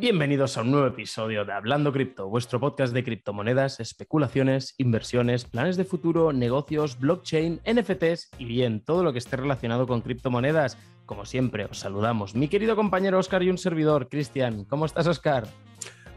Bienvenidos 0.00 0.56
a 0.56 0.62
un 0.62 0.70
nuevo 0.70 0.86
episodio 0.86 1.44
de 1.44 1.52
Hablando 1.52 1.92
Cripto, 1.92 2.26
vuestro 2.26 2.58
podcast 2.58 2.94
de 2.94 3.04
criptomonedas, 3.04 3.80
especulaciones, 3.80 4.74
inversiones, 4.78 5.44
planes 5.44 5.76
de 5.76 5.84
futuro, 5.84 6.32
negocios, 6.32 6.98
blockchain, 6.98 7.60
NFTs 7.70 8.30
y 8.38 8.46
bien, 8.46 8.82
todo 8.82 9.04
lo 9.04 9.12
que 9.12 9.18
esté 9.18 9.36
relacionado 9.36 9.86
con 9.86 10.00
criptomonedas. 10.00 10.78
Como 11.04 11.26
siempre, 11.26 11.66
os 11.66 11.80
saludamos 11.80 12.34
mi 12.34 12.48
querido 12.48 12.76
compañero 12.76 13.18
Oscar 13.18 13.42
y 13.42 13.50
un 13.50 13.58
servidor, 13.58 14.08
Cristian. 14.08 14.64
¿Cómo 14.64 14.86
estás, 14.86 15.06
Oscar? 15.06 15.46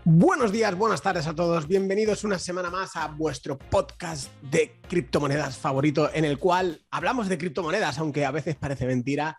Buenos 0.06 0.54
días, 0.54 0.76
buenas 0.78 1.02
tardes 1.02 1.28
a 1.28 1.36
todos. 1.36 1.68
Bienvenidos 1.68 2.24
una 2.24 2.40
semana 2.40 2.70
más 2.70 2.96
a 2.96 3.08
vuestro 3.08 3.58
podcast 3.58 4.32
de 4.44 4.80
criptomonedas 4.88 5.58
favorito, 5.58 6.10
en 6.14 6.24
el 6.24 6.40
cual 6.40 6.80
hablamos 6.90 7.28
de 7.28 7.38
criptomonedas, 7.38 8.00
aunque 8.00 8.24
a 8.24 8.32
veces 8.32 8.56
parece 8.56 8.86
mentira. 8.86 9.38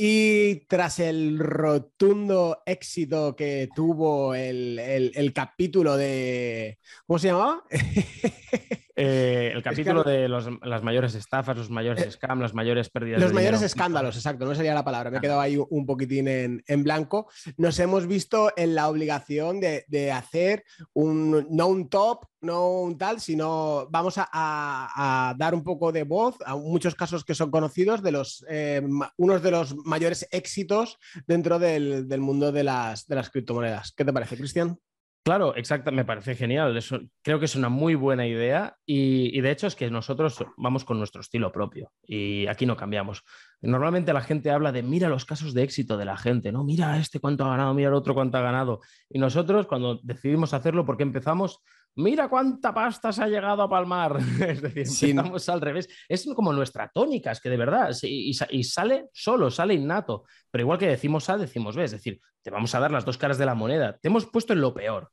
Y 0.00 0.66
tras 0.68 1.00
el 1.00 1.38
rotundo 1.40 2.62
éxito 2.66 3.34
que 3.34 3.72
tuvo 3.74 4.32
el, 4.34 4.78
el 4.78 5.32
capítulo 5.32 5.96
de... 5.96 6.78
¿Cómo 7.06 7.18
se 7.18 7.28
llamaba? 7.28 7.64
Eh, 9.00 9.52
el 9.54 9.62
capítulo 9.62 10.02
de 10.02 10.28
las 10.28 10.82
mayores 10.82 11.14
estafas, 11.14 11.56
los 11.56 11.70
mayores 11.70 12.04
eh, 12.04 12.10
scams, 12.10 12.42
las 12.42 12.52
mayores 12.52 12.90
pérdidas. 12.90 13.20
Los 13.20 13.32
mayores 13.32 13.62
escándalos, 13.62 14.16
exacto, 14.16 14.44
no 14.44 14.56
sería 14.56 14.74
la 14.74 14.84
palabra, 14.84 15.08
me 15.08 15.18
he 15.18 15.20
quedado 15.20 15.40
ahí 15.40 15.56
un 15.56 15.86
poquitín 15.86 16.26
en, 16.26 16.82
blanco. 16.82 17.30
Nos 17.56 17.78
hemos 17.78 18.08
visto 18.08 18.50
en 18.56 18.74
la 18.74 18.88
obligación 18.88 19.60
de, 19.60 20.12
hacer 20.12 20.64
un, 20.94 21.46
no 21.48 21.68
un 21.68 21.88
top, 21.88 22.26
no 22.40 22.80
un 22.80 22.98
tal, 22.98 23.20
sino 23.20 23.86
vamos 23.88 24.14
a, 24.18 25.34
dar 25.38 25.54
un 25.54 25.62
poco 25.62 25.92
de 25.92 26.02
voz 26.02 26.36
a 26.44 26.56
muchos 26.56 26.96
casos 26.96 27.24
que 27.24 27.36
son 27.36 27.52
conocidos 27.52 28.02
de 28.02 28.10
los, 28.10 28.44
eh, 28.48 28.82
unos 29.16 29.42
de 29.42 29.50
los 29.52 29.76
mayores 29.76 30.26
éxitos 30.32 30.98
dentro 31.24 31.60
del, 31.60 32.06
mundo 32.18 32.50
de 32.50 32.64
las, 32.64 33.06
de 33.06 33.14
las 33.14 33.30
criptomonedas. 33.30 33.92
¿Qué 33.92 34.04
te 34.04 34.12
parece, 34.12 34.36
Cristian? 34.36 34.76
Claro, 35.24 35.54
exacto, 35.56 35.92
me 35.92 36.06
parece 36.06 36.34
genial. 36.34 36.78
creo 37.22 37.38
que 37.38 37.44
es 37.44 37.54
una 37.54 37.68
muy 37.68 37.94
buena 37.94 38.26
idea 38.26 38.76
y, 38.86 39.38
de 39.40 39.50
hecho 39.50 39.66
es 39.66 39.76
que 39.76 39.90
nosotros 39.90 40.42
vamos 40.56 40.84
con 40.84 40.98
nuestro 40.98 41.20
estilo 41.20 41.52
propio 41.52 41.92
y 42.02 42.46
aquí 42.46 42.64
no 42.64 42.76
cambiamos. 42.76 43.24
Normalmente 43.60 44.12
la 44.14 44.22
gente 44.22 44.50
habla 44.50 44.72
de 44.72 44.82
mira 44.82 45.10
los 45.10 45.26
casos 45.26 45.52
de 45.52 45.64
éxito 45.64 45.98
de 45.98 46.06
la 46.06 46.16
gente, 46.16 46.50
¿no? 46.50 46.64
Mira 46.64 46.96
este 46.98 47.20
cuánto 47.20 47.44
ha 47.44 47.50
ganado, 47.50 47.74
mira 47.74 47.88
el 47.88 47.94
otro 47.94 48.14
cuánto 48.14 48.38
ha 48.38 48.42
ganado. 48.42 48.80
Y 49.10 49.18
nosotros 49.18 49.66
cuando 49.66 50.00
decidimos 50.02 50.54
hacerlo, 50.54 50.86
porque 50.86 51.02
empezamos, 51.02 51.60
mira 51.96 52.28
cuánta 52.28 52.72
pasta 52.72 53.12
se 53.12 53.22
ha 53.22 53.28
llegado 53.28 53.62
a 53.62 53.68
palmar. 53.68 54.18
es 54.40 54.62
decir, 54.62 55.10
empezamos 55.10 55.48
al 55.48 55.60
revés. 55.60 55.88
Es 56.08 56.28
como 56.34 56.52
nuestra 56.52 56.88
tónica, 56.88 57.32
es 57.32 57.40
que 57.40 57.50
de 57.50 57.56
verdad, 57.56 57.94
y, 58.02 58.36
y, 58.50 58.64
sale 58.64 59.08
solo, 59.12 59.50
sale 59.50 59.74
innato. 59.74 60.24
Pero 60.50 60.62
igual 60.62 60.78
que 60.78 60.88
decimos 60.88 61.28
A, 61.28 61.36
decimos 61.36 61.76
B, 61.76 61.84
es 61.84 61.92
decir, 61.92 62.20
te 62.42 62.50
vamos 62.50 62.74
a 62.74 62.80
dar 62.80 62.90
las 62.90 63.04
dos 63.04 63.18
caras 63.18 63.38
de 63.38 63.46
la 63.46 63.54
moneda. 63.54 63.98
Te 63.98 64.08
hemos 64.08 64.26
puesto 64.26 64.52
en 64.52 64.60
lo 64.60 64.74
peor. 64.74 65.10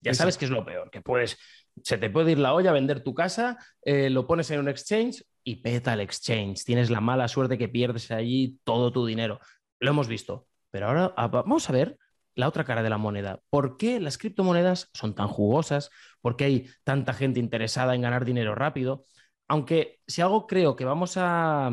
Ya 0.00 0.12
sabes 0.12 0.36
que 0.36 0.44
es 0.44 0.50
lo 0.50 0.66
peor, 0.66 0.90
que 0.90 1.00
puedes, 1.00 1.38
se 1.82 1.96
te 1.96 2.10
puede 2.10 2.32
ir 2.32 2.38
la 2.38 2.52
olla, 2.52 2.72
vender 2.72 3.02
tu 3.02 3.14
casa, 3.14 3.56
eh, 3.80 4.10
lo 4.10 4.26
pones 4.26 4.50
en 4.50 4.60
un 4.60 4.68
exchange 4.68 5.24
y 5.42 5.56
peta 5.56 5.94
el 5.94 6.00
exchange. 6.00 6.62
Tienes 6.62 6.90
la 6.90 7.00
mala 7.00 7.26
suerte 7.26 7.56
que 7.56 7.68
pierdes 7.68 8.10
allí 8.10 8.58
todo 8.64 8.92
tu 8.92 9.06
dinero. 9.06 9.40
Lo 9.80 9.90
hemos 9.90 10.06
visto. 10.06 10.46
Pero 10.70 10.88
ahora 10.88 11.14
ah, 11.16 11.28
vamos 11.28 11.70
a 11.70 11.72
ver 11.72 11.98
la 12.34 12.48
otra 12.48 12.64
cara 12.64 12.82
de 12.82 12.90
la 12.90 12.98
moneda. 12.98 13.40
¿Por 13.50 13.76
qué 13.76 14.00
las 14.00 14.18
criptomonedas 14.18 14.90
son 14.94 15.14
tan 15.14 15.28
jugosas? 15.28 15.90
¿Por 16.20 16.36
qué 16.36 16.44
hay 16.44 16.66
tanta 16.84 17.14
gente 17.14 17.40
interesada 17.40 17.94
en 17.94 18.02
ganar 18.02 18.24
dinero 18.24 18.54
rápido? 18.54 19.04
Aunque 19.48 20.00
si 20.06 20.22
algo 20.22 20.46
creo 20.46 20.76
que 20.76 20.84
vamos 20.84 21.14
a, 21.16 21.70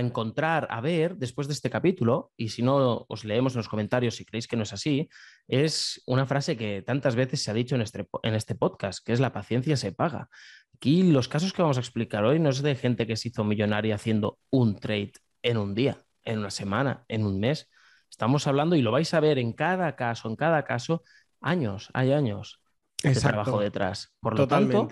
encontrar, 0.00 0.66
a 0.70 0.80
ver 0.80 1.16
después 1.16 1.46
de 1.46 1.52
este 1.54 1.70
capítulo, 1.70 2.32
y 2.36 2.48
si 2.48 2.62
no 2.62 3.04
os 3.08 3.24
leemos 3.24 3.54
en 3.54 3.58
los 3.58 3.68
comentarios 3.68 4.16
si 4.16 4.24
creéis 4.24 4.48
que 4.48 4.56
no 4.56 4.62
es 4.62 4.72
así, 4.72 5.08
es 5.46 6.02
una 6.06 6.26
frase 6.26 6.56
que 6.56 6.82
tantas 6.82 7.14
veces 7.14 7.42
se 7.42 7.50
ha 7.50 7.54
dicho 7.54 7.74
en 7.74 7.82
este, 7.82 8.06
en 8.22 8.34
este 8.34 8.54
podcast, 8.54 9.04
que 9.04 9.12
es 9.12 9.20
la 9.20 9.32
paciencia 9.32 9.76
se 9.76 9.92
paga. 9.92 10.28
Aquí 10.74 11.02
los 11.02 11.28
casos 11.28 11.52
que 11.52 11.62
vamos 11.62 11.76
a 11.76 11.80
explicar 11.80 12.24
hoy 12.24 12.38
no 12.38 12.50
es 12.50 12.62
de 12.62 12.76
gente 12.76 13.06
que 13.06 13.16
se 13.16 13.28
hizo 13.28 13.44
millonaria 13.44 13.96
haciendo 13.96 14.38
un 14.50 14.78
trade 14.78 15.12
en 15.42 15.56
un 15.56 15.74
día, 15.74 16.04
en 16.24 16.38
una 16.38 16.50
semana, 16.50 17.04
en 17.08 17.26
un 17.26 17.40
mes. 17.40 17.68
Estamos 18.10 18.46
hablando, 18.46 18.76
y 18.76 18.82
lo 18.82 18.92
vais 18.92 19.12
a 19.14 19.20
ver 19.20 19.38
en 19.38 19.52
cada 19.52 19.96
caso, 19.96 20.28
en 20.28 20.36
cada 20.36 20.64
caso, 20.64 21.02
años, 21.40 21.90
hay 21.94 22.12
años 22.12 22.60
de 23.02 23.14
trabajo 23.14 23.60
detrás. 23.60 24.14
Por 24.20 24.38
lo 24.38 24.48
tanto, 24.48 24.88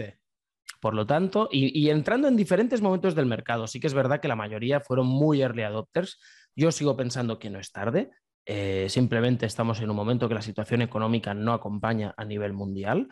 por 0.81 0.95
lo 0.95 1.07
tanto, 1.07 1.49
y, 1.51 1.89
entrando 1.91 2.29
en 2.29 2.37
diferentes 2.37 2.81
momentos 2.81 3.15
del 3.15 3.27
mercado, 3.27 3.67
sí 3.67 3.81
que 3.81 3.87
es 3.87 3.95
verdad 3.95 4.21
que 4.21 4.29
la 4.29 4.37
mayoría 4.37 4.81
fueron 4.81 5.07
muy 5.07 5.43
early 5.43 5.63
adopters. 5.63 6.21
Yo 6.55 6.71
sigo 6.71 6.97
pensando 6.97 7.39
que 7.39 7.51
no 7.51 7.59
es 7.59 7.73
tarde. 7.73 8.11
Eh, 8.45 8.87
simplemente 8.89 9.47
estamos 9.47 9.81
en 9.81 9.91
un 9.91 9.97
momento 9.97 10.29
que 10.29 10.35
la 10.35 10.43
situación 10.43 10.83
económica 10.83 11.35
no 11.35 11.53
acompaña 11.53 12.15
a 12.17 12.25
nivel 12.25 12.53
mundial. 12.53 13.09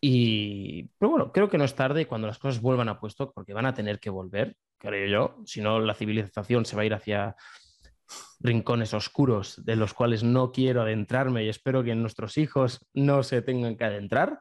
Y, 0.00 0.84
pero 0.98 1.10
bueno, 1.10 1.32
creo 1.32 1.48
que 1.48 1.58
no 1.58 1.64
es 1.64 1.74
tarde 1.74 2.06
cuando 2.06 2.26
las 2.26 2.38
cosas 2.38 2.60
vuelvan 2.60 2.88
a 2.88 3.00
puesto, 3.00 3.32
porque 3.32 3.54
van 3.54 3.66
a 3.66 3.74
tener 3.74 3.98
que 3.98 4.10
volver, 4.10 4.56
creo 4.78 5.08
yo. 5.08 5.42
Si 5.46 5.60
no, 5.60 5.80
la 5.80 5.94
civilización 5.94 6.64
se 6.64 6.76
va 6.76 6.82
a 6.82 6.86
ir 6.86 6.94
hacia 6.94 7.34
rincones 8.40 8.94
oscuros 8.94 9.64
de 9.64 9.76
los 9.76 9.94
cuales 9.94 10.22
no 10.22 10.52
quiero 10.52 10.82
adentrarme 10.82 11.44
y 11.44 11.48
espero 11.48 11.82
que 11.82 11.94
nuestros 11.94 12.38
hijos 12.38 12.86
no 12.94 13.22
se 13.22 13.42
tengan 13.42 13.76
que 13.76 13.84
adentrar. 13.84 14.38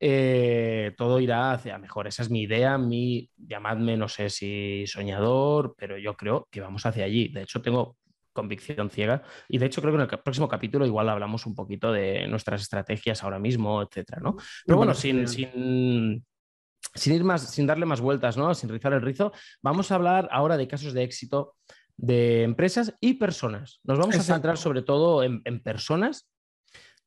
Eh, 0.00 0.94
todo 0.96 1.18
irá 1.18 1.52
hacia 1.52 1.78
mejor. 1.78 2.06
Esa 2.06 2.22
es 2.22 2.30
mi 2.30 2.42
idea, 2.42 2.78
mi, 2.78 3.30
llamadme, 3.36 3.96
no 3.96 4.08
sé 4.08 4.30
si 4.30 4.84
soñador, 4.86 5.74
pero 5.76 5.98
yo 5.98 6.16
creo 6.16 6.48
que 6.50 6.60
vamos 6.60 6.86
hacia 6.86 7.04
allí. 7.04 7.28
De 7.28 7.42
hecho, 7.42 7.60
tengo 7.60 7.96
convicción 8.38 8.88
ciega 8.88 9.22
y 9.48 9.58
de 9.58 9.66
hecho 9.66 9.80
creo 9.80 9.92
que 9.96 10.02
en 10.02 10.08
el 10.08 10.20
próximo 10.20 10.48
capítulo 10.48 10.86
igual 10.86 11.08
hablamos 11.08 11.44
un 11.44 11.56
poquito 11.56 11.90
de 11.90 12.28
nuestras 12.28 12.62
estrategias 12.62 13.24
ahora 13.24 13.40
mismo, 13.40 13.82
etcétera, 13.82 14.20
¿no? 14.22 14.36
Pero 14.64 14.76
bueno, 14.76 14.94
sin, 14.94 15.26
sin, 15.26 16.24
sin, 16.94 17.14
ir 17.14 17.24
más, 17.24 17.50
sin 17.50 17.66
darle 17.66 17.84
más 17.84 18.00
vueltas, 18.00 18.36
¿no? 18.36 18.54
Sin 18.54 18.68
rizar 18.68 18.92
el 18.92 19.02
rizo, 19.02 19.32
vamos 19.60 19.90
a 19.90 19.96
hablar 19.96 20.28
ahora 20.30 20.56
de 20.56 20.68
casos 20.68 20.92
de 20.92 21.02
éxito 21.02 21.56
de 21.98 22.44
empresas 22.44 22.94
y 23.00 23.14
personas. 23.14 23.80
Nos 23.84 23.98
vamos 23.98 24.16
a 24.16 24.22
centrar 24.22 24.56
sobre 24.56 24.82
todo 24.82 25.22
en, 25.22 25.42
en 25.44 25.60
personas 25.60 26.28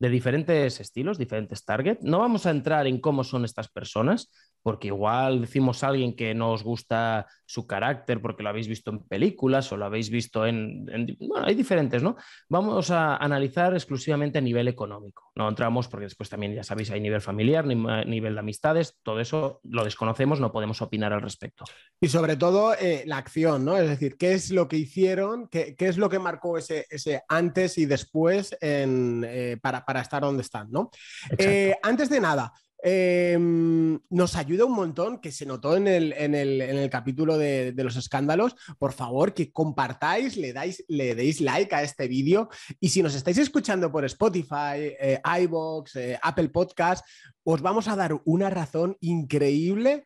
de 0.02 0.10
diferentes 0.10 0.80
estilos, 0.80 1.20
diferentes 1.20 1.64
targets. 1.64 2.04
No 2.04 2.18
vamos 2.18 2.48
a 2.48 2.50
entrar 2.50 2.88
en 2.88 3.00
cómo 3.00 3.24
son 3.24 3.46
estas 3.46 3.70
personas, 3.70 4.32
porque 4.64 4.88
igual 4.88 5.42
decimos 5.42 5.84
a 5.84 5.90
alguien 5.90 6.16
que 6.16 6.34
no 6.34 6.52
os 6.52 6.64
gusta 6.64 7.28
su 7.46 7.68
carácter 7.68 8.22
porque 8.22 8.44
lo 8.44 8.50
habéis 8.50 8.68
visto 8.68 8.92
en 8.92 9.00
películas 9.00 9.72
o 9.72 9.78
lo 9.78 9.86
habéis 9.86 10.10
visto 10.10 10.46
en, 10.46 10.86
Bueno, 11.20 11.46
hay 11.46 11.54
diferentes, 11.54 12.02
¿no? 12.02 12.16
Vamos 12.50 12.90
a 12.90 13.18
analizar 13.18 13.74
exclusivamente 13.74 14.38
a 14.38 14.42
nivel 14.42 14.68
económico. 14.68 15.32
No 15.36 15.48
entramos 15.48 15.88
porque 15.88 16.06
después 16.06 16.30
también, 16.30 16.56
ya 16.56 16.64
sabéis, 16.64 16.92
hay 16.92 17.00
nivel 17.02 17.22
familiar, 17.22 17.66
nivel 17.66 18.34
de 18.34 18.40
amistades, 18.40 18.98
todo 19.04 19.20
eso 19.20 19.60
lo 19.64 19.84
desconocemos, 19.84 20.40
no 20.40 20.52
podemos 20.52 20.82
opinar 20.82 21.14
al 21.14 21.22
respecto. 21.22 21.66
Y 22.00 22.08
sobre 22.08 22.38
todo 22.38 22.74
eh, 22.74 23.04
la 23.06 23.18
acción, 23.18 23.66
¿no? 23.66 23.78
Es 23.78 23.88
decir, 23.88 24.18
¿qué 24.18 24.34
es 24.34 24.52
lo 24.52 24.68
que 24.68 24.78
hicieron? 24.78 25.48
¿Qué, 25.48 25.76
es 25.78 25.98
lo 25.98 26.10
que 26.10 26.20
marcó 26.20 26.58
ese, 26.58 26.86
antes 27.28 27.78
y 27.78 27.86
después 27.86 28.58
eh, 28.62 29.58
para, 29.62 29.86
estar 30.00 30.22
donde 30.22 30.44
están, 30.44 30.72
¿no? 30.72 30.90
Eh, 31.38 31.76
antes 31.84 32.10
de 32.10 32.22
nada, 32.22 32.54
Em, 32.84 34.00
nos 34.10 34.36
ayuda 34.36 34.66
un 34.66 34.74
montón, 34.74 35.20
que 35.20 35.32
se 35.32 35.46
notó 35.46 35.78
en 35.78 35.88
el, 35.88 36.90
capítulo 36.90 37.38
de, 37.38 37.74
los 37.78 37.96
escándalos. 37.96 38.56
Por 38.80 38.94
favor, 38.94 39.34
que 39.34 39.52
compartáis, 39.52 40.36
le, 40.36 40.52
dais, 40.52 40.84
le 40.88 41.14
deis 41.14 41.42
like 41.42 41.74
a 41.76 41.84
este 41.84 42.08
vídeo. 42.08 42.50
Y 42.80 42.90
si 42.90 43.04
nos 43.04 43.14
estáis 43.14 43.38
escuchando 43.38 43.92
por 43.92 44.04
Spotify, 44.06 44.96
eh, 45.00 45.22
iBox, 45.42 45.96
eh, 45.96 46.20
Apple 46.22 46.50
Podcast, 46.50 47.06
os 47.44 47.62
vamos 47.62 47.88
a 47.88 47.96
dar 47.96 48.20
una 48.26 48.50
razón 48.50 48.98
increíble 49.00 50.04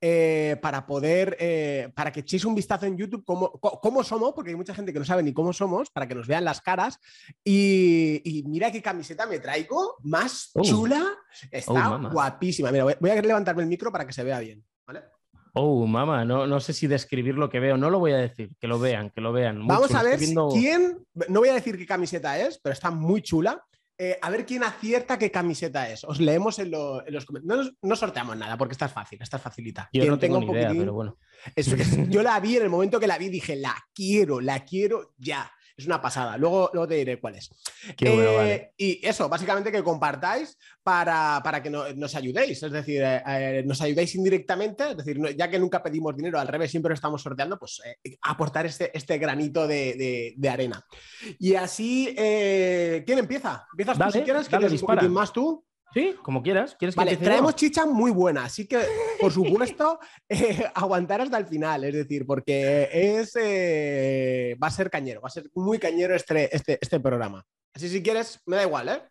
eh, 0.00 0.56
para 0.62 0.86
poder, 0.86 1.36
eh, 1.40 1.90
para 1.94 2.12
que 2.12 2.20
echéis 2.20 2.44
un 2.44 2.54
vistazo 2.54 2.86
en 2.86 2.96
YouTube 2.96 3.24
cómo, 3.24 3.50
cómo, 3.50 4.04
somos, 4.04 4.32
porque 4.32 4.50
hay 4.50 4.56
mucha 4.56 4.74
gente 4.74 4.92
que 4.92 4.98
no 4.98 5.04
sabe 5.04 5.24
ni 5.24 5.32
cómo 5.32 5.52
somos, 5.52 5.90
para 5.90 6.06
que 6.06 6.14
nos 6.14 6.28
vean 6.28 6.44
las 6.44 6.60
caras. 6.60 7.00
Y, 7.44 8.44
mira 8.46 8.70
qué 8.70 8.80
camiseta 8.80 9.26
me 9.26 9.40
traigo, 9.40 9.96
más 10.04 10.50
oh. 10.54 10.62
chula, 10.62 11.04
está 11.50 11.96
oh, 11.96 12.10
guapísima. 12.10 12.70
Mira, 12.70 12.84
voy, 12.84 13.10
a 13.10 13.22
levantarme 13.22 13.62
el 13.62 13.68
micro 13.68 13.90
para 13.90 14.06
que 14.06 14.12
se 14.12 14.22
vea 14.22 14.38
bien. 14.38 14.64
Oh, 15.54 15.86
mamá, 15.86 16.24
no, 16.24 16.46
no 16.46 16.60
sé 16.60 16.72
si 16.72 16.86
describir 16.86 17.34
lo 17.34 17.50
que 17.50 17.58
veo, 17.58 17.76
no 17.76 17.90
lo 17.90 17.98
voy 17.98 18.12
a 18.12 18.18
decir, 18.18 18.50
que 18.60 18.68
lo 18.68 18.78
vean, 18.78 19.10
que 19.10 19.20
lo 19.20 19.32
vean. 19.32 19.66
Vamos 19.66 19.92
a 19.92 20.04
ver 20.04 20.20
quién, 20.52 21.04
no 21.28 21.40
voy 21.40 21.48
a 21.48 21.54
decir 21.54 21.76
qué 21.76 21.86
camiseta 21.86 22.38
es, 22.38 22.60
pero 22.62 22.72
está 22.72 22.92
muy 22.92 23.22
chula. 23.22 23.64
Eh, 24.00 24.16
a 24.22 24.30
ver 24.30 24.46
quién 24.46 24.62
acierta 24.62 25.18
qué 25.18 25.32
camiseta 25.32 25.90
es. 25.90 26.04
Os 26.04 26.20
leemos 26.20 26.60
en, 26.60 26.70
los 26.70 27.26
comentarios. 27.26 27.74
No, 27.82 27.96
sorteamos 27.96 28.36
nada 28.36 28.56
porque 28.56 28.72
esta 28.72 28.86
es 28.86 28.92
fácil, 28.92 29.20
esta 29.20 29.38
es 29.38 29.42
facilita. 29.42 29.90
Yo 29.92 30.06
no 30.06 30.18
tengo 30.20 30.38
ni 30.38 30.46
idea, 30.52 30.70
pero 30.70 30.92
bueno. 30.92 31.18
yo 32.08 32.22
la 32.22 32.38
vi 32.38 32.56
en 32.56 32.62
el 32.62 32.70
momento 32.70 33.00
que 33.00 33.08
la 33.08 33.18
vi, 33.18 33.28
dije, 33.28 33.56
la 33.56 33.74
quiero, 33.92 34.40
la 34.40 34.64
quiero 34.64 35.14
ya. 35.18 35.50
Es 35.78 35.86
una 35.86 36.02
pasada. 36.02 36.36
Luego, 36.36 36.70
luego 36.72 36.88
te 36.88 36.96
diré 36.96 37.20
cuál 37.20 37.36
es. 37.36 37.50
Qué 37.96 38.10
bueno, 38.10 38.30
Eh, 38.32 38.36
vale. 38.36 38.72
Y 38.76 39.06
eso, 39.06 39.28
básicamente 39.28 39.70
que 39.70 39.82
compartáis 39.84 40.58
para, 40.82 41.40
para 41.44 41.62
que 41.62 41.70
no- 41.70 41.92
nos 41.94 42.16
ayudéis. 42.16 42.60
Es 42.62 42.72
decir, 42.72 43.00
eh, 43.02 43.22
eh, 43.26 43.62
nos 43.64 43.80
ayudéis 43.80 44.12
indirectamente. 44.16 44.90
Es 44.90 44.96
decir, 44.96 45.20
no- 45.20 45.30
ya 45.30 45.48
que 45.48 45.58
nunca 45.60 45.80
pedimos 45.80 46.16
dinero, 46.16 46.40
al 46.40 46.48
revés, 46.48 46.72
siempre 46.72 46.88
lo 46.90 46.94
estamos 46.94 47.22
sorteando, 47.22 47.58
pues 47.60 47.80
aportar 48.22 48.66
este, 48.66 48.90
este 48.96 49.18
granito 49.18 49.68
de, 49.68 49.94
de- 49.94 50.34
de 50.36 50.48
arena. 50.48 50.84
Y 51.38 51.54
así, 51.54 52.12
¿quién 52.16 53.18
empieza? 53.18 53.66
¿Empiezas 53.72 53.96
tú 53.98 54.04
si 54.10 54.22
quieres? 54.22 54.48
dale, 54.50 54.66
¿Quieres 54.66 54.82
un 54.82 54.86
poquitín 54.88 55.12
más 55.12 55.32
tú? 55.32 55.64
Sí, 55.94 56.14
como 56.22 56.42
quieras. 56.42 56.76
¿Quieres 56.78 56.94
que 56.94 56.98
Vale, 57.00 57.12
yo? 57.12 57.18
traemos 57.20 57.56
chicha 57.56 57.86
muy 57.86 58.10
buena, 58.10 58.44
así 58.44 58.66
que 58.66 58.78
por 59.20 59.32
supuesto 59.32 59.98
eh, 60.28 60.64
aguantar 60.74 61.20
hasta 61.22 61.38
el 61.38 61.46
final, 61.46 61.84
es 61.84 61.94
decir, 61.94 62.26
porque 62.26 62.88
es 62.92 63.32
eh, 63.40 64.56
va 64.62 64.66
a 64.66 64.70
ser 64.70 64.90
cañero, 64.90 65.20
va 65.20 65.28
a 65.28 65.30
ser 65.30 65.48
muy 65.54 65.78
cañero 65.78 66.14
este, 66.14 66.54
este, 66.54 66.78
este 66.80 67.00
programa. 67.00 67.44
Así 67.74 67.88
si 67.88 68.02
quieres, 68.02 68.40
me 68.46 68.56
da 68.56 68.64
igual, 68.64 68.88
¿eh? 68.88 69.02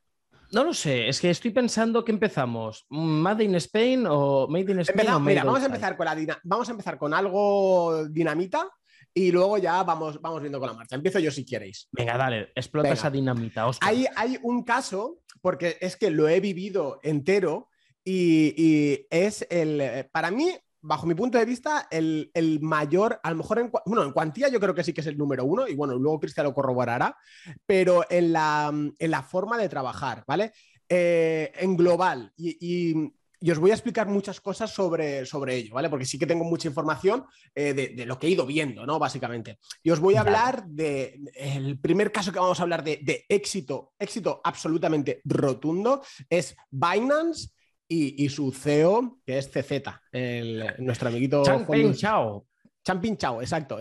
No 0.51 0.63
lo 0.63 0.73
sé, 0.73 1.09
es 1.09 1.19
que 1.19 1.29
estoy 1.29 1.51
pensando 1.51 2.05
que 2.05 2.11
empezamos. 2.11 2.85
¿Made 2.89 3.43
in 3.43 3.55
Spain 3.55 4.05
o 4.07 4.47
Made 4.47 4.71
in 4.71 4.79
Spain? 4.79 4.99
Empezamos- 4.99 5.17
o 5.17 5.19
Made 5.19 5.33
mira, 5.33 5.43
vamos 5.43 5.61
a 5.61 5.65
empezar 5.65 5.97
con 5.97 6.05
la 6.05 6.39
vamos 6.43 6.67
a 6.69 6.71
empezar 6.71 6.97
con 6.97 7.13
algo 7.13 8.05
dinamita 8.07 8.69
y 9.17 9.31
luego 9.31 9.57
ya 9.57 9.81
vamos, 9.83 10.21
vamos 10.21 10.41
viendo 10.41 10.59
con 10.59 10.67
la 10.69 10.73
marcha. 10.75 10.95
Empiezo 10.95 11.19
yo 11.19 11.31
si 11.31 11.43
queréis. 11.45 11.87
Venga, 11.91 12.17
dale, 12.17 12.51
explota 12.55 12.89
Venga. 12.89 12.93
esa 12.93 13.09
dinamita, 13.09 13.65
Oscar. 13.67 13.89
Hay, 13.89 14.05
hay 14.15 14.37
un 14.43 14.63
caso, 14.63 15.19
porque 15.41 15.77
es 15.81 15.95
que 15.95 16.09
lo 16.11 16.27
he 16.27 16.39
vivido 16.39 16.99
entero 17.03 17.69
y, 18.03 18.53
y 18.55 19.07
es 19.09 19.45
el, 19.49 20.07
para 20.11 20.29
mí, 20.31 20.51
bajo 20.81 21.05
mi 21.07 21.15
punto 21.15 21.37
de 21.37 21.45
vista, 21.45 21.87
el, 21.89 22.29
el 22.33 22.59
mayor, 22.61 23.19
a 23.23 23.31
lo 23.31 23.37
mejor 23.37 23.59
en, 23.59 23.71
bueno, 23.85 24.03
en 24.03 24.11
cuantía 24.11 24.47
yo 24.49 24.59
creo 24.59 24.75
que 24.75 24.83
sí 24.83 24.93
que 24.93 25.01
es 25.01 25.07
el 25.07 25.17
número 25.17 25.43
uno 25.43 25.67
y 25.67 25.75
bueno, 25.75 25.95
luego 25.97 26.19
Cristian 26.19 26.45
lo 26.45 26.53
corroborará, 26.53 27.17
pero 27.65 28.05
en 28.09 28.31
la, 28.31 28.71
en 28.99 29.11
la 29.11 29.23
forma 29.23 29.57
de 29.57 29.67
trabajar, 29.67 30.23
¿vale? 30.27 30.51
Eh, 30.87 31.51
en 31.59 31.75
global 31.75 32.31
y... 32.37 32.57
y- 32.61 33.13
y 33.39 33.51
os 33.51 33.59
voy 33.59 33.71
a 33.71 33.73
explicar 33.75 34.07
muchas 34.07 34.41
cosas 34.41 34.71
sobre, 34.73 35.25
sobre 35.25 35.55
ello, 35.55 35.75
¿vale? 35.75 35.89
Porque 35.89 36.05
sí 36.05 36.17
que 36.17 36.25
tengo 36.25 36.43
mucha 36.43 36.67
información 36.67 37.25
eh, 37.53 37.73
de, 37.73 37.89
de 37.89 38.05
lo 38.05 38.17
que 38.17 38.27
he 38.27 38.31
ido 38.31 38.45
viendo, 38.45 38.85
¿no? 38.85 38.97
Básicamente. 38.99 39.59
Y 39.83 39.91
os 39.91 39.99
voy 39.99 40.15
a 40.15 40.21
hablar 40.21 40.65
de 40.67 41.19
el 41.35 41.79
primer 41.79 42.11
caso 42.11 42.31
que 42.31 42.39
vamos 42.39 42.59
a 42.59 42.63
hablar 42.63 42.83
de, 42.83 42.99
de 43.03 43.25
éxito, 43.29 43.93
éxito 43.99 44.41
absolutamente 44.43 45.21
rotundo, 45.25 46.01
es 46.29 46.55
Binance 46.71 47.49
y, 47.87 48.25
y 48.25 48.29
su 48.29 48.51
CEO, 48.51 49.19
que 49.25 49.37
es 49.37 49.49
CZ, 49.51 49.71
el- 50.11 50.73
nuestro 50.79 51.09
amiguito 51.09 51.43
Changpeng 51.43 51.93
Chao. 51.93 52.45
Champing 52.83 53.17
Chao, 53.17 53.41
exacto. 53.41 53.79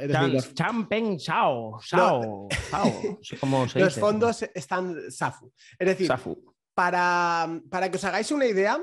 Changpeng 0.54 1.16
Chao. 1.18 1.78
Chao. 1.80 2.48
Chao. 2.70 3.18
Los 3.76 3.94
fondos 3.94 4.42
están 4.54 4.96
SAFU. 5.10 5.52
Es 5.78 5.86
decir, 5.86 6.08
Safu. 6.08 6.36
para, 6.74 7.48
para 7.70 7.88
que 7.88 7.96
os 7.98 8.04
hagáis 8.04 8.30
una 8.32 8.46
idea, 8.46 8.80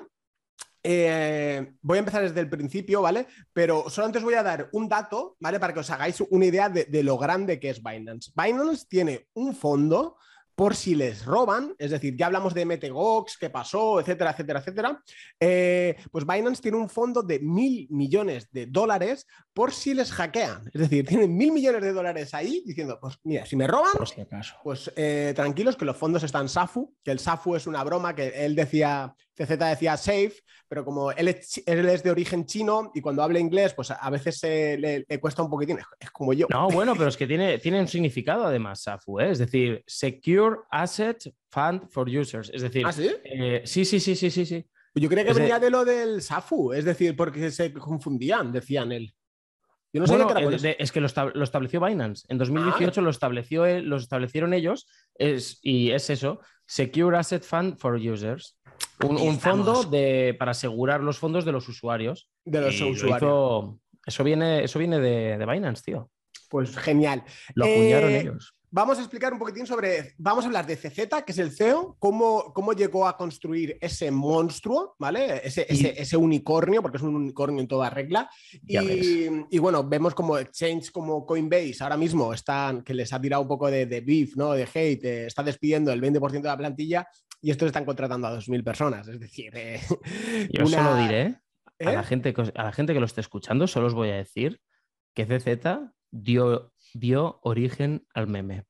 eh, 0.84 1.74
voy 1.82 1.98
a 1.98 2.00
empezar 2.00 2.24
desde 2.24 2.40
el 2.42 2.50
principio, 2.50 3.02
¿vale? 3.02 3.26
Pero 3.54 3.90
solamente 3.90 4.18
os 4.20 4.24
voy 4.24 4.34
a 4.34 4.44
dar 4.44 4.70
un 4.74 4.90
dato, 4.90 5.38
¿vale? 5.40 5.60
Para 5.60 5.74
que 5.74 5.80
os 5.80 5.90
hagáis 5.90 6.22
una 6.30 6.46
idea 6.46 6.70
de, 6.70 6.86
de 6.86 7.04
lo 7.04 7.18
grande 7.18 7.60
que 7.60 7.70
es 7.70 7.82
Binance. 7.82 8.32
Binance 8.36 8.86
tiene 8.90 9.28
un 9.34 9.56
fondo 9.56 10.18
por 10.56 10.76
si 10.76 10.94
les 10.94 11.26
roban, 11.26 11.74
es 11.80 11.90
decir, 11.90 12.16
ya 12.16 12.28
hablamos 12.28 12.54
de 12.54 12.64
MTGOX, 12.64 13.40
qué 13.40 13.50
pasó, 13.50 14.00
etcétera, 14.00 14.30
etcétera, 14.32 14.60
etcétera. 14.60 15.04
Eh, 15.40 15.96
pues 16.12 16.28
Binance 16.28 16.62
tiene 16.62 16.78
un 16.78 16.90
fondo 16.90 17.24
de 17.24 17.40
mil 17.40 17.88
millones 17.90 18.52
de 18.52 18.68
dólares 18.68 19.26
por 19.52 19.74
si 19.74 19.96
les 19.96 20.12
hackean. 20.12 20.70
Es 20.72 20.82
decir, 20.82 21.08
tienen 21.08 21.36
mil 21.36 21.52
millones 21.52 21.82
de 21.82 21.92
dólares 21.92 22.36
ahí 22.36 22.62
diciendo, 22.68 23.00
pues 23.02 23.18
mira, 23.24 23.48
si 23.48 23.56
me 23.56 23.66
roban, 23.66 23.94
Por 23.98 24.08
si 24.08 24.22
acaso. 24.22 24.54
pues 24.64 24.92
eh, 24.96 25.34
tranquilos 25.36 25.76
que 25.76 25.86
los 25.86 25.98
fondos 25.98 26.22
están 26.22 26.48
SAFU, 26.48 26.94
que 27.04 27.10
el 27.10 27.18
SAFU 27.18 27.56
es 27.56 27.66
una 27.66 27.84
broma 27.84 28.14
que 28.14 28.28
él 28.46 28.54
decía, 28.56 29.16
CZ 29.36 29.58
decía 29.58 29.98
safe, 29.98 30.34
pero 30.68 30.86
como 30.86 31.12
él 31.12 31.28
es, 31.28 31.50
chi- 31.50 31.64
él 31.66 31.88
es 31.90 32.04
de 32.04 32.12
origen 32.12 32.46
chino 32.46 32.92
y 32.94 33.02
cuando 33.02 33.24
habla 33.24 33.40
inglés, 33.40 33.74
pues 33.74 33.92
a- 33.92 34.10
veces 34.10 34.40
le, 34.44 35.06
le 35.08 35.20
cuesta 35.20 35.42
un 35.44 35.50
poquitín, 35.50 35.80
es, 36.00 36.12
como 36.12 36.34
yo. 36.34 36.48
No, 36.50 36.68
bueno, 36.70 36.94
pero 36.96 37.10
es 37.10 37.18
que 37.18 37.26
tiene, 37.28 37.58
tiene 37.58 37.80
un 37.80 37.88
significado 37.88 38.46
además, 38.46 38.82
Safu, 38.84 39.20
¿eh? 39.20 39.32
es 39.32 39.40
decir, 39.40 39.84
Secure 39.88 40.58
Asset 40.70 41.34
Fund 41.50 41.90
for 41.90 42.08
Users. 42.10 42.50
Es 42.54 42.62
decir, 42.62 42.86
¿Ah, 42.86 42.92
sí? 42.92 43.10
eh, 43.24 43.62
sí, 43.66 43.86
sí, 43.86 44.00
sí, 44.00 44.16
sí, 44.16 44.30
sí, 44.30 44.46
sí. 44.46 44.66
Yo 44.96 45.10
creía 45.10 45.24
que 45.26 45.32
Es 45.32 45.38
venía 45.38 45.58
de 45.60 45.72
lo 45.72 45.84
del 45.84 46.22
SAFU, 46.22 46.72
es 46.74 46.86
decir, 46.86 47.16
porque 47.16 47.50
se 47.50 47.74
confundían, 47.74 48.52
decían 48.52 48.92
él. 48.92 49.16
Yo 49.92 50.02
no 50.02 50.08
sabía 50.08 50.26
Bueno, 50.26 50.40
que 50.50 50.56
eso. 50.56 50.66
Ah. 50.66 50.68
de- 50.70 50.76
es 50.80 50.92
que 50.92 51.02
lo, 51.02 51.08
estab- 51.08 51.34
lo 51.34 51.44
estableció 51.44 51.80
Binance. 51.82 52.26
En 52.30 52.38
2018 52.38 53.02
lo 53.02 53.10
estableció, 53.10 53.66
los 53.82 54.04
establecieron 54.04 54.54
ellos 54.54 54.88
es, 55.16 55.60
y 55.64 55.92
es 55.92 56.10
eso, 56.12 56.40
Secure 56.66 57.18
Asset 57.18 57.44
Fund 57.44 57.78
for 57.78 57.96
Users. 57.96 58.58
Un, 59.04 59.40
fondo 59.40 59.84
de, 59.84 60.36
para 60.40 60.52
asegurar 60.52 61.02
los 61.02 61.18
fondos 61.20 61.44
de 61.46 61.52
los 61.52 61.68
usuarios. 61.68 62.30
de 62.46 62.62
los 62.62 62.76
Y 62.80 62.84
usuarios. 62.92 63.18
hizo- 63.22 63.80
eso 64.06 64.24
viene, 64.24 64.64
eso 64.64 64.80
viene 64.80 65.00
de, 65.00 65.38
de 65.38 65.46
Binance, 65.46 65.84
tío. 65.84 66.10
Pues 66.50 66.78
genial. 66.78 67.24
Lo 67.56 67.66
Eh, 67.66 67.74
acuñaron 67.74 68.12
ellos. 68.12 68.54
Vamos 68.76 68.98
a 68.98 69.02
explicar 69.02 69.32
un 69.32 69.38
poquitín 69.38 69.68
sobre, 69.68 70.16
vamos 70.18 70.44
a 70.44 70.48
hablar 70.48 70.66
de 70.66 70.76
CZ, 70.76 71.24
que 71.24 71.32
es 71.32 71.38
el 71.38 71.52
CEO, 71.52 71.96
cómo, 72.00 72.52
cómo 72.56 72.74
llegó 72.74 73.08
a 73.08 73.16
construir 73.16 73.78
ese 73.80 74.10
monstruo, 74.10 74.96
¿vale? 74.98 75.42
Ese, 75.44 75.64
Y- 75.70 75.74
ese, 75.74 76.02
ese 76.02 76.18
unicornio, 76.18 76.82
porque 76.82 76.98
es 76.98 77.04
un 77.04 77.16
unicornio 77.16 77.62
en 77.62 77.68
toda 77.68 77.92
regla. 77.92 78.28
Y, 78.66 79.28
y 79.52 79.60
bueno, 79.60 79.84
vemos 79.88 80.16
como 80.16 80.40
exchange 80.40 80.90
como 80.92 81.24
Coinbase 81.24 81.78
ahora 81.82 81.98
mismo 81.98 82.34
están, 82.34 82.82
que 82.84 82.96
les 82.96 83.14
ha 83.14 83.22
tirado 83.22 83.44
un 83.44 83.48
poco 83.48 83.70
de, 83.70 83.86
de 83.86 84.02
beef, 84.02 84.36
¿no? 84.38 84.54
De 84.54 84.64
hate, 84.64 85.04
eh, 85.06 85.26
está 85.28 85.44
despidiendo 85.44 85.94
el 85.94 86.02
20% 86.02 86.32
de 86.42 86.42
la 86.42 86.58
plantilla 86.58 87.08
y 87.44 87.52
estos 87.52 87.68
están 87.68 87.86
contratando 87.86 88.26
a 88.28 88.36
2.000 88.36 88.64
personas. 88.64 89.08
Es 89.08 89.20
decir, 89.20 89.52
eh, 89.56 89.82
Yo 90.52 90.66
una- 90.66 90.78
solo 90.84 90.96
diré 90.96 91.22
a, 91.22 91.92
¿Eh? 91.92 91.94
la 91.94 92.04
gente, 92.04 92.34
que 92.34 92.42
os- 92.42 92.52
a 92.56 92.64
la 92.64 92.72
gente 92.72 92.94
que 92.96 93.00
lo 93.00 93.06
esté 93.06 93.22
escuchando, 93.22 93.68
solo 93.68 93.86
os 93.86 93.94
voy 93.94 94.10
a 94.10 94.16
decir 94.16 94.60
que 95.14 95.28
CZ 95.28 95.92
dio, 96.10 96.73
dio 96.94 97.40
origen 97.44 98.06
al 98.14 98.28
meme. 98.28 98.66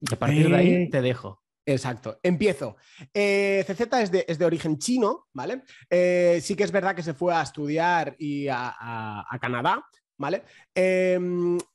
Y 0.00 0.14
a 0.14 0.18
partir 0.18 0.48
de 0.48 0.56
ahí 0.56 0.72
Eh. 0.74 0.88
te 0.90 1.02
dejo. 1.02 1.42
Exacto, 1.66 2.18
empiezo. 2.22 2.76
Eh, 3.12 3.62
CZ 3.66 3.80
es 4.00 4.10
de, 4.10 4.24
es 4.26 4.38
de 4.38 4.44
origen 4.46 4.78
chino, 4.78 5.26
¿vale? 5.34 5.62
Eh, 5.90 6.38
sí 6.42 6.54
que 6.56 6.64
es 6.64 6.72
verdad 6.72 6.94
que 6.96 7.02
se 7.02 7.12
fue 7.14 7.34
a 7.34 7.42
estudiar 7.42 8.16
y 8.18 8.48
a, 8.48 8.68
a- 8.78 9.26
a 9.28 9.38
Canadá, 9.38 9.84
¿vale? 10.18 10.44
Eh, 10.74 11.18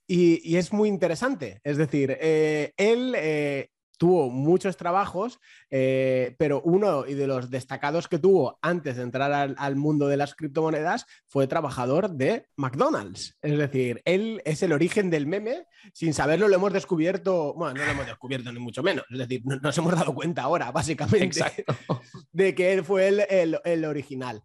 y, 0.07 0.51
y 0.51 0.57
es 0.57 0.73
muy 0.73 0.89
interesante. 0.89 1.59
Es 1.63 1.77
decir, 1.77 2.17
él 2.19 3.15
tuvo 3.97 4.29
muchos 4.29 4.75
trabajos, 4.77 5.39
eh, 5.69 6.35
pero 6.37 6.61
uno 6.61 7.03
de 7.03 7.27
los 7.27 7.49
destacados 7.49 8.07
que 8.07 8.19
tuvo 8.19 8.57
antes 8.61 8.97
de 8.97 9.03
entrar 9.03 9.31
al, 9.31 9.55
al 9.57 9.75
mundo 9.75 10.07
de 10.07 10.17
las 10.17 10.35
criptomonedas 10.35 11.05
fue 11.27 11.47
trabajador 11.47 12.09
de 12.11 12.47
McDonald's. 12.57 13.37
Es 13.41 13.57
decir, 13.57 14.01
él 14.05 14.41
es 14.45 14.63
el 14.63 14.73
origen 14.73 15.09
del 15.09 15.27
meme 15.27 15.67
sin 15.93 16.13
saberlo 16.13 16.47
lo 16.47 16.55
hemos 16.55 16.73
descubierto, 16.73 17.53
bueno, 17.53 17.75
no 17.79 17.85
lo 17.85 17.91
hemos 17.91 18.05
descubierto 18.07 18.51
ni 18.51 18.59
mucho 18.59 18.83
menos, 18.83 19.05
es 19.11 19.17
decir, 19.19 19.41
no- 19.45 19.57
nos 19.57 19.77
hemos 19.77 19.93
dado 19.95 20.13
cuenta 20.13 20.43
ahora, 20.43 20.71
básicamente, 20.71 21.25
Exacto. 21.25 21.75
de 22.31 22.55
que 22.55 22.73
él 22.73 22.83
fue 22.83 23.07
el, 23.07 23.19
el- 23.29 23.59
el 23.63 23.85
original. 23.85 24.43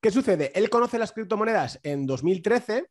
¿Qué 0.00 0.10
sucede? 0.10 0.50
Él 0.54 0.70
conoce 0.70 0.98
las 0.98 1.12
criptomonedas 1.12 1.78
en 1.82 2.06
2013, 2.06 2.86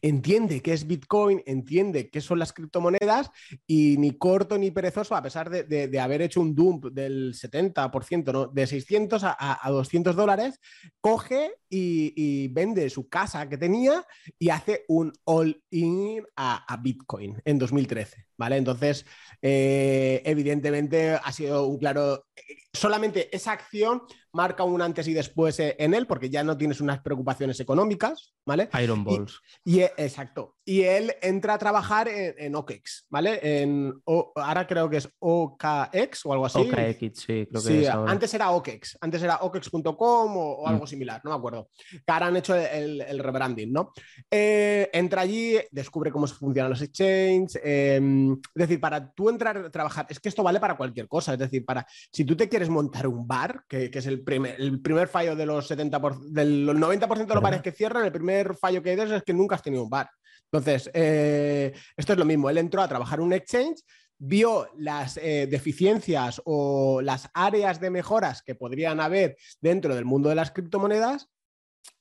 entiende 0.00 0.60
qué 0.62 0.72
es 0.72 0.86
Bitcoin, 0.86 1.42
entiende 1.46 2.08
qué 2.10 2.20
son 2.20 2.38
las 2.38 2.52
criptomonedas 2.52 3.30
y 3.66 3.96
ni 3.98 4.12
corto 4.16 4.56
ni 4.56 4.70
perezoso, 4.70 5.16
a 5.16 5.22
pesar 5.22 5.50
de, 5.50 5.64
de- 5.64 5.98
haber 6.00 6.22
hecho 6.22 6.40
un 6.40 6.54
dump 6.54 6.86
del 6.86 7.34
70%, 7.34 8.32
¿no? 8.32 8.46
de 8.46 8.66
600 8.66 9.24
a, 9.24 9.36
a- 9.38 9.66
a 9.66 9.70
200 9.70 10.14
dólares, 10.14 10.60
coge 11.00 11.50
y, 11.68 12.12
y 12.16 12.48
vende 12.48 12.88
su 12.90 13.08
casa 13.08 13.48
que 13.48 13.58
tenía 13.58 14.06
y 14.38 14.50
hace 14.50 14.84
un 14.88 15.12
all-in 15.24 16.22
a, 16.36 16.64
a 16.72 16.76
Bitcoin 16.76 17.40
en 17.44 17.58
2013, 17.58 18.27
¿vale? 18.38 18.56
Entonces, 18.56 19.04
eh, 19.42 20.22
evidentemente 20.24 21.10
ha 21.12 21.32
sido 21.32 21.66
un 21.66 21.78
claro... 21.78 22.26
Solamente 22.72 23.34
esa 23.34 23.52
acción 23.52 24.02
marca 24.32 24.62
un 24.62 24.80
antes 24.80 25.08
y 25.08 25.12
después 25.12 25.58
eh, 25.58 25.74
en 25.78 25.94
él, 25.94 26.06
porque 26.06 26.30
ya 26.30 26.44
no 26.44 26.56
tienes 26.56 26.80
unas 26.80 27.00
preocupaciones 27.00 27.58
económicas, 27.60 28.34
¿vale? 28.46 28.68
Iron 28.82 29.04
Balls. 29.04 29.40
Y, 29.64 29.80
e- 29.80 29.92
exacto. 29.96 30.56
Y 30.68 30.82
él 30.82 31.14
entra 31.22 31.54
a 31.54 31.58
trabajar 31.58 32.08
en, 32.08 32.34
en 32.36 32.54
OKEx, 32.54 33.06
¿vale? 33.08 33.40
En, 33.42 33.94
O- 34.04 34.32
ahora 34.36 34.66
creo 34.66 34.90
que 34.90 34.98
es 34.98 35.08
OKX 35.18 36.26
o 36.26 36.32
algo 36.34 36.44
así. 36.44 36.58
OKX, 36.58 37.18
sí, 37.20 37.46
creo 37.48 37.62
que 37.62 37.68
Sí, 37.68 37.84
es 37.84 37.88
ahora. 37.88 38.12
antes 38.12 38.34
era 38.34 38.50
OKEx, 38.50 38.98
antes 39.00 39.22
era 39.22 39.36
OKEx.com 39.36 40.36
o, 40.36 40.52
o 40.56 40.68
algo 40.68 40.84
Mm. 40.84 40.86
similar, 40.86 41.20
no 41.24 41.30
me 41.30 41.36
acuerdo. 41.38 41.70
Que 41.90 42.12
ahora 42.12 42.26
han 42.26 42.36
hecho 42.36 42.54
el, 42.54 43.00
el 43.00 43.18
rebranding, 43.18 43.72
¿no? 43.72 43.94
Eh, 44.30 44.90
entra 44.92 45.22
allí, 45.22 45.56
descubre 45.70 46.10
cómo 46.12 46.26
funcionan 46.26 46.68
los 46.70 46.82
exchanges. 46.82 47.58
eh, 47.64 47.98
es 47.98 48.38
decir, 48.54 48.78
para 48.78 49.10
tú 49.12 49.30
entrar 49.30 49.56
a 49.56 49.70
trabajar, 49.70 50.04
es 50.10 50.20
que 50.20 50.28
esto 50.28 50.42
vale 50.42 50.60
para 50.60 50.76
cualquier 50.76 51.08
cosa. 51.08 51.32
Es 51.32 51.38
decir, 51.38 51.64
para 51.64 51.86
si 52.12 52.26
tú 52.26 52.36
te 52.36 52.46
quieres 52.46 52.68
montar 52.68 53.06
un 53.06 53.26
bar, 53.26 53.62
que, 53.66 53.90
que 53.90 54.00
es 54.00 54.06
el 54.06 54.22
primer, 54.22 54.60
el 54.60 54.82
primer 54.82 55.08
fallo 55.08 55.34
de 55.34 55.46
los 55.46 55.66
70%, 55.70 55.98
por- 55.98 56.20
del 56.20 56.66
90% 56.68 57.26
de 57.26 57.34
los 57.34 57.42
bares 57.42 57.62
que 57.62 57.72
cierran, 57.72 58.04
el 58.04 58.12
primer 58.12 58.54
fallo 58.54 58.82
que 58.82 58.90
hay 58.90 58.96
de 58.96 59.04
eso 59.04 59.16
es 59.16 59.22
que 59.22 59.32
nunca 59.32 59.54
has 59.54 59.62
tenido 59.62 59.82
un 59.82 59.88
bar. 59.88 60.10
Entonces, 60.50 60.90
eh, 60.94 61.72
esto 61.96 62.12
es 62.12 62.18
lo 62.18 62.24
mismo. 62.24 62.48
Él 62.48 62.58
entró 62.58 62.82
a 62.82 62.88
trabajar 62.88 63.20
un 63.20 63.32
exchange 63.32 63.82
vio 64.18 64.68
las 64.76 65.16
eh, 65.16 65.46
deficiencias 65.48 66.42
o 66.44 67.00
las 67.00 67.30
áreas 67.34 67.80
de 67.80 67.90
mejoras 67.90 68.42
que 68.42 68.54
podrían 68.54 69.00
haber 69.00 69.36
dentro 69.60 69.94
del 69.94 70.04
mundo 70.04 70.28
de 70.28 70.34
las 70.34 70.50
criptomonedas 70.50 71.28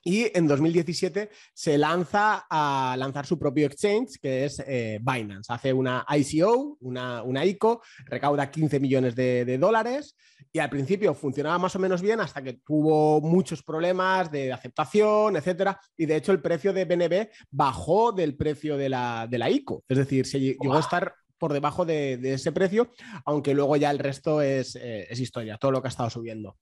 y 0.04 0.32
en 0.38 0.48
2017 0.48 1.30
se 1.54 1.78
lanza 1.78 2.46
a 2.50 2.96
lanzar 2.98 3.26
su 3.26 3.38
propio 3.38 3.68
exchange, 3.68 4.20
que 4.22 4.46
es 4.46 4.64
eh, 4.66 5.00
Binance. 5.02 5.52
Hace 5.52 5.74
una 5.74 6.06
ICO, 6.10 6.78
una, 6.80 7.24
una, 7.24 7.44
ICO, 7.44 7.82
recauda 8.06 8.50
15 8.50 8.80
millones 8.80 9.16
de, 9.16 9.58
dólares 9.58 10.16
y 10.54 10.60
al 10.60 10.70
principio 10.70 11.14
funcionaba 11.14 11.58
más 11.58 11.76
o 11.76 11.80
menos 11.80 12.02
bien 12.02 12.22
hasta 12.22 12.42
que 12.42 12.54
tuvo 12.54 13.20
muchos 13.20 13.64
problemas 13.64 14.32
de 14.32 14.54
aceptación, 14.54 15.36
etcétera. 15.36 15.78
Y 15.98 16.06
de 16.06 16.16
hecho 16.16 16.32
el 16.32 16.42
precio 16.42 16.72
de 16.72 16.86
BNB 16.86 17.30
bajó 17.52 18.14
del 18.14 18.38
precio 18.38 18.78
de 18.78 18.88
la, 18.88 19.28
de 19.30 19.38
la 19.38 19.50
ICO. 19.50 19.84
Es 19.90 19.98
decir, 19.98 20.26
se 20.26 20.40
llegó 20.40 20.76
a 20.76 20.80
estar 20.80 21.16
por 21.38 21.54
debajo 21.54 21.86
de, 21.86 22.20
ese 22.34 22.52
precio, 22.52 22.92
aunque 23.26 23.54
luego 23.54 23.76
ya 23.76 23.92
el 23.92 24.00
resto 24.00 24.42
es, 24.42 24.76
eh, 24.76 25.08
es 25.10 25.20
historia, 25.20 25.58
todo 25.58 25.72
lo 25.72 25.82
que 25.82 25.88
ha 25.88 25.90
estado 25.90 26.10
subiendo. 26.10 26.58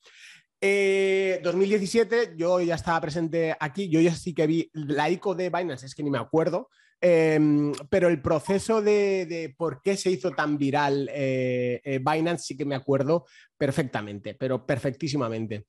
2017, 0.62 2.22
eh, 2.22 2.34
yo 2.38 2.62
ya 2.62 2.76
estaba 2.76 3.02
presente 3.02 3.56
aquí, 3.60 3.90
yo 3.90 4.00
ya 4.00 4.16
sí 4.16 4.34
que 4.34 4.48
vi 4.48 4.70
la 4.74 5.10
ICO 5.10 5.36
de 5.36 5.50
Binance, 5.50 5.86
es 5.86 5.96
que 5.96 6.04
ni 6.04 6.10
me 6.10 6.18
acuerdo, 6.18 6.70
em, 7.02 7.74
pero 7.90 8.08
el 8.08 8.22
proceso 8.22 8.82
de, 8.82 9.54
por 9.58 9.82
qué 9.82 9.98
se 9.98 10.10
hizo 10.10 10.32
tan 10.32 10.58
viral 10.58 11.10
eh, 11.14 11.82
eh, 11.84 12.00
Binance 12.00 12.46
sí 12.46 12.58
que 12.58 12.66
me 12.66 12.76
acuerdo 12.76 13.26
perfectamente, 13.58 14.34
pero 14.34 14.66
perfectísimamente. 14.66 15.66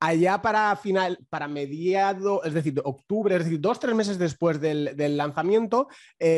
Allá 0.00 0.40
para 0.40 0.76
final, 0.76 1.18
para 1.28 1.48
mediado, 1.48 2.44
es 2.44 2.54
decir, 2.54 2.80
octubre, 2.84 3.36
es 3.36 3.44
decir, 3.44 3.60
dos, 3.60 3.80
tres 3.80 3.94
meses 3.94 4.18
después 4.18 4.60
del, 4.60 4.96
del 4.96 5.16
lanzamiento, 5.16 5.88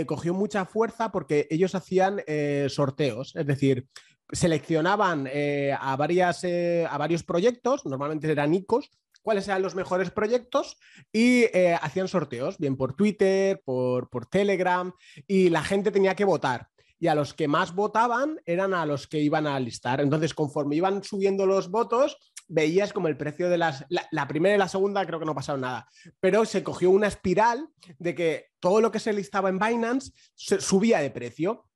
cogió 0.06 0.34
mucha 0.34 0.64
fuerza 0.64 1.12
porque 1.12 1.46
ellos 1.50 1.74
hacían 1.74 2.20
sorteos, 2.68 3.36
es 3.36 3.46
decir, 3.46 3.86
seleccionaban 4.30 5.28
eh, 5.32 5.74
a, 5.78 5.96
varias, 5.96 6.44
eh, 6.44 6.86
a 6.88 6.98
varios 6.98 7.22
proyectos, 7.22 7.84
normalmente 7.86 8.30
eran 8.30 8.54
ICOs, 8.54 8.90
cuáles 9.22 9.48
eran 9.48 9.62
los 9.62 9.74
mejores 9.74 10.10
proyectos 10.10 10.78
y 11.12 11.44
eh, 11.52 11.76
hacían 11.80 12.08
sorteos, 12.08 12.58
bien 12.58 12.76
por 12.76 12.94
Twitter, 12.94 13.60
por, 13.64 14.08
por 14.08 14.26
Telegram, 14.26 14.92
y 15.26 15.50
la 15.50 15.62
gente 15.62 15.90
tenía 15.90 16.14
que 16.14 16.24
votar 16.24 16.68
y 17.00 17.06
a 17.06 17.14
los 17.14 17.34
que 17.34 17.48
más 17.48 17.74
votaban 17.74 18.40
eran 18.44 18.74
a 18.74 18.84
los 18.84 19.06
que 19.06 19.20
iban 19.20 19.46
a 19.46 19.58
listar. 19.60 20.00
Entonces, 20.00 20.34
conforme 20.34 20.76
iban 20.76 21.04
subiendo 21.04 21.46
los 21.46 21.70
votos, 21.70 22.16
veías 22.48 22.92
como 22.92 23.08
el 23.08 23.16
precio 23.16 23.48
de 23.48 23.58
las... 23.58 23.84
La, 24.10 24.26
primera 24.26 24.56
y 24.56 24.58
la 24.58 24.68
segunda 24.68 25.06
creo 25.06 25.20
que 25.20 25.26
no 25.26 25.34
pasaba 25.34 25.58
nada, 25.58 25.88
pero 26.20 26.44
se 26.44 26.62
cogió 26.62 26.90
una 26.90 27.06
espiral 27.06 27.68
de 27.98 28.14
que 28.14 28.46
todo 28.58 28.80
lo 28.80 28.90
que 28.90 28.98
se 28.98 29.12
listaba 29.12 29.48
en 29.48 29.58
Binance 29.58 30.12
subía 30.34 30.98
de 30.98 31.10
precio. 31.10 31.66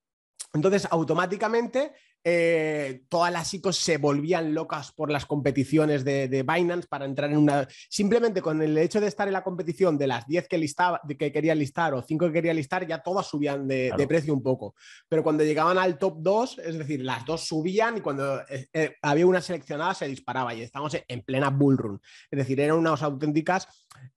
Entonces, 0.53 0.89
automáticamente 0.91 1.93
eh, 2.25 3.03
todas 3.09 3.33
las 3.33 3.53
ICOs 3.53 3.77
se 3.77 3.99
volvían 3.99 4.55
locas 4.55 4.93
por 4.93 5.11
las 5.11 5.27
competiciones 5.27 6.05
de, 6.05 6.45
Binance 6.47 6.87
para 6.87 7.05
entrar 7.05 7.31
en 7.31 7.39
una. 7.39 7.67
Simplemente 7.89 8.41
con 8.41 8.63
el 8.63 8.79
hecho 8.79 9.01
de 9.01 9.09
estar 9.09 9.27
en 9.27 9.33
la 9.33 9.43
competición 9.43 9.99
de 9.99 10.07
las 10.07 10.27
10 10.27 10.47
que, 10.47 10.59
listaba, 10.59 11.01
que 11.19 11.33
quería 11.33 11.55
listar 11.55 11.95
o 11.95 12.03
5 12.03 12.27
que 12.27 12.33
quería 12.33 12.55
listar, 12.55 12.87
ya 12.87 13.03
todas 13.03 13.27
subían 13.27 13.67
de, 13.67 13.93
precio 14.09 14.35
un 14.35 14.43
poco. 14.43 14.75
Pero 15.09 15.23
cuando 15.23 15.43
llegaban 15.45 15.79
al 15.79 15.99
top 15.99 16.17
2, 16.19 16.59
es 16.59 16.79
decir, 16.79 17.03
las 17.03 17.25
dos 17.25 17.47
subían 17.47 17.97
y 17.97 18.01
cuando 18.01 18.41
eh, 18.43 18.69
eh, 18.73 18.97
había 19.03 19.27
una 19.27 19.41
seleccionada 19.41 19.95
se 19.95 20.07
disparaba 20.07 20.55
y 20.55 20.63
estamos 20.63 20.97
en 21.07 21.23
plena 21.23 21.51
bull 21.51 21.79
run. 21.79 22.01
Es 22.31 22.39
decir, 22.39 22.61
eran 22.61 22.79
unas 22.79 23.03
auténticas 23.03 23.69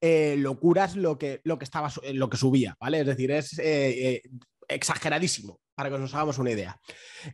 locuras 0.01 0.95
lo 0.95 1.17
que, 1.17 1.41
lo, 1.43 1.57
que 1.57 1.65
estaba, 1.65 1.91
lo 2.13 2.29
que 2.29 2.37
subía, 2.37 2.75
¿vale? 2.79 3.01
Es 3.01 3.07
decir, 3.07 3.31
es 3.31 3.59
exageradísimo 4.67 5.59
para 5.75 5.89
que 5.89 5.97
nos 5.97 6.13
hagamos 6.13 6.37
una 6.39 6.51
idea. 6.51 6.79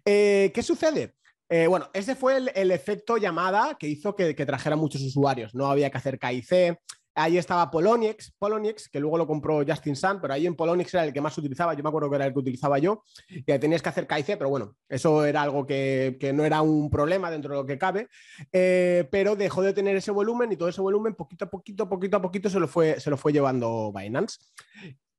Eh, 0.04 0.52
¿Qué 0.54 0.64
sucede? 0.64 1.16
Eh, 1.54 1.68
bueno, 1.68 1.90
ese 1.94 2.16
fue 2.16 2.38
el, 2.38 2.72
efecto 2.72 3.18
llamada 3.18 3.76
que 3.78 3.86
hizo 3.86 4.16
que, 4.16 4.34
trajera 4.34 4.78
muchos 4.78 5.02
usuarios. 5.02 5.54
No 5.54 5.68
había 5.68 5.90
que 5.90 5.98
hacer 5.98 6.18
KIC. 6.18 6.80
Ahí 7.14 7.38
estaba 7.38 7.70
Poloniex, 7.70 8.32
Poloniex, 8.40 8.88
que 8.88 9.02
luego 9.02 9.18
lo 9.18 9.28
compró 9.28 9.62
Justin 9.68 9.98
Sun, 9.98 10.22
pero 10.22 10.34
ahí 10.34 10.48
en 10.48 10.56
Poloniex 10.56 10.94
era 10.94 11.04
el 11.04 11.12
que 11.12 11.20
más 11.20 11.38
utilizaba. 11.38 11.74
Yo 11.74 11.84
me 11.84 11.90
acuerdo 11.90 12.10
que 12.10 12.16
era 12.16 12.26
el 12.26 12.32
que 12.32 12.40
utilizaba 12.40 12.80
yo. 12.80 13.04
Y 13.28 13.44
tenías 13.44 13.82
que 13.82 13.90
hacer 13.90 14.08
KIC, 14.08 14.38
pero 14.38 14.50
bueno, 14.50 14.78
eso 14.88 15.26
era 15.26 15.42
algo 15.42 15.68
que, 15.68 16.32
no 16.34 16.46
era 16.46 16.62
un 16.62 16.90
problema 16.90 17.30
dentro 17.30 17.54
de 17.54 17.62
lo 17.62 17.66
que 17.66 17.78
cabe. 17.78 18.08
Eh, 18.54 19.10
pero 19.12 19.36
dejó 19.36 19.62
de 19.62 19.74
tener 19.74 19.98
ese 19.98 20.12
volumen 20.12 20.54
y 20.54 20.56
todo 20.56 20.70
ese 20.70 20.80
volumen, 20.80 21.16
poquito 21.16 21.44
a 21.44 21.50
poquito, 21.50 21.90
poquito 21.90 22.16
a 22.16 22.22
poquito, 22.22 22.50
se 22.50 22.62
lo 22.62 22.70
fue, 22.70 22.98
se 23.02 23.10
lo 23.10 23.18
fue 23.18 23.34
llevando 23.34 23.92
Binance. 23.92 24.38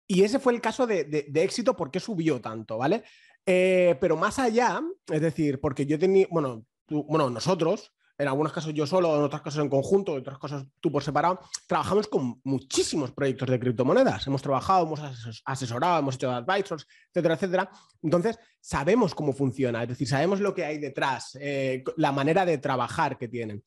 Y 0.07 0.23
ese 0.25 0.39
fue 0.39 0.53
el 0.53 0.61
caso 0.61 0.87
de, 0.87 1.31
éxito, 1.35 1.77
¿por 1.77 1.91
qué 1.91 2.01
subió 2.01 2.41
tanto? 2.41 2.79
¿Vale? 2.79 3.05
Eh, 3.47 3.97
pero 4.01 4.17
más 4.17 4.39
allá, 4.39 4.81
es 5.11 5.21
decir, 5.21 5.61
porque 5.61 5.87
yo 5.87 5.99
tenía, 5.99 6.27
bueno, 6.31 6.65
bueno, 6.89 7.31
nosotros, 7.31 7.93
en 8.19 8.29
algunos 8.29 8.53
casos 8.53 8.75
yo 8.75 8.87
solo, 8.87 9.17
en 9.17 9.23
otros 9.23 9.43
casos 9.43 9.63
en 9.63 9.69
conjunto, 9.69 10.13
en 10.13 10.21
otros 10.21 10.39
casos 10.39 10.67
tú 10.81 10.93
por 10.93 11.03
separado, 11.03 11.41
trabajamos 11.67 12.07
con 12.07 12.41
muchísimos 12.45 13.11
proyectos 13.11 13.49
de 13.49 13.59
criptomonedas. 13.59 14.27
Hemos 14.27 14.43
trabajado, 14.43 14.87
hemos 14.87 15.01
asesorado, 15.45 15.99
hemos 15.99 16.15
hecho 16.17 16.31
advisors, 16.31 16.87
etcétera, 17.09 17.35
etcétera. 17.35 17.71
Entonces, 18.03 18.39
sabemos 18.61 19.15
cómo 19.15 19.33
funciona, 19.33 19.83
es 19.83 19.89
decir, 19.89 20.07
sabemos 20.07 20.41
lo 20.41 20.55
que 20.55 20.65
hay 20.65 20.79
detrás, 20.79 21.37
eh, 21.41 21.83
la 21.97 22.13
manera 22.13 22.45
de 22.45 22.59
trabajar 22.59 23.19
que 23.19 23.29
tienen. 23.29 23.63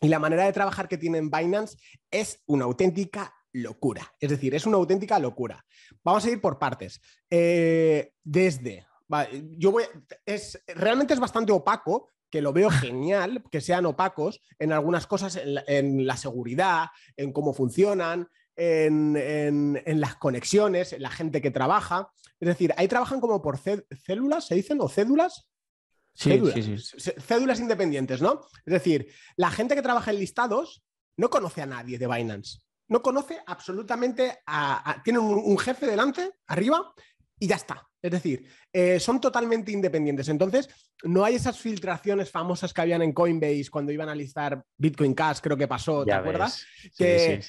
Y 0.00 0.08
la 0.08 0.18
manera 0.18 0.44
de 0.44 0.52
trabajar 0.52 0.86
que 0.86 0.98
tienen 0.98 1.30
Binance 1.30 1.78
es 2.10 2.42
una 2.46 2.66
auténtica 2.66 3.34
locura. 3.62 4.14
Es 4.20 4.30
decir, 4.30 4.54
es 4.54 4.66
una 4.66 4.76
auténtica 4.76 5.18
locura. 5.18 5.64
Vamos 6.04 6.24
a 6.24 6.30
ir 6.30 6.40
por 6.40 6.58
partes. 6.58 7.00
Eh, 7.30 8.12
desde, 8.22 8.86
yo 9.56 9.72
voy, 9.72 9.84
es, 10.26 10.62
realmente 10.66 11.14
es 11.14 11.20
bastante 11.20 11.52
opaco, 11.52 12.10
que 12.30 12.42
lo 12.42 12.52
veo 12.52 12.70
genial, 12.70 13.42
que 13.50 13.60
sean 13.60 13.86
opacos 13.86 14.40
en 14.58 14.72
algunas 14.72 15.06
cosas, 15.06 15.40
en 15.44 16.06
la, 16.06 16.16
seguridad, 16.16 16.88
en 17.16 17.32
cómo 17.32 17.54
funcionan, 17.54 18.28
en, 18.56 20.00
las 20.00 20.16
conexiones, 20.16 20.92
en 20.92 21.02
la 21.02 21.10
gente 21.10 21.40
que 21.40 21.50
trabaja. 21.50 22.10
Es 22.40 22.48
decir, 22.48 22.74
ahí 22.76 22.88
trabajan 22.88 23.20
como 23.20 23.40
por 23.40 23.58
células, 23.58 24.46
¿se 24.46 24.54
dicen? 24.54 24.80
¿O 24.80 24.88
cédulas? 24.88 25.48
Sí, 26.14 26.30
cédulas, 26.30 26.54
sí, 26.54 26.78
sí. 26.78 27.12
cédulas 27.20 27.60
independientes, 27.60 28.20
¿no? 28.20 28.40
Es 28.66 28.72
decir, 28.72 29.06
la 29.36 29.50
gente 29.50 29.76
que 29.76 29.82
trabaja 29.82 30.10
en 30.10 30.18
listados 30.18 30.82
no 31.16 31.30
conoce 31.30 31.62
a 31.62 31.66
nadie 31.66 31.98
de 31.98 32.08
Binance 32.08 32.58
no 32.88 33.02
conoce 33.02 33.38
absolutamente 33.46 34.38
a... 34.46 35.00
tienen 35.04 35.22
un, 35.22 35.58
jefe 35.58 35.86
delante, 35.86 36.30
arriba, 36.46 36.92
y 37.38 37.46
ya 37.46 37.56
está. 37.56 37.86
Es 38.00 38.10
decir, 38.10 38.46
eh, 38.72 39.00
son 39.00 39.20
totalmente 39.20 39.72
independientes. 39.72 40.28
Entonces, 40.28 40.68
no 41.02 41.24
hay 41.24 41.34
esas 41.34 41.58
filtraciones 41.58 42.30
famosas 42.30 42.72
que 42.72 42.80
habían 42.80 43.02
en 43.02 43.12
Coinbase 43.12 43.70
cuando 43.70 43.92
iban 43.92 44.08
a 44.08 44.14
listar 44.14 44.62
Bitcoin 44.76 45.14
Cash, 45.14 45.38
creo 45.40 45.56
que 45.56 45.68
pasó, 45.68 46.04
¿te 46.04 46.12
acuerdas? 46.12 46.64
que 46.96 47.40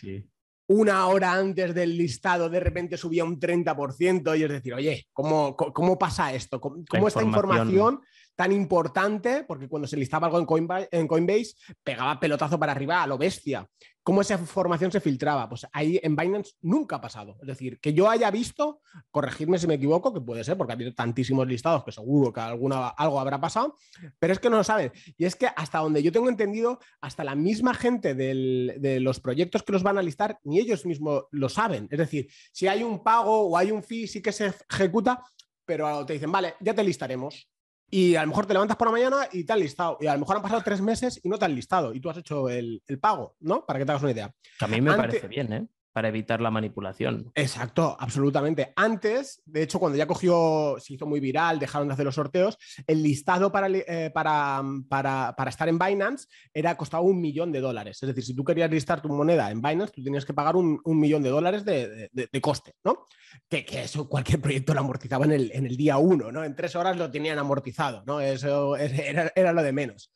una 0.69 1.07
hora 1.07 1.33
antes 1.33 1.73
del 1.73 1.97
listado 1.97 2.47
de 2.47 2.59
repente 2.59 2.95
subía 2.95 3.23
un 3.23 3.39
30% 3.39 4.37
y 4.37 4.43
es 4.43 4.49
decir, 4.49 4.73
oye, 4.75 5.07
¿cómo, 5.11 5.55
cómo 5.55 5.97
pasa 5.97 6.31
esto? 6.31 6.61
¿Cómo, 6.61 7.07
esta 7.07 7.23
información 7.23 8.01
tan 8.39 8.53
importante, 8.53 9.43
porque 9.45 9.67
cuando 9.67 9.85
se 9.85 9.97
listaba 9.97 10.27
algo 10.27 10.39
en 10.39 11.07
Coinbase, 11.07 11.55
pegaba 11.83 12.21
pelotazo 12.21 12.57
para 12.57 12.71
arriba 12.71 13.03
a 13.03 13.05
lo 13.05 13.17
bestia. 13.17 13.67
¿Cómo 14.01 14.21
esa 14.21 14.35
información 14.35 14.93
se 14.93 15.01
filtraba? 15.01 15.49
Pues 15.49 15.67
ahí 15.73 15.99
en 16.01 16.15
Binance 16.15 16.53
nunca 16.61 16.95
ha 16.95 17.01
pasado. 17.01 17.35
Es 17.41 17.47
decir, 17.47 17.81
que 17.81 17.93
yo 17.93 18.09
haya 18.09 18.31
visto, 18.31 18.79
corregirme 19.11 19.59
si 19.59 19.67
me 19.67 19.73
equivoco, 19.73 20.13
que 20.13 20.21
puede 20.21 20.45
ser, 20.45 20.55
porque 20.55 20.71
ha 20.71 20.75
habido 20.75 20.93
tantísimos 20.93 21.45
listados 21.49 21.83
que 21.83 21.91
seguro 21.91 22.31
que 22.31 22.39
alguna, 22.39 22.87
algo 22.87 23.19
habrá 23.19 23.41
pasado, 23.41 23.75
pero 24.19 24.31
es 24.31 24.39
que 24.39 24.49
no 24.49 24.55
lo 24.55 24.63
saben. 24.63 24.93
Y 25.17 25.25
es 25.25 25.35
que 25.35 25.47
hasta 25.47 25.79
donde 25.79 26.01
yo 26.01 26.13
tengo 26.13 26.29
entendido, 26.29 26.79
hasta 27.01 27.25
la 27.25 27.35
misma 27.35 27.73
gente 27.73 28.15
de 28.15 28.99
los 29.01 29.19
proyectos 29.19 29.63
que 29.63 29.73
los 29.73 29.83
van 29.83 29.97
a 29.97 30.01
listar, 30.01 30.39
ni 30.45 30.59
ellos 30.59 30.85
mismos 30.85 31.25
lo 31.31 31.49
saben. 31.49 31.89
Es 31.91 31.99
decir, 31.99 32.29
si 32.53 32.69
hay 32.69 32.83
un 32.83 33.03
pago 33.03 33.49
o 33.49 33.57
hay 33.57 33.69
un 33.69 33.83
fee, 33.83 34.07
sí 34.07 34.21
que 34.21 34.31
se 34.31 34.53
ejecuta, 34.69 35.21
pero 35.65 36.05
te 36.05 36.13
dicen, 36.13 36.31
vale, 36.31 36.53
ya 36.61 36.73
te 36.73 36.85
listaremos 36.85 37.49
y 37.91 38.15
a 38.15 38.21
lo 38.21 38.27
mejor 38.27 38.45
te 38.45 38.53
levantas 38.53 38.77
por 38.77 38.87
la 38.87 38.91
mañana 38.91 39.27
y 39.31 39.43
te 39.43 39.53
han 39.53 39.59
listado. 39.59 39.97
Y 39.99 40.07
a 40.07 40.13
lo 40.13 40.19
mejor 40.19 40.37
han 40.37 40.41
pasado 40.41 40.61
tres 40.63 40.81
meses 40.81 41.19
y 41.23 41.29
no 41.29 41.37
te 41.37 41.45
han 41.45 41.55
listado 41.55 41.93
y 41.93 41.99
tú 41.99 42.09
has 42.09 42.17
hecho 42.17 42.49
el, 42.49 42.81
pago, 43.01 43.35
¿no? 43.39 43.65
Para 43.65 43.79
que 43.79 43.85
te 43.85 43.91
hagas 43.91 44.03
una 44.03 44.11
idea. 44.11 44.33
A 44.59 44.67
mí 44.67 44.81
me 44.81 44.93
parece 44.93 45.27
bien, 45.27 45.53
¿eh? 45.53 45.67
Para 45.91 46.09
evitar 46.09 46.39
la 46.39 46.51
manipulación. 46.51 47.31
Exacto, 47.35 47.97
absolutamente. 47.99 48.73
Antes, 48.75 49.41
de 49.45 49.63
hecho, 49.63 49.79
cuando 49.79 49.97
ya 49.97 50.05
cogió, 50.05 50.75
se 50.79 50.93
hizo 50.93 51.05
muy 51.05 51.19
viral, 51.19 51.59
dejaron 51.59 51.87
de 51.87 51.93
hacer 51.95 52.05
los 52.05 52.15
sorteos, 52.15 52.57
el 52.85 53.01
listado 53.01 53.51
para, 53.51 53.67
eh, 53.69 54.11
para, 54.13 54.61
para, 54.87 55.49
estar 55.49 55.67
en 55.67 55.79
Binance 55.79 56.27
era 56.53 56.77
costaba 56.77 57.03
un 57.03 57.19
millón 57.19 57.51
de 57.51 57.59
dólares. 57.59 57.97
Es 58.01 58.07
decir, 58.07 58.23
si 58.23 58.35
tú 58.35 58.43
querías 58.43 58.69
listar 58.69 59.01
tu 59.01 59.09
moneda 59.09 59.49
en 59.49 59.61
Binance, 59.61 59.93
tú 59.93 60.03
tenías 60.03 60.25
que 60.25 60.33
pagar 60.33 60.55
un, 60.55 60.79
millón 60.85 61.23
de 61.23 61.29
dólares 61.29 61.65
de, 61.65 62.29
coste, 62.41 62.75
¿no? 62.83 63.05
Que, 63.47 63.65
eso 63.71 64.07
cualquier 64.07 64.41
proyecto 64.41 64.73
lo 64.73 64.81
amortizaba 64.81 65.25
en 65.25 65.31
el, 65.31 65.51
en 65.53 65.65
el 65.65 65.75
día 65.75 65.97
uno, 65.97 66.31
¿no? 66.31 66.43
En 66.43 66.55
tres 66.55 66.75
horas 66.75 66.97
lo 66.97 67.09
tenían 67.09 67.39
amortizado, 67.39 68.03
¿no? 68.05 68.21
Eso 68.21 68.75
era, 68.75 69.31
era 69.35 69.53
lo 69.53 69.63
de 69.63 69.73
menos. 69.73 70.11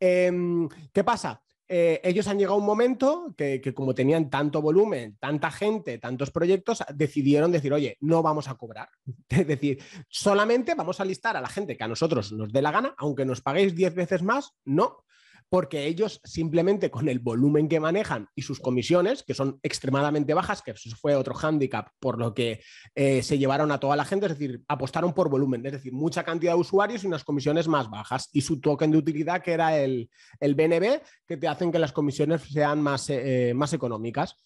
Em, 0.00 0.68
¿Qué 0.92 1.04
pasa? 1.04 1.42
Eh, 1.68 2.00
ellos 2.02 2.26
han 2.28 2.38
llegado 2.38 2.54
a 2.54 2.58
un 2.58 2.64
momento 2.64 3.34
que, 3.36 3.60
como 3.74 3.94
tenían 3.94 4.30
tanto 4.30 4.62
volumen, 4.62 5.16
tanta 5.20 5.50
gente, 5.50 5.98
tantos 5.98 6.30
proyectos, 6.30 6.82
decidieron 6.94 7.52
decir, 7.52 7.72
oye, 7.72 7.98
no 8.00 8.22
vamos 8.22 8.48
a 8.48 8.54
cobrar. 8.54 8.88
Es 9.28 9.46
decir, 9.46 9.82
solamente 10.08 10.74
vamos 10.74 11.00
a 11.00 11.04
listar 11.04 11.36
a 11.36 11.40
la 11.40 11.48
gente 11.48 11.76
que 11.76 11.84
a 11.84 11.88
nosotros 11.88 12.32
nos 12.32 12.52
dé 12.52 12.62
la 12.62 12.70
gana, 12.70 12.94
aunque 12.96 13.24
nos 13.24 13.40
paguéis 13.40 13.74
10 13.74 13.94
veces 13.94 14.22
más, 14.22 14.54
no 14.64 15.04
porque 15.48 15.86
ellos 15.86 16.20
simplemente 16.24 16.90
con 16.90 17.08
el 17.08 17.18
volumen 17.18 17.68
que 17.68 17.80
manejan 17.80 18.28
y 18.34 18.42
sus 18.42 18.60
comisiones, 18.60 19.22
que 19.22 19.34
son 19.34 19.58
extremadamente 19.62 20.34
bajas, 20.34 20.62
que 20.62 20.72
eso 20.72 20.96
fue 20.96 21.14
otro 21.14 21.34
hándicap 21.34 21.88
por 22.00 22.18
lo 22.18 22.34
que 22.34 22.60
eh, 22.94 23.22
se 23.22 23.38
llevaron 23.38 23.72
a 23.72 23.80
toda 23.80 23.96
la 23.96 24.04
gente, 24.04 24.26
es 24.26 24.38
decir, 24.38 24.62
apostaron 24.68 25.14
por 25.14 25.30
volumen, 25.30 25.64
es 25.64 25.72
decir, 25.72 25.92
mucha 25.92 26.22
cantidad 26.22 26.52
de 26.52 26.60
usuarios 26.60 27.04
y 27.04 27.06
unas 27.06 27.24
comisiones 27.24 27.68
más 27.68 27.88
bajas, 27.88 28.28
y 28.32 28.42
su 28.42 28.60
token 28.60 28.90
de 28.90 28.98
utilidad 28.98 29.42
que 29.42 29.52
era 29.52 29.78
el, 29.78 30.10
el 30.40 30.54
BNB, 30.54 31.00
que 31.26 31.36
te 31.36 31.48
hacen 31.48 31.72
que 31.72 31.78
las 31.78 31.92
comisiones 31.92 32.42
sean 32.42 32.82
más, 32.82 33.08
eh, 33.10 33.52
más 33.54 33.72
económicas. 33.72 34.36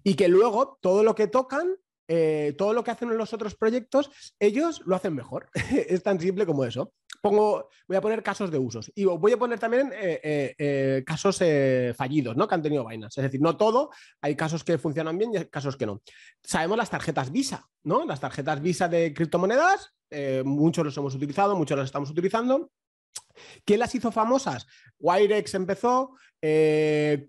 Y 0.04 0.12
que 0.14 0.28
luego 0.28 0.78
todo 0.82 1.02
lo 1.02 1.14
que 1.14 1.26
tocan 1.26 1.74
eh, 2.12 2.56
todo 2.58 2.72
lo 2.72 2.82
que 2.82 2.90
hacen 2.90 3.08
en 3.08 3.16
los 3.16 3.32
otros 3.32 3.54
proyectos, 3.54 4.10
ellos 4.40 4.82
lo 4.84 4.96
hacen 4.96 5.14
mejor. 5.14 5.48
es 5.88 6.02
tan 6.02 6.18
simple 6.18 6.44
como 6.44 6.64
eso. 6.64 6.92
Pongo, 7.22 7.68
voy 7.86 7.96
a 7.96 8.00
poner 8.00 8.20
casos 8.20 8.50
de 8.50 8.58
usos 8.58 8.90
y 8.96 9.04
voy 9.04 9.30
a 9.30 9.36
poner 9.36 9.60
también 9.60 9.92
eh, 9.94 10.54
eh, 10.58 11.04
casos 11.06 11.40
fallidos 11.94 12.36
¿no? 12.36 12.48
que 12.48 12.54
han 12.56 12.62
tenido 12.62 12.84
Binance. 12.84 13.20
Es 13.20 13.24
decir, 13.24 13.40
no 13.40 13.56
todo, 13.56 13.90
hay 14.20 14.34
casos 14.34 14.64
que 14.64 14.76
funcionan 14.76 15.18
bien 15.18 15.32
y 15.34 15.36
hay 15.36 15.44
casos 15.46 15.76
que 15.76 15.86
no. 15.86 16.02
Sabemos 16.42 16.78
las 16.78 16.90
tarjetas 16.90 17.30
Visa, 17.30 17.68
¿no? 17.84 18.04
Las 18.06 18.18
tarjetas 18.18 18.60
Visa 18.60 18.88
de 18.88 19.14
criptomonedas, 19.14 19.94
muchos 20.44 20.84
los 20.84 20.96
hemos 20.96 21.14
utilizado, 21.14 21.54
muchos 21.54 21.78
los 21.78 21.84
estamos 21.86 22.10
utilizando. 22.10 22.72
¿Quién 23.64 23.80
las 23.80 23.94
hizo 23.94 24.12
famosas? 24.12 24.66
Wirex 24.98 25.54
empezó, 25.54 26.14
eh, 26.42 27.28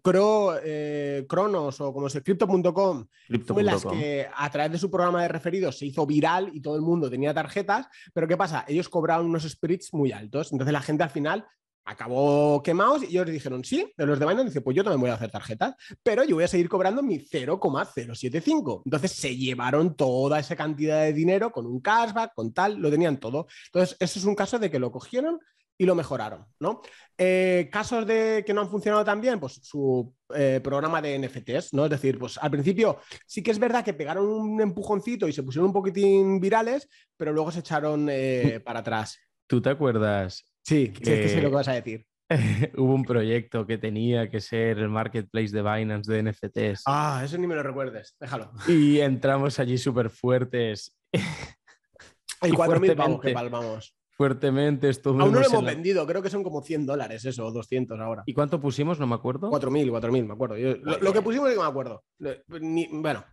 eh, 0.64 1.26
Cronos 1.28 1.82
o 1.82 1.94
como 1.94 2.10
se 2.10 2.24
Crypto.com 2.24 3.08
fue 3.46 3.64
las 3.64 3.86
que 3.86 4.28
a 4.34 4.50
través 4.50 4.72
de 4.74 4.78
su 4.78 4.90
programa 4.90 5.22
de 5.22 5.28
referidos 5.28 5.78
se 5.78 5.86
hizo 5.86 6.06
viral 6.06 6.50
y 6.54 6.62
todo 6.62 6.76
el 6.76 6.82
mundo 6.82 7.10
tenía 7.10 7.34
tarjetas, 7.34 7.88
pero 8.14 8.28
¿qué 8.28 8.38
pasa? 8.38 8.66
Ellos 8.68 8.90
cobraban 8.90 9.26
unos 9.26 9.44
splits 9.44 9.94
muy 9.94 10.12
altos, 10.12 10.52
entonces 10.52 10.72
la 10.72 10.82
gente 10.82 11.04
al 11.04 11.10
final 11.10 11.46
acabó 11.84 12.62
quemados 12.62 13.04
y 13.04 13.08
ellos 13.08 13.26
dijeron 13.26 13.64
sí, 13.64 13.92
de 13.98 14.06
los 14.06 14.20
de 14.20 14.26
Binance 14.26 14.50
dice 14.50 14.62
pues 14.62 14.76
yo 14.78 14.84
también 14.84 15.02
voy 15.02 15.10
a 15.10 15.16
hacer 15.16 15.32
tarjetas, 15.32 15.76
pero 16.04 16.24
yo 16.24 16.36
voy 16.36 16.46
a 16.46 16.48
seguir 16.48 16.70
cobrando 16.70 17.02
mi 17.04 17.20
0,075. 17.20 18.84
Entonces 18.86 19.12
se 19.12 19.36
llevaron 19.36 19.96
toda 19.96 20.40
esa 20.40 20.56
cantidad 20.56 21.02
de 21.02 21.14
dinero 21.14 21.52
con 21.52 21.66
un 21.66 21.82
cashback, 21.82 22.34
con 22.34 22.54
tal, 22.54 22.78
lo 22.78 22.90
tenían 22.90 23.20
todo. 23.20 23.48
Entonces 23.66 23.98
eso 24.00 24.20
es 24.20 24.26
un 24.26 24.36
caso 24.36 24.60
de 24.60 24.70
que 24.70 24.80
lo 24.80 24.92
cogieron 24.92 25.40
y 25.82 25.86
lo 25.88 25.96
mejoraron, 25.96 26.46
¿no? 26.60 26.80
Eh, 27.18 27.68
casos 27.72 28.06
de 28.06 28.44
que 28.46 28.54
no 28.54 28.62
han 28.62 28.70
funcionado 28.70 29.04
tan 29.04 29.20
bien, 29.20 29.40
pues 29.40 29.54
su 29.64 30.14
eh, 30.36 30.60
programa 30.64 31.02
de 31.02 31.18
NFTs, 31.18 31.74
¿no? 31.74 31.86
Es 31.86 31.90
decir, 31.90 32.20
pues 32.20 32.38
al 32.38 32.52
principio 32.52 33.00
sí 33.26 33.42
que 33.42 33.50
es 33.50 33.58
verdad 33.58 33.84
que 33.84 33.96
pegaron 33.96 34.28
un 34.28 34.62
empujoncito 34.62 35.28
y 35.28 35.34
se 35.34 35.42
pusieron 35.42 35.70
un 35.70 35.74
poquitín 35.74 36.40
virales, 36.40 36.88
pero 37.18 37.34
luego 37.34 37.52
se 37.52 37.62
echaron 37.62 38.08
eh, 38.12 38.62
para 38.64 38.82
atrás. 38.82 39.18
¿Tú 39.48 39.60
te 39.60 39.72
acuerdas? 39.72 40.46
Sí, 40.62 40.90
que... 40.90 41.04
sí, 41.04 41.12
es 41.14 41.20
que 41.20 41.30
sé 41.30 41.42
lo 41.42 41.50
que 41.50 41.56
vas 41.56 41.68
a 41.68 41.74
decir. 41.74 42.06
Hubo 42.78 42.94
un 42.94 43.04
proyecto 43.04 43.66
que 43.66 43.80
tenía 43.80 44.30
que 44.30 44.40
ser 44.40 44.78
el 44.78 44.90
marketplace 44.90 45.50
de 45.50 45.64
Binance 45.64 46.14
de 46.14 46.22
NFTs. 46.22 46.84
Ah, 46.86 47.24
eso 47.26 47.40
ni 47.40 47.48
me 47.48 47.56
lo 47.56 47.64
recuerdes, 47.64 48.16
déjalo. 48.20 48.52
Y 48.68 49.00
entramos 49.00 49.58
allí 49.58 49.80
súper 49.80 50.12
fuertes. 50.12 50.96
Hay 52.42 52.52
4.000 52.52 52.96
pavos 52.96 53.20
que 53.20 53.32
palmamos 53.32 53.96
fuertemente. 54.22 54.92
Aún 55.06 55.18
no 55.18 55.26
lo 55.32 55.42
hemos 55.42 55.66
vendido, 55.66 56.06
creo 56.06 56.22
que 56.22 56.30
son 56.30 56.44
como 56.44 56.62
100 56.62 56.86
dólares 56.86 57.26
eso, 57.26 57.44
o 57.46 57.52
200 57.52 58.00
ahora. 58.00 58.24
¿Y 58.28 58.34
cuánto 58.34 58.60
pusimos? 58.62 59.00
No 59.00 59.08
me 59.08 59.16
acuerdo. 59.16 59.50
4.000, 59.50 59.90
4.000, 59.90 60.28
me 60.28 60.34
acuerdo. 60.34 60.56
lo, 60.58 61.14
que 61.14 61.22
pusimos 61.24 61.50
es 61.50 61.56
que 61.56 61.62
me 61.62 61.68
acuerdo. 61.68 62.04
bueno, 62.92 63.24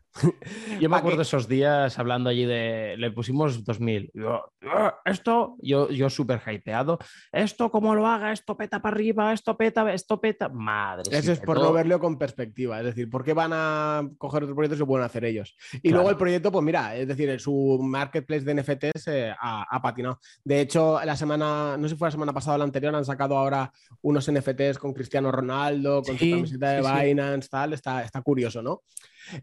Yo 0.80 0.88
me 0.88 0.96
acuerdo 0.96 1.22
esos 1.22 1.48
días 1.48 1.98
hablando 1.98 2.30
allí 2.30 2.44
de. 2.44 2.96
Le 2.98 3.10
pusimos 3.10 3.64
2000. 3.64 4.10
Yo, 4.14 4.52
ah, 4.70 5.00
esto, 5.04 5.56
yo, 5.60 5.90
yo 5.90 6.10
súper 6.10 6.40
hypeado. 6.46 6.98
Esto, 7.32 7.70
como 7.70 7.94
lo 7.94 8.06
haga, 8.06 8.32
esto 8.32 8.56
peta 8.56 8.80
para 8.80 8.94
arriba, 8.94 9.32
esto 9.32 9.56
peta, 9.56 9.92
esto 9.92 10.20
peta. 10.20 10.48
Madre. 10.48 11.16
Eso 11.16 11.32
es 11.32 11.40
por 11.40 11.58
no 11.58 11.72
verlo 11.72 12.00
con 12.00 12.18
perspectiva. 12.18 12.78
Es 12.80 12.86
decir, 12.86 13.08
¿por 13.08 13.24
qué 13.24 13.32
van 13.32 13.52
a 13.54 14.08
coger 14.18 14.42
otro 14.44 14.54
proyecto 14.54 14.76
si 14.76 14.80
lo 14.80 14.86
pueden 14.86 15.06
hacer 15.06 15.24
ellos? 15.24 15.56
Y 15.82 15.90
luego 15.90 16.10
el 16.10 16.16
proyecto, 16.16 16.50
pues 16.50 16.64
mira, 16.64 16.96
es 16.96 17.06
decir, 17.06 17.38
su 17.40 17.78
marketplace 17.82 18.44
de 18.44 18.54
NFTs 18.54 19.06
eh, 19.08 19.34
ha, 19.38 19.80
patinado. 19.82 20.20
De 20.44 20.60
hecho, 20.60 21.00
la 21.04 21.16
semana, 21.16 21.76
no 21.76 21.88
sé 21.88 21.94
si 21.94 21.98
fue 21.98 22.08
la 22.08 22.12
semana 22.12 22.32
pasada 22.32 22.56
o 22.56 22.58
la 22.58 22.64
anterior, 22.64 22.94
han 22.94 23.04
sacado 23.04 23.36
ahora 23.36 23.72
unos 24.02 24.30
NFTs 24.30 24.78
con 24.78 24.92
Cristiano 24.92 25.30
Ronaldo, 25.30 26.02
con 26.02 26.18
su 26.18 26.30
camiseta 26.30 26.70
de 26.70 26.80
Binance, 26.80 27.48
tal. 27.48 27.72
Está, 27.72 28.02
está 28.02 28.22
curioso, 28.22 28.62
¿no? 28.62 28.82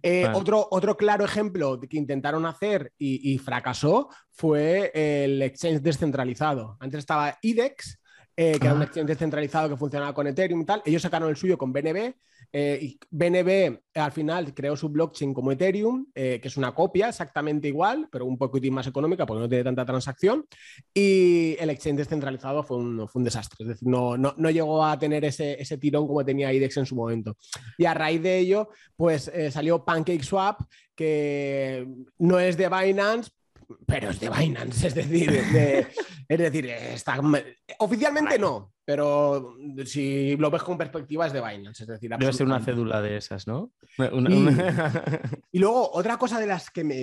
Eh, 0.02 0.28
otro, 0.34 0.68
otro 0.72 0.98
claro 0.98 1.26
ejemplo 1.26 1.80
que 1.80 1.98
intentaron 1.98 2.46
hacer 2.46 2.94
y, 2.98 3.38
fracasó 3.38 4.10
fue 4.32 4.92
el 4.94 5.42
exchange 5.42 5.82
descentralizado. 5.82 6.78
Antes 6.80 7.00
estaba 7.00 7.38
IDEX, 7.42 8.00
eh, 8.38 8.58
que 8.60 8.68
era 8.68 8.76
un 8.76 8.84
exchange 8.84 9.08
descentralizado 9.08 9.70
que 9.70 9.78
funcionaba 9.78 10.14
con 10.14 10.28
Ethereum 10.28 10.62
y 10.62 10.66
tal. 10.66 10.82
Ellos 10.86 11.02
sacaron 11.02 11.30
el 11.30 11.38
suyo 11.38 11.58
con 11.58 11.72
BNB 11.72 12.14
eh, 12.52 12.80
y 12.82 13.00
BNB 13.10 13.80
al 13.96 14.12
final 14.12 14.54
creó 14.54 14.76
su 14.76 14.90
blockchain 14.90 15.34
como 15.34 15.52
Ethereum, 15.52 16.06
eh, 16.14 16.40
que 16.42 16.48
es 16.48 16.58
una 16.58 16.74
copia 16.74 17.10
exactamente 17.10 17.68
igual, 17.68 18.08
pero 18.12 18.26
un 18.26 18.38
poquitín 18.38 18.74
más 18.74 18.88
económica 18.88 19.26
porque 19.26 19.42
no 19.42 19.50
tiene 19.50 19.64
tanta 19.64 19.86
transacción. 19.86 20.46
Y 20.94 21.56
el 21.60 21.70
exchange 21.70 21.98
descentralizado 21.98 22.64
fue 22.64 22.78
un, 22.78 23.08
fue 23.08 23.20
un 23.20 23.24
desastre, 23.24 23.58
es 23.62 23.68
decir, 23.70 23.88
no, 23.88 24.18
no, 24.18 24.34
no 24.38 24.50
llegó 24.50 24.84
a 24.84 24.98
tener 25.00 25.26
ese, 25.26 25.62
ese, 25.62 25.78
tirón 25.78 26.08
como 26.08 26.26
tenía 26.26 26.54
IDEX 26.54 26.78
en 26.78 26.86
su 26.86 26.96
momento. 26.96 27.38
Y 27.78 27.86
a 27.86 27.94
raíz 27.94 28.22
de 28.22 28.38
ello, 28.38 28.70
pues 28.96 29.30
eh, 29.30 29.52
salió 29.52 29.84
PancakeSwap, 29.84 30.62
que 30.96 31.88
no 32.20 32.40
es 32.40 32.58
de 32.58 32.70
Binance, 32.70 33.32
pero 33.86 34.10
es 34.10 34.20
de 34.20 34.30
Binance, 34.30 34.88
es 34.88 34.96
decir, 34.96 35.30
es 35.32 36.38
decir, 36.38 36.66
está, 36.68 37.20
oficialmente 37.80 38.38
no, 38.40 38.74
pero 38.84 39.56
si 39.86 40.38
lo 40.38 40.52
ves 40.52 40.64
con 40.64 40.78
perspectiva 40.78 41.26
es 41.28 41.34
de 41.34 41.42
Binance, 41.42 41.84
es 41.84 41.88
decir, 41.88 42.12
debe 42.18 42.34
ser 42.34 42.46
una 42.46 42.60
cédula 42.60 43.02
de 43.02 43.18
esas, 43.18 43.48
¿no? 43.48 43.72
Y, 45.52 45.60
luego 45.60 45.92
otra 45.92 46.18
cosa 46.18 46.40
de 46.40 46.48
las 46.48 46.70
que 46.70 46.84
me, 46.84 47.02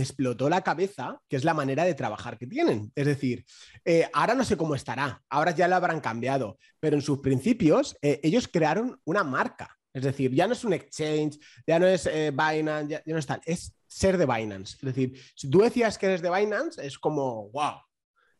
explotó 0.00 0.48
la 0.48 0.62
cabeza, 0.62 1.20
que 1.28 1.36
es 1.36 1.44
la 1.44 1.54
manera 1.54 1.84
de 1.84 1.94
trabajar 1.94 2.38
que 2.38 2.46
tienen, 2.46 2.92
es 2.94 3.06
decir, 3.06 3.44
eh, 3.84 4.08
ahora 4.12 4.34
no 4.34 4.44
sé 4.44 4.56
cómo 4.56 4.74
estará, 4.74 5.22
ahora 5.30 5.52
ya 5.52 5.68
lo 5.68 5.76
habrán 5.76 6.00
cambiado, 6.00 6.58
pero 6.80 6.96
en 6.96 7.02
sus 7.02 7.20
principios 7.20 7.96
eh, 8.02 8.20
ellos 8.22 8.48
crearon 8.48 9.00
una 9.04 9.24
marca. 9.24 9.78
Es 9.94 10.02
decir, 10.02 10.32
ya 10.32 10.48
no 10.48 10.54
es 10.54 10.64
un 10.64 10.72
exchange, 10.72 11.38
ya 11.64 11.78
no 11.78 11.86
es 11.86 12.06
eh, 12.06 12.32
Binance, 12.32 12.88
ya, 12.88 13.02
no 13.06 13.18
es 13.18 13.26
tal, 13.26 13.40
es 13.46 13.72
ser 13.86 14.18
de 14.18 14.26
Binance. 14.26 14.74
Es 14.74 14.82
decir, 14.82 15.16
si 15.36 15.48
tú 15.48 15.60
decías 15.60 15.96
que 15.96 16.06
eres 16.06 16.20
de 16.20 16.30
Binance, 16.30 16.84
es 16.84 16.98
como, 16.98 17.48
wow. 17.50 17.76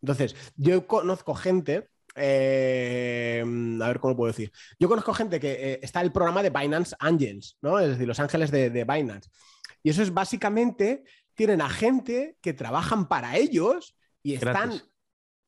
Entonces, 0.03 0.35
yo 0.57 0.85
conozco 0.89 1.33
gente, 1.33 1.91
eh, 2.17 3.45
a 3.81 3.87
ver 3.87 4.01
cómo 4.01 4.17
puedo 4.17 4.33
decir, 4.33 4.51
yo 4.81 4.89
conozco 4.89 5.15
gente 5.15 5.39
que 5.39 5.53
eh, 5.53 5.81
está 5.81 6.01
el 6.01 6.11
programa 6.11 6.43
de 6.43 6.51
Binance 6.51 6.97
Angels, 6.99 7.57
¿no? 7.63 7.79
Es 7.79 7.91
decir, 7.91 8.09
los 8.09 8.19
ángeles 8.19 8.51
de, 8.51 8.85
Binance. 8.85 9.31
Y 9.85 9.91
eso 9.91 10.03
es 10.03 10.13
básicamente, 10.13 11.05
tienen 11.35 11.61
a 11.61 11.71
gente 11.71 12.37
que 12.41 12.53
trabajan 12.53 13.07
para 13.07 13.37
ellos 13.37 13.97
y 14.25 14.35
están 14.35 14.83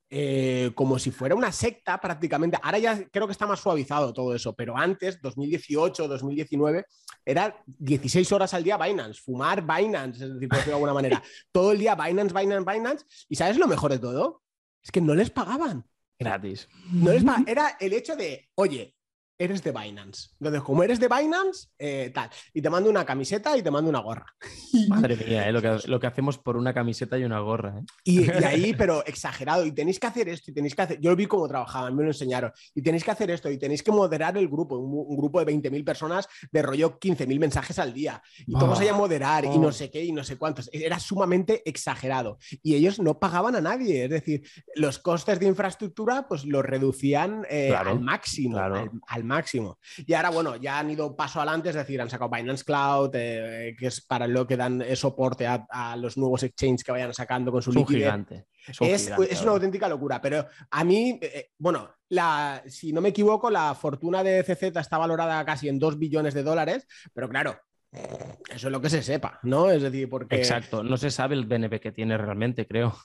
eh, 0.08 0.70
como 0.74 0.98
si 0.98 1.10
fuera 1.10 1.34
una 1.34 1.50
secta 1.50 2.00
prácticamente. 2.00 2.58
Ahora 2.62 2.78
ya 2.78 3.08
creo 3.08 3.26
que 3.26 3.32
está 3.32 3.46
más 3.46 3.60
suavizado 3.60 4.12
todo 4.12 4.34
eso, 4.34 4.54
pero 4.54 4.76
antes, 4.76 5.20
2018, 5.20 6.06
2019, 6.06 6.84
era 7.24 7.62
16 7.66 8.30
horas 8.32 8.54
al 8.54 8.64
día 8.64 8.76
Binance, 8.76 9.20
fumar 9.20 9.62
Binance, 9.62 10.24
es 10.24 10.34
decir, 10.34 10.48
por 10.48 10.58
decirlo 10.58 10.72
de 10.72 10.74
alguna 10.74 10.94
manera. 10.94 11.22
Todo 11.52 11.72
el 11.72 11.78
día 11.78 11.94
Binance, 11.94 12.34
Binance, 12.34 12.72
Binance. 12.72 13.04
¿Y 13.28 13.36
sabes 13.36 13.58
lo 13.58 13.66
mejor 13.66 13.90
de 13.90 13.98
todo? 13.98 14.42
Es 14.82 14.92
que 14.92 15.00
no 15.00 15.14
les 15.14 15.30
pagaban. 15.30 15.84
Gratis. 16.18 16.68
No 16.92 17.12
les 17.12 17.24
Era 17.46 17.76
el 17.80 17.92
hecho 17.92 18.16
de, 18.16 18.48
oye, 18.54 18.95
eres 19.38 19.62
de 19.62 19.72
Binance. 19.72 20.30
Entonces, 20.40 20.62
como 20.62 20.82
eres 20.82 20.98
de 20.98 21.08
Binance, 21.08 21.68
eh, 21.78 22.10
tal. 22.14 22.30
Y 22.54 22.62
te 22.62 22.70
mando 22.70 22.88
una 22.88 23.04
camiseta 23.04 23.56
y 23.56 23.62
te 23.62 23.70
mando 23.70 23.90
una 23.90 24.00
gorra. 24.00 24.26
Madre 24.88 25.16
mía, 25.16 25.48
eh, 25.48 25.52
lo, 25.52 25.60
que, 25.60 25.78
lo, 25.86 26.00
que, 26.00 26.06
hacemos 26.06 26.38
por 26.38 26.56
una 26.56 26.72
camiseta 26.72 27.18
y 27.18 27.24
una 27.24 27.40
gorra. 27.40 27.78
Eh. 27.78 27.84
Y, 28.04 28.30
ahí, 28.44 28.74
pero 28.74 29.04
exagerado. 29.04 29.66
Y 29.66 29.72
tenéis 29.72 30.00
que 30.00 30.06
hacer 30.06 30.28
esto 30.28 30.50
y 30.50 30.54
tenéis 30.54 30.74
que 30.74 30.82
hacer. 30.82 31.00
Yo 31.00 31.10
lo 31.10 31.16
vi 31.16 31.26
cómo 31.26 31.46
trabajaban, 31.48 31.94
me 31.94 32.02
lo 32.02 32.10
enseñaron. 32.10 32.52
Y 32.74 32.82
tenéis 32.82 33.04
que 33.04 33.10
hacer 33.10 33.30
esto 33.30 33.50
y 33.50 33.58
tenéis 33.58 33.82
que 33.82 33.92
moderar 33.92 34.36
el 34.38 34.48
grupo. 34.48 34.78
Un, 34.78 35.16
grupo 35.16 35.42
de 35.44 35.52
20.000 35.52 35.84
personas 35.84 36.28
de 36.50 36.62
rollo 36.62 36.98
15.000 36.98 37.38
mensajes 37.38 37.78
al 37.78 37.92
día. 37.92 38.22
Y 38.46 38.52
todos 38.52 38.80
allá 38.80 38.92
a 38.92 38.96
moderar 38.96 39.44
y 39.44 39.58
no 39.58 39.72
sé 39.72 39.90
qué 39.90 40.04
y 40.04 40.12
no 40.12 40.24
sé 40.24 40.36
cuántos. 40.36 40.70
Era 40.72 40.98
sumamente 40.98 41.62
exagerado. 41.68 42.38
Y 42.62 42.74
ellos 42.74 42.98
no 43.00 43.18
pagaban 43.18 43.56
a 43.56 43.60
nadie. 43.60 44.04
Es 44.04 44.10
decir, 44.10 44.46
los 44.74 44.98
costes 44.98 45.38
de 45.40 45.46
infraestructura, 45.46 46.26
pues 46.28 46.44
los 46.44 46.64
reducían 46.64 47.44
al 47.74 48.00
máximo. 48.00 48.58
al 48.58 49.25
máximo. 49.26 49.78
Y 50.06 50.14
ahora, 50.14 50.30
bueno, 50.30 50.56
ya 50.56 50.78
han 50.78 50.90
ido 50.90 51.14
paso 51.14 51.40
adelante, 51.40 51.70
es 51.70 51.74
decir, 51.74 52.00
han 52.00 52.10
sacado 52.10 52.30
Binance 52.30 52.64
Cloud, 52.64 53.10
eh, 53.14 53.76
que 53.78 53.86
es 53.86 54.00
para 54.00 54.26
lo 54.26 54.46
que 54.46 54.56
dan 54.56 54.84
soporte 54.94 55.46
a, 55.46 55.96
los 55.96 56.16
nuevos 56.16 56.42
exchanges 56.42 56.84
que 56.84 56.92
vayan 56.92 57.14
sacando 57.14 57.52
con 57.52 57.62
su 57.62 57.70
es 57.70 57.86
Gigante. 57.86 58.46
Es, 58.80 59.12
es, 59.30 59.42
una 59.42 59.52
auténtica 59.52 59.88
locura, 59.88 60.20
pero 60.20 60.46
a 60.70 60.84
mí, 60.84 61.18
eh, 61.22 61.50
bueno, 61.58 61.88
la, 62.08 62.62
si 62.66 62.92
no 62.92 63.00
me 63.00 63.10
equivoco, 63.10 63.50
la 63.50 63.74
fortuna 63.74 64.22
de 64.22 64.42
CZ 64.42 64.76
está 64.76 64.98
valorada 64.98 65.44
casi 65.44 65.68
en 65.68 65.78
2 65.78 65.98
billones 65.98 66.34
de 66.34 66.42
dólares, 66.42 66.86
pero 67.12 67.28
claro, 67.28 67.58
eso 67.92 68.68
es 68.68 68.72
lo 68.72 68.80
que 68.80 68.90
se 68.90 69.02
sepa, 69.02 69.38
¿no? 69.42 69.70
Es 69.70 69.82
decir, 69.82 70.08
porque... 70.08 70.36
Exacto, 70.36 70.82
no 70.82 70.96
se 70.96 71.10
sabe 71.10 71.34
el 71.34 71.46
BNB 71.46 71.80
que 71.80 71.92
tiene 71.92 72.18
realmente, 72.18 72.66
creo. 72.66 72.96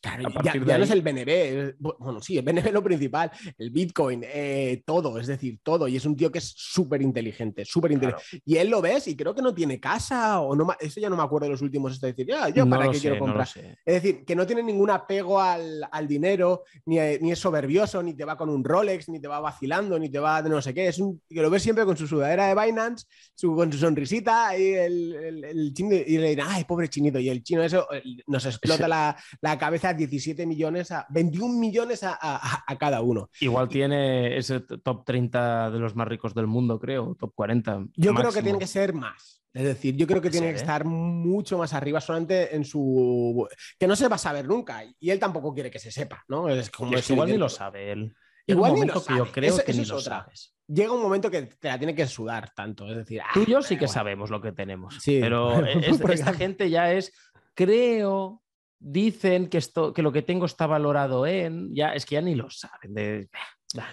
Claro, 0.00 0.30
ya, 0.42 0.78
no 0.78 0.84
es 0.84 0.90
el 0.90 1.02
BNB, 1.02 1.74
bueno, 1.78 2.22
sí, 2.22 2.38
el 2.38 2.42
BNB 2.42 2.66
es 2.66 2.72
lo 2.72 2.82
principal, 2.82 3.30
el 3.58 3.70
Bitcoin, 3.70 4.24
eh, 4.24 4.82
todo, 4.86 5.18
es 5.18 5.26
decir, 5.26 5.58
todo. 5.62 5.86
Y 5.88 5.96
es 5.96 6.06
un 6.06 6.16
tío 6.16 6.32
que 6.32 6.38
es 6.38 6.54
súper 6.56 7.02
inteligente, 7.02 7.66
súper 7.66 7.92
inteligente. 7.92 8.40
Y 8.46 8.56
él 8.56 8.70
lo 8.70 8.80
ves 8.80 9.08
y 9.08 9.16
creo 9.16 9.34
que 9.34 9.42
no 9.42 9.54
tiene 9.54 9.78
casa 9.78 10.40
o 10.40 10.56
no, 10.56 10.68
eso 10.80 11.00
ya 11.00 11.10
no 11.10 11.16
me 11.16 11.22
acuerdo 11.22 11.46
de 11.46 11.52
los 11.52 11.60
últimos, 11.60 11.92
es 11.92 12.00
decir, 12.00 12.26
ya, 12.26 12.48
yo 12.48 12.66
para 12.68 12.90
qué 12.90 12.98
quiero 12.98 13.18
comprar. 13.18 13.46
es 13.46 14.02
decir, 14.02 14.24
que 14.24 14.34
no 14.34 14.46
tiene 14.46 14.62
ningún 14.62 14.88
apego 14.88 15.38
al, 15.38 16.08
dinero, 16.08 16.64
ni, 16.86 16.96
ni, 17.20 17.32
es 17.32 17.38
soberbioso, 17.38 18.02
ni 18.02 18.14
te 18.14 18.24
va 18.24 18.38
con 18.38 18.48
un 18.48 18.64
Rolex, 18.64 19.10
ni 19.10 19.20
te 19.20 19.28
va 19.28 19.38
vacilando, 19.40 19.98
ni 19.98 20.08
te 20.08 20.18
va 20.18 20.42
de 20.42 20.48
no 20.48 20.62
sé 20.62 20.72
qué. 20.72 20.88
Es 20.88 20.98
un 20.98 21.20
que 21.28 21.42
lo 21.42 21.50
ves 21.50 21.62
siempre 21.62 21.84
con 21.84 21.96
su 21.96 22.06
sudadera 22.06 22.46
de 22.46 22.54
Binance, 22.54 23.06
su, 23.34 23.54
con 23.54 23.70
su 23.70 23.78
sonrisita 23.78 24.56
y 24.56 24.72
el, 24.72 25.44
el, 25.44 25.74
chino, 25.74 25.94
y 25.94 26.16
le 26.16 26.30
dirán, 26.30 26.48
ay, 26.50 26.64
pobre 26.64 26.88
chinito. 26.88 27.18
Y 27.18 27.28
el 27.28 27.42
chino 27.42 27.62
eso 27.62 27.86
nos 28.26 28.46
explota 28.46 28.88
la, 28.88 29.16
la 29.42 29.58
cabeza 29.58 29.89
17 29.92 30.46
millones 30.46 30.90
a 30.90 31.06
21 31.10 31.58
millones 31.58 32.00
a, 32.02 32.76
cada 32.78 33.00
uno. 33.02 33.30
Igual 33.40 33.68
tiene 33.68 34.36
ese 34.36 34.60
top 34.60 35.04
30 35.04 35.70
de 35.70 35.78
los 35.78 35.94
más 35.96 36.08
ricos 36.08 36.34
del 36.34 36.46
mundo, 36.46 36.78
creo, 36.78 37.16
top 37.18 37.32
40. 37.34 37.86
Yo 37.96 38.14
creo 38.14 38.32
que 38.32 38.42
tiene 38.42 38.58
que 38.58 38.66
ser 38.66 38.92
más. 38.94 39.40
Es 39.52 39.64
decir, 39.64 39.96
yo 39.96 40.06
creo 40.06 40.22
que 40.22 40.30
tiene 40.30 40.46
que 40.48 40.52
¿eh? 40.52 40.56
estar 40.56 40.84
mucho 40.84 41.58
más 41.58 41.74
arriba, 41.74 42.00
solamente 42.00 42.54
en 42.54 42.64
su. 42.64 43.48
que 43.78 43.88
no 43.88 43.96
se 43.96 44.06
va 44.08 44.14
a 44.14 44.18
saber 44.18 44.46
nunca. 44.46 44.84
Y 45.00 45.10
él 45.10 45.18
tampoco 45.18 45.52
quiere 45.52 45.70
que 45.70 45.80
se 45.80 45.90
sepa, 45.90 46.24
¿no? 46.28 46.48
Es 46.48 46.70
como 46.70 46.96
igual 46.96 47.30
ni 47.30 47.36
lo 47.36 47.48
sabe 47.48 47.90
él. 47.90 48.14
Igual 48.46 48.74
ni 48.74 48.84
lo 48.84 49.00
sabe. 49.00 49.18
yo 49.18 49.32
creo 49.32 49.58
que 49.58 49.72
ni 49.72 49.84
lo 49.84 50.00
sabes. 50.00 50.54
Llega 50.68 50.92
un 50.92 51.02
momento 51.02 51.30
que 51.30 51.42
te 51.42 51.68
la 51.68 51.78
tiene 51.78 51.96
que 51.96 52.06
sudar 52.06 52.50
tanto. 52.54 52.88
Es 52.88 52.96
decir, 52.96 53.20
tú 53.34 53.42
y 53.42 53.50
yo 53.50 53.58
ah, 53.58 53.62
sí 53.62 53.76
que 53.76 53.88
sabemos 53.88 54.30
lo 54.30 54.40
que 54.40 54.52
tenemos. 54.52 54.96
Sí. 55.00 55.18
Pero 55.20 55.64
esta 56.12 56.32
gente 56.32 56.70
ya 56.70 56.92
es. 56.92 57.12
Creo 57.54 58.42
dicen 58.80 59.48
que, 59.48 59.58
esto, 59.58 59.92
que 59.92 60.02
lo 60.02 60.10
que 60.10 60.22
tengo 60.22 60.46
está 60.46 60.66
valorado 60.66 61.26
en, 61.26 61.74
ya 61.74 61.92
es 61.92 62.06
que 62.06 62.16
ya 62.16 62.22
ni 62.22 62.34
lo 62.34 62.50
saben, 62.50 62.94
de, 62.94 63.28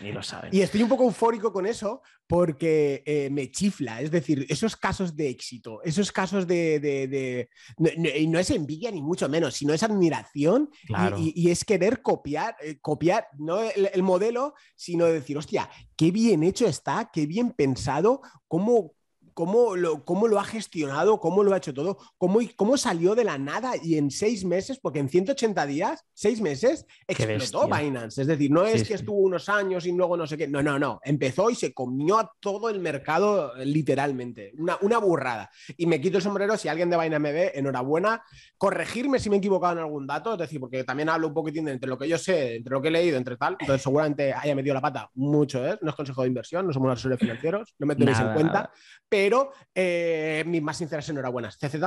ni 0.01 0.11
lo 0.11 0.23
saben. 0.23 0.49
Y 0.53 0.61
estoy 0.61 0.81
un 0.81 0.89
poco 0.89 1.03
eufórico 1.03 1.53
con 1.53 1.65
eso 1.65 2.01
porque 2.25 3.03
eh, 3.05 3.29
me 3.29 3.51
chifla, 3.51 4.01
es 4.01 4.11
decir, 4.11 4.45
esos 4.49 4.75
casos 4.75 5.15
de 5.15 5.29
éxito, 5.29 5.81
esos 5.83 6.11
casos 6.11 6.47
de... 6.47 6.79
de, 6.79 7.49
no, 7.77 8.39
es 8.39 8.49
envidia 8.49 8.91
ni 8.91 9.01
mucho 9.01 9.29
menos, 9.29 9.53
sino 9.53 9.73
es 9.73 9.83
admiración 9.83 10.69
y, 11.17 11.49
es 11.49 11.63
querer 11.63 12.01
copiar, 12.01 12.55
eh, 12.61 12.79
copiar 12.81 13.27
no 13.37 13.61
el, 13.61 14.03
modelo, 14.03 14.55
sino 14.75 15.05
decir, 15.05 15.37
hostia, 15.37 15.69
qué 15.95 16.11
bien 16.11 16.43
hecho 16.43 16.67
está, 16.67 17.09
qué 17.13 17.25
bien 17.25 17.51
pensado, 17.51 18.21
cómo, 18.47 18.93
cómo 19.37 19.75
lo, 19.75 20.03
cómo 20.03 20.27
lo 20.27 20.39
ha 20.39 20.43
gestionado, 20.43 21.19
cómo 21.19 21.43
lo 21.43 21.53
ha 21.53 21.57
hecho 21.57 21.71
todo, 21.71 21.99
cómo, 22.17 22.39
cómo 22.55 22.75
salió 22.75 23.13
de 23.13 23.23
la 23.23 23.37
nada 23.37 23.73
y 23.79 23.95
en 23.95 24.09
seis 24.09 24.43
meses, 24.43 24.79
porque 24.79 24.97
en 24.97 25.09
180 25.09 25.63
días, 25.67 26.03
seis 26.11 26.41
meses, 26.41 26.87
explotó 27.07 27.67
Binance. 27.67 28.19
Es 28.19 28.25
decir, 28.25 28.49
no 28.49 28.65
es 28.65 28.87
que 28.87 28.95
estuvo 28.95 29.19
unos 29.19 29.47
años 29.47 29.85
y 29.85 29.91
luego 29.91 30.17
no 30.17 30.25
sé 30.25 30.39
qué. 30.39 30.47
No, 30.47 30.63
no, 30.63 30.79
no. 30.79 30.99
Empezó 31.03 31.51
y 31.51 31.55
se 31.55 31.71
comió 31.71 32.17
a 32.17 32.31
todo 32.39 32.67
el 32.71 32.79
mercado 32.79 33.53
literalmente. 33.57 34.53
Una, 34.57 34.79
una 34.81 34.97
burrada. 34.97 35.51
Y 35.77 35.85
me 35.85 36.01
quito 36.01 36.17
el 36.17 36.23
sombrero 36.23 36.57
si 36.57 36.67
alguien 36.67 36.89
de 36.89 36.97
Binance 36.97 37.19
me 37.19 37.31
ve, 37.31 37.51
enhorabuena. 37.53 38.23
Corregirme 38.57 39.19
si 39.19 39.29
me 39.29 39.35
he 39.35 39.37
equivocado 39.37 39.73
en 39.73 39.79
algún 39.79 40.07
dato, 40.07 40.33
es 40.33 40.39
decir, 40.39 40.59
porque 40.59 40.83
también 40.83 41.09
hablo 41.09 41.27
un 41.27 41.35
poquitín 41.35 41.67
entre 41.67 41.87
lo 41.87 41.99
que 41.99 42.09
yo 42.09 42.17
sé, 42.17 42.55
entre 42.55 42.71
lo 42.71 42.81
que 42.81 42.87
he 42.87 42.91
leído, 42.91 43.17
entre 43.17 43.37
tal. 43.37 43.55
Entonces, 43.59 43.83
seguramente 43.83 44.33
haya 44.33 44.55
metido 44.55 44.73
la 44.73 44.81
pata 44.81 45.11
mucho, 45.13 45.63
¿eh? 45.63 45.77
No 45.83 45.91
es 45.91 45.95
consejo 45.95 46.23
de 46.23 46.29
inversión, 46.29 46.65
no 46.65 46.73
somos 46.73 46.91
asesores 46.91 47.19
financieros, 47.19 47.75
no 47.77 47.85
me 47.85 47.95
tenéis 47.95 48.19
en 48.19 48.33
cuenta. 48.33 48.71
Pero 49.07 49.26
pero 49.27 49.51
eh, 49.75 50.45
mis 50.47 50.61
más 50.61 50.77
sinceras 50.77 51.09
enhorabuenas. 51.09 51.57
CZ, 51.57 51.81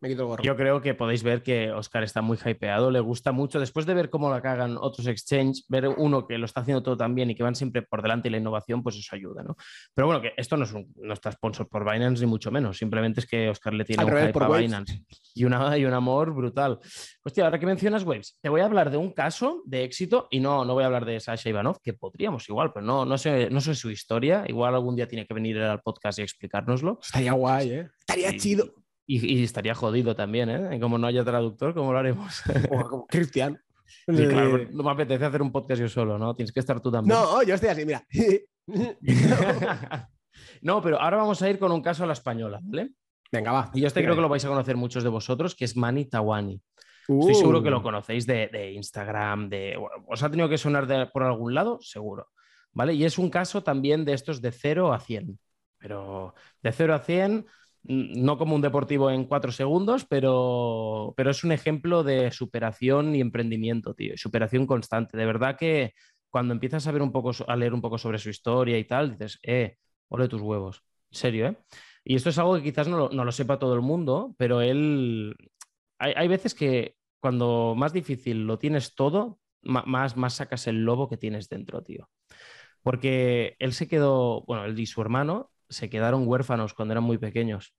me 0.00 0.08
quito 0.08 0.22
el 0.22 0.28
gorro. 0.28 0.44
Yo 0.44 0.56
creo 0.56 0.80
que 0.80 0.94
podéis 0.94 1.22
ver 1.22 1.42
que 1.42 1.70
Oscar 1.72 2.02
está 2.02 2.22
muy 2.22 2.38
hypeado, 2.44 2.90
le 2.90 3.00
gusta 3.00 3.32
mucho. 3.32 3.60
Después 3.60 3.86
de 3.86 3.94
ver 3.94 4.10
cómo 4.10 4.30
la 4.30 4.42
cagan 4.42 4.76
otros 4.78 5.06
exchange, 5.06 5.64
ver 5.68 5.88
uno 5.88 6.26
que 6.26 6.38
lo 6.38 6.46
está 6.46 6.60
haciendo 6.60 6.82
todo 6.82 6.96
tan 6.96 7.14
bien 7.14 7.30
y 7.30 7.34
que 7.34 7.42
van 7.42 7.54
siempre 7.54 7.82
por 7.82 8.02
delante 8.02 8.28
y 8.28 8.30
la 8.30 8.38
innovación, 8.38 8.82
pues 8.82 8.96
eso 8.96 9.14
ayuda, 9.14 9.42
¿no? 9.42 9.56
Pero 9.94 10.06
bueno, 10.06 10.20
que 10.20 10.32
esto 10.36 10.56
no, 10.56 10.64
es 10.64 10.72
un, 10.72 10.92
no 10.96 11.14
está 11.14 11.32
sponsor 11.32 11.68
por 11.68 11.90
Binance 11.90 12.24
ni 12.24 12.30
mucho 12.30 12.50
menos, 12.50 12.78
simplemente 12.78 13.20
es 13.20 13.26
que 13.26 13.48
Oscar 13.48 13.74
le 13.74 13.84
tiene 13.84 14.04
un 14.04 14.10
hype 14.10 14.44
a 14.44 14.48
Binance 14.48 15.04
y, 15.34 15.44
una, 15.44 15.76
y 15.78 15.84
un 15.84 15.94
amor 15.94 16.34
brutal. 16.34 16.78
Hostia, 17.24 17.44
ahora 17.44 17.58
que 17.58 17.66
mencionas 17.66 18.04
Waves, 18.04 18.38
te 18.40 18.48
voy 18.48 18.60
a 18.60 18.66
hablar 18.66 18.90
de 18.90 18.96
un 18.96 19.12
caso 19.12 19.62
de 19.64 19.84
éxito 19.84 20.28
y 20.30 20.40
no, 20.40 20.64
no 20.64 20.74
voy 20.74 20.82
a 20.82 20.86
hablar 20.86 21.04
de 21.04 21.20
Sasha 21.20 21.48
Ivanov, 21.48 21.80
que 21.82 21.94
podríamos 21.94 22.48
igual, 22.48 22.72
pero 22.72 22.84
no, 22.84 23.04
no, 23.04 23.18
sé, 23.18 23.48
no 23.50 23.60
sé 23.60 23.74
su 23.74 23.90
historia. 23.90 24.44
Igual 24.46 24.74
algún 24.74 24.96
día 24.96 25.08
tiene 25.08 25.26
que 25.26 25.34
venir 25.34 25.58
al 25.60 25.80
podcast 25.80 26.18
y 26.18 26.22
explicárnoslo. 26.22 26.98
Estaría 27.02 27.32
guay, 27.32 27.70
¿eh? 27.70 27.88
Estaría 28.00 28.36
chido. 28.36 28.83
Y, 29.06 29.42
estaría 29.42 29.74
jodido 29.74 30.16
también, 30.16 30.48
¿eh? 30.48 30.80
Como 30.80 30.96
no 30.96 31.06
haya 31.06 31.24
traductor, 31.24 31.74
¿cómo 31.74 31.92
lo 31.92 31.98
haremos? 31.98 32.42
como 32.88 33.06
Cristian. 33.08 33.60
claro, 34.06 34.66
no 34.70 34.82
me 34.82 34.90
apetece 34.90 35.24
hacer 35.24 35.42
un 35.42 35.52
podcast 35.52 35.80
yo 35.80 35.88
solo, 35.88 36.18
¿no? 36.18 36.34
Tienes 36.34 36.52
que 36.52 36.60
estar 36.60 36.80
tú 36.80 36.90
también. 36.90 37.14
No, 37.18 37.42
yo 37.42 37.54
estoy 37.54 37.68
así, 37.68 37.84
mira. 37.84 38.02
no, 40.62 40.80
pero 40.80 40.98
ahora 41.00 41.18
vamos 41.18 41.42
a 41.42 41.50
ir 41.50 41.58
con 41.58 41.70
un 41.70 41.82
caso 41.82 42.04
a 42.04 42.06
la 42.06 42.14
española, 42.14 42.60
¿vale? 42.62 42.92
Venga, 43.30 43.52
va. 43.52 43.70
Y 43.74 43.82
yo 43.82 43.88
este 43.88 44.02
creo 44.02 44.14
que 44.14 44.22
lo 44.22 44.28
vais 44.28 44.44
a 44.44 44.48
conocer 44.48 44.76
muchos 44.76 45.02
de 45.02 45.10
vosotros, 45.10 45.54
que 45.54 45.64
es 45.64 45.76
Mani 45.76 46.06
Tawani. 46.06 46.62
Estoy 47.06 47.34
seguro 47.34 47.62
que 47.62 47.70
lo 47.70 47.80
uh. 47.80 47.82
conocéis 47.82 48.26
de, 48.26 48.72
Instagram, 48.74 49.50
de... 49.50 49.76
¿Os 50.06 50.22
ha 50.22 50.30
tenido 50.30 50.48
que 50.48 50.56
sonar 50.56 51.10
por 51.12 51.22
algún 51.22 51.54
lado? 51.54 51.78
Seguro. 51.82 52.30
¿Vale? 52.72 52.94
Y 52.94 53.04
es 53.04 53.18
un 53.18 53.28
caso 53.28 53.62
también 53.62 54.04
de 54.04 54.14
estos 54.14 54.40
de 54.40 54.50
0 54.52 54.92
a 54.92 55.00
100. 55.00 55.38
Pero 55.78 56.34
de 56.62 56.72
0 56.72 56.94
a 56.94 56.98
100 57.00 57.46
no 57.84 58.38
como 58.38 58.54
un 58.54 58.62
deportivo 58.62 59.10
en 59.10 59.24
cuatro 59.24 59.52
segundos, 59.52 60.06
pero, 60.06 61.12
pero 61.16 61.30
es 61.30 61.44
un 61.44 61.52
ejemplo 61.52 62.02
de 62.02 62.30
superación 62.30 63.14
y 63.14 63.20
emprendimiento, 63.20 63.94
tío, 63.94 64.14
y 64.14 64.18
superación 64.18 64.66
constante. 64.66 65.16
De 65.16 65.26
verdad 65.26 65.56
que 65.56 65.92
cuando 66.30 66.54
empiezas 66.54 66.86
a 66.86 66.92
ver 66.92 67.02
un 67.02 67.12
poco, 67.12 67.32
a 67.46 67.56
leer 67.56 67.74
un 67.74 67.82
poco 67.82 67.98
sobre 67.98 68.18
su 68.18 68.30
historia 68.30 68.78
y 68.78 68.84
tal, 68.84 69.12
dices, 69.12 69.38
eh, 69.42 69.76
ole 70.08 70.28
tus 70.28 70.40
huevos. 70.40 70.82
En 71.10 71.18
serio, 71.18 71.46
¿eh? 71.46 71.56
Y 72.04 72.16
esto 72.16 72.30
es 72.30 72.38
algo 72.38 72.56
que 72.56 72.62
quizás 72.62 72.88
no 72.88 73.08
lo, 73.08 73.32
sepa 73.32 73.58
todo 73.58 73.74
el 73.74 73.80
mundo, 73.80 74.34
pero 74.36 74.60
él. 74.60 75.34
Hay, 75.98 76.28
veces 76.28 76.54
que 76.54 76.96
cuando 77.20 77.74
más 77.76 77.92
difícil 77.94 78.46
lo 78.46 78.58
tienes 78.58 78.94
todo, 78.94 79.38
más, 79.62 80.16
más 80.16 80.34
sacas 80.34 80.66
el 80.66 80.84
lobo 80.84 81.08
que 81.08 81.16
tienes 81.16 81.48
dentro, 81.48 81.82
tío. 81.82 82.10
Porque 82.82 83.56
él 83.58 83.72
se 83.72 83.88
quedó, 83.88 84.42
bueno, 84.42 84.66
él 84.66 84.78
y 84.78 84.86
su 84.86 85.00
hermano 85.00 85.50
se 85.68 85.90
quedaron 85.90 86.26
huérfanos 86.26 86.74
cuando 86.74 86.92
eran 86.92 87.04
muy 87.04 87.18
pequeños. 87.18 87.74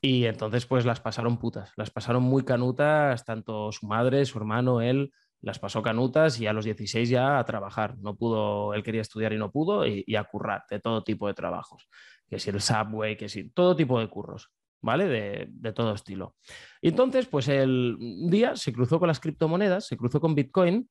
Y 0.00 0.26
entonces 0.26 0.66
pues 0.66 0.84
las 0.84 1.00
pasaron 1.00 1.38
putas, 1.38 1.72
las 1.76 1.90
pasaron 1.90 2.22
muy 2.22 2.44
canutas, 2.44 3.24
tanto 3.24 3.72
su 3.72 3.86
madre, 3.86 4.24
su 4.24 4.38
hermano, 4.38 4.80
él, 4.80 5.10
las 5.40 5.58
pasó 5.58 5.82
canutas 5.82 6.40
y 6.40 6.46
a 6.46 6.52
los 6.52 6.64
16 6.64 7.08
ya 7.08 7.38
a 7.38 7.44
trabajar. 7.44 7.96
No 7.98 8.16
pudo, 8.16 8.74
él 8.74 8.82
quería 8.82 9.00
estudiar 9.02 9.32
y 9.32 9.38
no 9.38 9.50
pudo 9.50 9.86
y, 9.86 10.04
a 10.16 10.24
currar 10.24 10.64
de 10.70 10.80
todo 10.80 11.02
tipo 11.02 11.26
de 11.26 11.34
trabajos. 11.34 11.88
Que 12.28 12.38
si 12.38 12.50
el 12.50 12.60
subway, 12.60 13.16
que 13.16 13.28
si 13.28 13.50
todo 13.50 13.76
tipo 13.76 14.00
de 14.00 14.08
curros, 14.08 14.50
¿vale? 14.80 15.06
De, 15.06 15.46
de 15.48 15.72
todo 15.72 15.94
estilo. 15.94 16.34
Y 16.80 16.88
entonces 16.88 17.26
pues 17.26 17.48
el 17.48 17.96
día 18.28 18.56
se 18.56 18.72
cruzó 18.72 18.98
con 18.98 19.08
las 19.08 19.20
criptomonedas, 19.20 19.86
se 19.86 19.96
cruzó 19.96 20.20
con 20.20 20.34
Bitcoin 20.34 20.88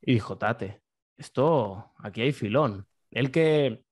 y 0.00 0.14
dijo, 0.14 0.38
tate, 0.38 0.82
esto, 1.16 1.92
aquí 1.98 2.22
hay 2.22 2.32
filón. 2.32 2.86
Él 3.10 3.30
que 3.30 3.84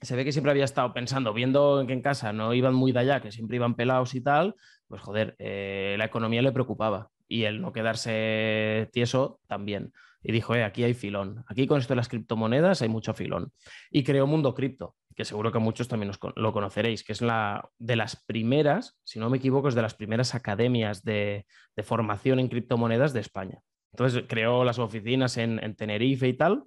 se 0.00 0.16
ve 0.16 0.24
que 0.24 0.32
siempre 0.32 0.50
había 0.50 0.64
estado 0.64 0.92
pensando, 0.92 1.32
viendo 1.32 1.84
que 1.86 1.92
en 1.92 2.02
casa 2.02 2.32
no 2.32 2.54
iban 2.54 2.74
muy 2.74 2.92
de 2.92 3.00
allá, 3.00 3.20
que 3.20 3.32
siempre 3.32 3.56
iban 3.56 3.74
pelados 3.74 4.14
y 4.14 4.20
tal, 4.20 4.54
pues 4.88 5.00
joder, 5.02 5.34
eh, 5.38 5.96
la 5.98 6.04
economía 6.04 6.42
le 6.42 6.52
preocupaba 6.52 7.10
y 7.26 7.44
el 7.44 7.60
no 7.60 7.72
quedarse 7.72 8.88
tieso 8.92 9.40
también. 9.46 9.92
Y 10.22 10.32
dijo, 10.32 10.54
eh, 10.54 10.64
aquí 10.64 10.84
hay 10.84 10.94
filón, 10.94 11.44
aquí 11.48 11.66
con 11.66 11.78
esto 11.78 11.92
de 11.92 11.96
las 11.96 12.08
criptomonedas 12.08 12.80
hay 12.82 12.88
mucho 12.88 13.12
filón. 13.14 13.52
Y 13.90 14.04
creó 14.04 14.26
Mundo 14.26 14.54
Cripto. 14.54 14.96
que 15.14 15.24
seguro 15.24 15.52
que 15.52 15.58
muchos 15.60 15.86
también 15.86 16.10
lo 16.34 16.52
conoceréis, 16.52 17.04
que 17.04 17.12
es 17.12 17.22
la 17.22 17.68
de 17.78 17.94
las 17.94 18.16
primeras, 18.24 18.98
si 19.04 19.20
no 19.20 19.30
me 19.30 19.36
equivoco, 19.36 19.68
es 19.68 19.74
de 19.74 19.82
las 19.82 19.94
primeras 19.94 20.34
academias 20.34 21.04
de, 21.04 21.46
formación 21.84 22.40
en 22.40 22.48
criptomonedas 22.48 23.12
de 23.12 23.20
España. 23.20 23.60
Entonces 23.92 24.24
creó 24.26 24.64
las 24.64 24.80
oficinas 24.80 25.36
en, 25.36 25.62
en, 25.62 25.76
Tenerife 25.76 26.26
y 26.26 26.34
tal, 26.34 26.64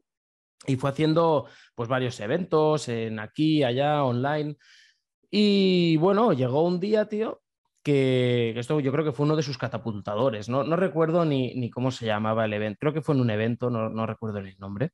y 0.66 0.76
fue 0.76 0.90
haciendo 0.90 1.48
pues 1.76 1.90
varios 1.90 2.20
eventos 2.20 2.90
en 2.90 3.20
aquí, 3.20 3.64
allá, 3.64 4.04
online. 4.04 4.58
Y 5.30 5.98
bueno, 5.98 6.34
llegó 6.34 6.64
un 6.64 6.80
día, 6.80 7.08
tío, 7.08 7.42
que, 7.84 8.54
esto 8.58 8.80
yo 8.80 8.92
creo 8.92 9.06
que 9.06 9.12
fue 9.12 9.26
uno 9.26 9.36
de 9.36 9.44
sus 9.44 9.58
catapultadores. 9.58 10.50
No, 10.50 10.64
recuerdo 10.76 11.26
ni, 11.26 11.70
cómo 11.70 11.92
se 11.92 12.06
llamaba 12.06 12.46
el 12.46 12.54
evento. 12.54 12.80
Creo 12.82 12.94
que 12.94 13.02
fue 13.02 13.16
en 13.16 13.22
un 13.22 13.30
evento, 13.30 13.70
no, 13.70 14.06
recuerdo 14.06 14.40
el 14.40 14.58
nombre. 14.58 14.92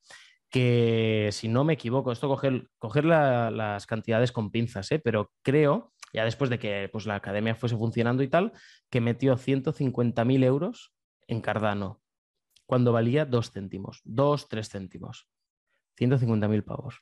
Que 0.49 1.29
si 1.31 1.47
no 1.47 1.63
me 1.63 1.73
equivoco, 1.73 2.11
esto 2.11 2.27
coger, 2.27 2.67
coger 2.77 3.05
las 3.05 3.87
cantidades 3.87 4.31
con 4.31 4.51
pinzas, 4.51 4.91
¿eh? 4.91 4.99
pero 4.99 5.31
creo, 5.41 5.93
ya 6.13 6.25
después 6.25 6.51
de 6.51 6.59
que 6.59 6.89
pues, 6.91 7.07
la 7.07 7.15
academia 7.15 7.55
fuese 7.55 7.75
funcionando 7.75 8.21
y 8.21 8.27
tal, 8.27 8.53
que 8.91 9.01
metió 9.01 9.35
150.000 9.35 10.43
euros 10.43 10.93
en 11.27 11.41
Cardano, 11.41 12.01
cuando 12.67 12.91
valía 12.91 13.25
2 13.25 13.51
céntimos, 13.51 14.01
2, 14.03 14.47
3 14.47 14.69
céntimos. 14.69 15.27
150.000 15.97 16.63
pavos. 16.63 17.01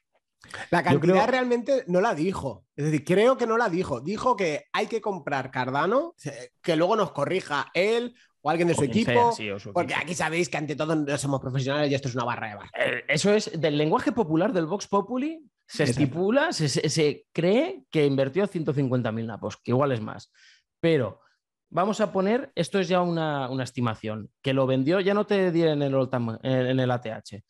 La 0.70 0.84
cantidad 0.84 1.28
realmente 1.28 1.84
no 1.88 2.02
la 2.02 2.16
dijo. 2.16 2.66
Es 2.76 2.86
decir, 2.86 3.06
creo 3.06 3.38
que 3.38 3.48
no 3.48 3.58
la 3.58 3.70
dijo. 3.70 4.02
Dijo 4.02 4.36
que 4.36 4.66
hay 4.74 4.88
que 4.88 5.02
comprar 5.02 5.52
Cardano, 5.52 6.16
que 6.62 6.76
luego 6.76 6.96
nos 6.96 7.12
corrija 7.12 7.68
él 7.74 8.16
o 8.42 8.50
alguien 8.50 8.68
de 8.68 8.76
su 8.76 8.84
equipo. 8.84 9.34
porque 9.74 9.94
aquí 9.94 10.14
sabéis 10.16 10.50
que 10.50 10.58
ante 10.58 10.76
todo 10.76 10.96
no 10.96 11.18
somos 11.18 11.40
profesionales 11.40 11.92
y 11.92 11.96
esto 11.96 12.08
es 12.08 12.16
una 12.16 12.26
barra 12.26 12.50
de 12.50 12.56
bar. 12.56 12.70
Eh, 12.78 13.04
eso 13.08 13.34
es 13.34 13.60
del 13.60 13.78
lenguaje 13.78 14.12
popular 14.12 14.52
del 14.52 14.66
Vox 14.66 14.88
Populi. 14.88 15.46
Se 15.68 15.84
estipula, 15.84 16.52
se, 16.52 17.26
cree 17.32 17.86
que 17.90 18.06
invirtió 18.06 18.46
150.000 18.46 19.26
napos, 19.26 19.56
que 19.56 19.72
igual 19.72 19.94
es 19.94 20.02
más. 20.02 20.34
Pero 20.82 21.22
vamos 21.70 22.02
a 22.02 22.12
poner, 22.12 22.52
esto 22.56 22.78
es 22.80 22.90
ya 22.90 23.00
una, 23.02 23.48
estimación, 23.64 24.30
que 24.42 24.54
lo 24.54 24.68
vendió, 24.68 25.00
ya 25.00 25.14
no 25.14 25.26
te 25.26 25.50
diré 25.50 25.72
en 25.72 25.82
el, 25.82 25.96
en 26.44 26.80
el 26.80 26.92
ATH, 26.92 27.42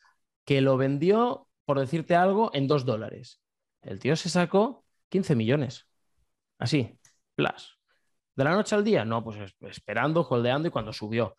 que 0.46 0.62
lo 0.62 0.78
vendió 0.78 1.48
por 1.72 1.80
decirte 1.80 2.16
algo, 2.16 2.52
en 2.54 2.68
dos 2.68 2.86
dólares. 2.86 3.42
El 3.82 4.00
tío 4.00 4.18
se 4.18 4.28
sacó 4.28 4.84
15 5.08 5.36
millones. 5.36 5.88
Así, 6.60 7.00
plus. 7.34 7.80
¿De 8.36 8.44
la 8.44 8.52
noche 8.52 8.76
al 8.76 8.84
día? 8.84 9.06
No, 9.06 9.24
pues 9.24 9.56
esperando, 9.62 10.22
holdeando 10.22 10.68
y 10.68 10.72
cuando 10.72 10.92
subió. 10.92 11.38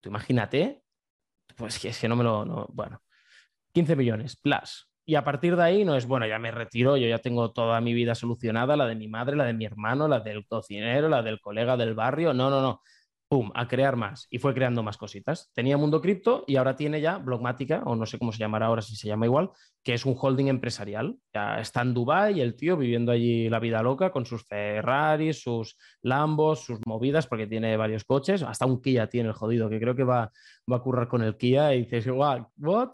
Tú 0.00 0.08
imagínate, 0.08 0.82
pues 1.56 1.78
que 1.78 1.90
es 1.90 2.00
que 2.00 2.08
no 2.08 2.16
me 2.16 2.24
lo. 2.24 2.66
bueno, 2.72 3.02
15 3.72 3.94
millones, 3.94 4.36
plus. 4.36 4.90
Y 5.04 5.14
a 5.14 5.22
partir 5.22 5.54
de 5.54 5.62
ahí 5.62 5.84
no 5.84 5.94
es, 5.94 6.06
bueno, 6.06 6.26
ya 6.26 6.40
me 6.40 6.50
retiro, 6.50 6.96
yo 6.96 7.06
ya 7.06 7.18
tengo 7.18 7.52
toda 7.52 7.80
mi 7.80 7.94
vida 7.94 8.16
solucionada, 8.16 8.76
la 8.76 8.86
de 8.86 8.96
mi 8.96 9.06
madre, 9.06 9.36
la 9.36 9.44
de 9.44 9.54
mi 9.54 9.64
hermano, 9.64 10.08
la 10.08 10.18
del 10.18 10.44
cocinero, 10.46 11.08
la 11.08 11.22
del 11.22 11.40
colega 11.40 11.76
del 11.76 11.94
barrio. 11.94 12.34
No, 12.34 12.50
no, 12.50 12.60
no 12.60 12.82
pum, 13.28 13.50
a 13.54 13.68
crear 13.68 13.96
más. 13.96 14.26
Y 14.30 14.38
fue 14.38 14.54
creando 14.54 14.82
más 14.82 14.96
cositas. 14.96 15.50
Tenía 15.54 15.76
Mundo 15.76 16.00
Cripto 16.00 16.44
y 16.46 16.56
ahora 16.56 16.76
tiene 16.76 17.00
ya 17.00 17.18
Blogmática, 17.18 17.82
o 17.84 17.94
no 17.94 18.06
sé 18.06 18.18
cómo 18.18 18.32
se 18.32 18.38
llamará 18.38 18.66
ahora, 18.66 18.82
si 18.82 18.96
se 18.96 19.06
llama 19.06 19.26
igual, 19.26 19.50
que 19.84 19.94
es 19.94 20.06
un 20.06 20.16
holding 20.18 20.46
empresarial. 20.46 21.16
Ya 21.34 21.60
está 21.60 21.82
en 21.82 21.94
Dubái 21.94 22.40
el 22.40 22.56
tío 22.56 22.76
viviendo 22.76 23.12
allí 23.12 23.48
la 23.48 23.60
vida 23.60 23.82
loca 23.82 24.10
con 24.10 24.26
sus 24.26 24.44
Ferraris, 24.46 25.42
sus 25.42 25.76
Lambos, 26.02 26.64
sus 26.64 26.78
movidas, 26.86 27.26
porque 27.26 27.46
tiene 27.46 27.76
varios 27.76 28.04
coches. 28.04 28.42
Hasta 28.42 28.66
un 28.66 28.80
Kia 28.80 29.08
tiene 29.08 29.28
el 29.28 29.34
jodido, 29.34 29.68
que 29.68 29.78
creo 29.78 29.94
que 29.94 30.04
va, 30.04 30.32
va 30.70 30.76
a 30.76 30.82
currar 30.82 31.08
con 31.08 31.22
el 31.22 31.36
Kia 31.36 31.74
y 31.74 31.82
dices, 31.82 32.06
what? 32.08 32.46
what? 32.56 32.90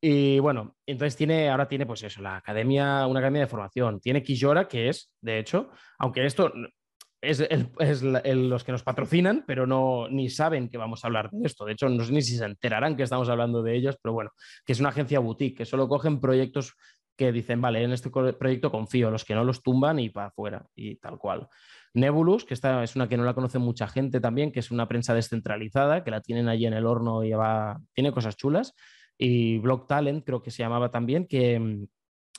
Y 0.00 0.38
bueno, 0.38 0.76
entonces 0.86 1.16
tiene, 1.16 1.48
ahora 1.48 1.68
tiene 1.68 1.86
pues 1.86 2.02
eso, 2.02 2.20
la 2.22 2.36
academia, 2.36 3.06
una 3.06 3.20
academia 3.20 3.42
de 3.42 3.46
formación. 3.46 4.00
Tiene 4.00 4.22
Kijora, 4.22 4.68
que 4.68 4.88
es, 4.88 5.10
de 5.20 5.38
hecho, 5.38 5.70
aunque 5.98 6.24
esto 6.26 6.52
es, 7.26 8.02
los 8.02 8.64
que 8.64 8.72
nos 8.72 8.82
patrocinan, 8.82 9.44
pero 9.46 9.66
no 9.66 10.08
ni 10.08 10.30
saben 10.30 10.68
que 10.68 10.78
vamos 10.78 11.04
a 11.04 11.08
hablar 11.08 11.30
de 11.30 11.46
esto. 11.46 11.64
De 11.64 11.72
hecho, 11.72 11.88
no 11.88 12.04
sé 12.04 12.12
ni 12.12 12.22
si 12.22 12.36
se 12.36 12.44
enterarán 12.44 12.96
que 12.96 13.02
estamos 13.02 13.28
hablando 13.28 13.62
de 13.62 13.76
ellos, 13.76 13.96
pero 14.02 14.12
bueno, 14.12 14.30
que 14.64 14.72
es 14.72 14.80
una 14.80 14.90
agencia 14.90 15.18
boutique, 15.18 15.58
que 15.58 15.64
solo 15.64 15.88
cogen 15.88 16.20
proyectos 16.20 16.74
que 17.16 17.32
dicen, 17.32 17.60
vale, 17.60 17.82
en 17.82 17.92
este 17.92 18.10
proyecto 18.10 18.70
confío, 18.70 19.10
los 19.10 19.24
que 19.24 19.34
no 19.34 19.42
los 19.42 19.62
tumban 19.62 19.98
y 19.98 20.10
para 20.10 20.28
afuera, 20.28 20.66
y 20.74 20.96
tal 20.96 21.18
cual. 21.18 21.48
Nebulus, 21.94 22.44
que 22.44 22.52
esta 22.52 22.82
es 22.82 22.94
una 22.94 23.08
que 23.08 23.16
no 23.16 23.24
la 23.24 23.32
conoce 23.32 23.58
mucha 23.58 23.88
gente 23.88 24.20
también, 24.20 24.52
que 24.52 24.60
es 24.60 24.70
una 24.70 24.86
prensa 24.86 25.14
descentralizada, 25.14 26.04
que 26.04 26.10
la 26.10 26.20
tienen 26.20 26.48
allí 26.48 26.66
en 26.66 26.74
el 26.74 26.84
horno 26.84 27.24
y 27.24 27.30
va, 27.32 27.80
tiene 27.94 28.12
cosas 28.12 28.36
chulas. 28.36 28.74
Y 29.16 29.58
Block 29.58 29.88
Talent, 29.88 30.24
creo 30.26 30.42
que 30.42 30.50
se 30.50 30.62
llamaba 30.62 30.90
también, 30.90 31.26
que 31.26 31.58
mm, 31.58 31.86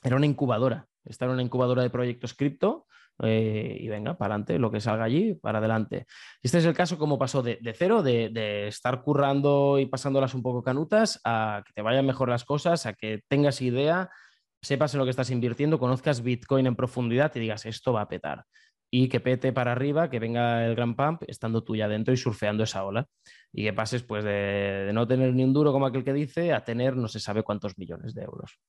era 0.03 0.15
una 0.15 0.27
incubadora. 0.27 0.85
Esta 1.03 1.25
era 1.25 1.33
una 1.33 1.41
incubadora 1.41 1.81
de 1.81 1.89
proyectos 1.89 2.35
cripto 2.35 2.85
eh, 3.23 3.77
y 3.79 3.87
venga, 3.87 4.17
para 4.17 4.35
adelante, 4.35 4.59
lo 4.59 4.71
que 4.71 4.79
salga 4.79 5.05
allí, 5.05 5.33
para 5.33 5.59
adelante. 5.59 6.05
Este 6.41 6.59
es 6.59 6.65
el 6.65 6.73
caso 6.73 6.97
como 6.97 7.17
pasó 7.17 7.41
de, 7.41 7.59
cero, 7.75 8.03
de, 8.03 8.67
estar 8.67 9.01
currando 9.01 9.79
y 9.79 9.87
pasándolas 9.87 10.33
un 10.33 10.43
poco 10.43 10.63
canutas, 10.63 11.19
a 11.23 11.63
que 11.65 11.73
te 11.73 11.81
vayan 11.81 12.05
mejor 12.05 12.29
las 12.29 12.45
cosas, 12.45 12.85
a 12.85 12.93
que 12.93 13.21
tengas 13.27 13.61
idea, 13.61 14.09
sepas 14.61 14.93
en 14.93 14.99
lo 14.99 15.05
que 15.05 15.11
estás 15.11 15.31
invirtiendo, 15.31 15.79
conozcas 15.79 16.21
Bitcoin 16.21 16.67
en 16.67 16.75
profundidad 16.75 17.31
y 17.35 17.39
digas, 17.39 17.65
esto 17.65 17.93
va 17.93 18.01
a 18.01 18.09
petar. 18.09 18.45
Y 18.89 19.09
que 19.09 19.19
pete 19.19 19.51
para 19.51 19.73
arriba, 19.73 20.09
que 20.09 20.19
venga 20.19 20.65
el 20.65 20.75
gran 20.75 20.95
pump 20.95 21.23
estando 21.27 21.63
tú 21.63 21.75
ya 21.75 21.89
dentro 21.89 22.13
y 22.13 22.17
surfeando 22.17 22.63
esa 22.63 22.85
ola. 22.85 23.05
Y 23.51 23.63
que 23.63 23.73
pases 23.73 24.03
pues 24.03 24.23
de 24.23 24.91
no 24.93 25.05
tener 25.05 25.33
ni 25.33 25.43
un 25.43 25.51
duro 25.51 25.73
como 25.73 25.85
aquel 25.87 26.05
que 26.05 26.13
dice 26.13 26.53
a 26.53 26.63
tener 26.63 26.95
no 26.95 27.09
se 27.09 27.19
sabe 27.19 27.43
cuántos 27.43 27.77
millones 27.77 28.13
de 28.13 28.23
euros. 28.23 28.59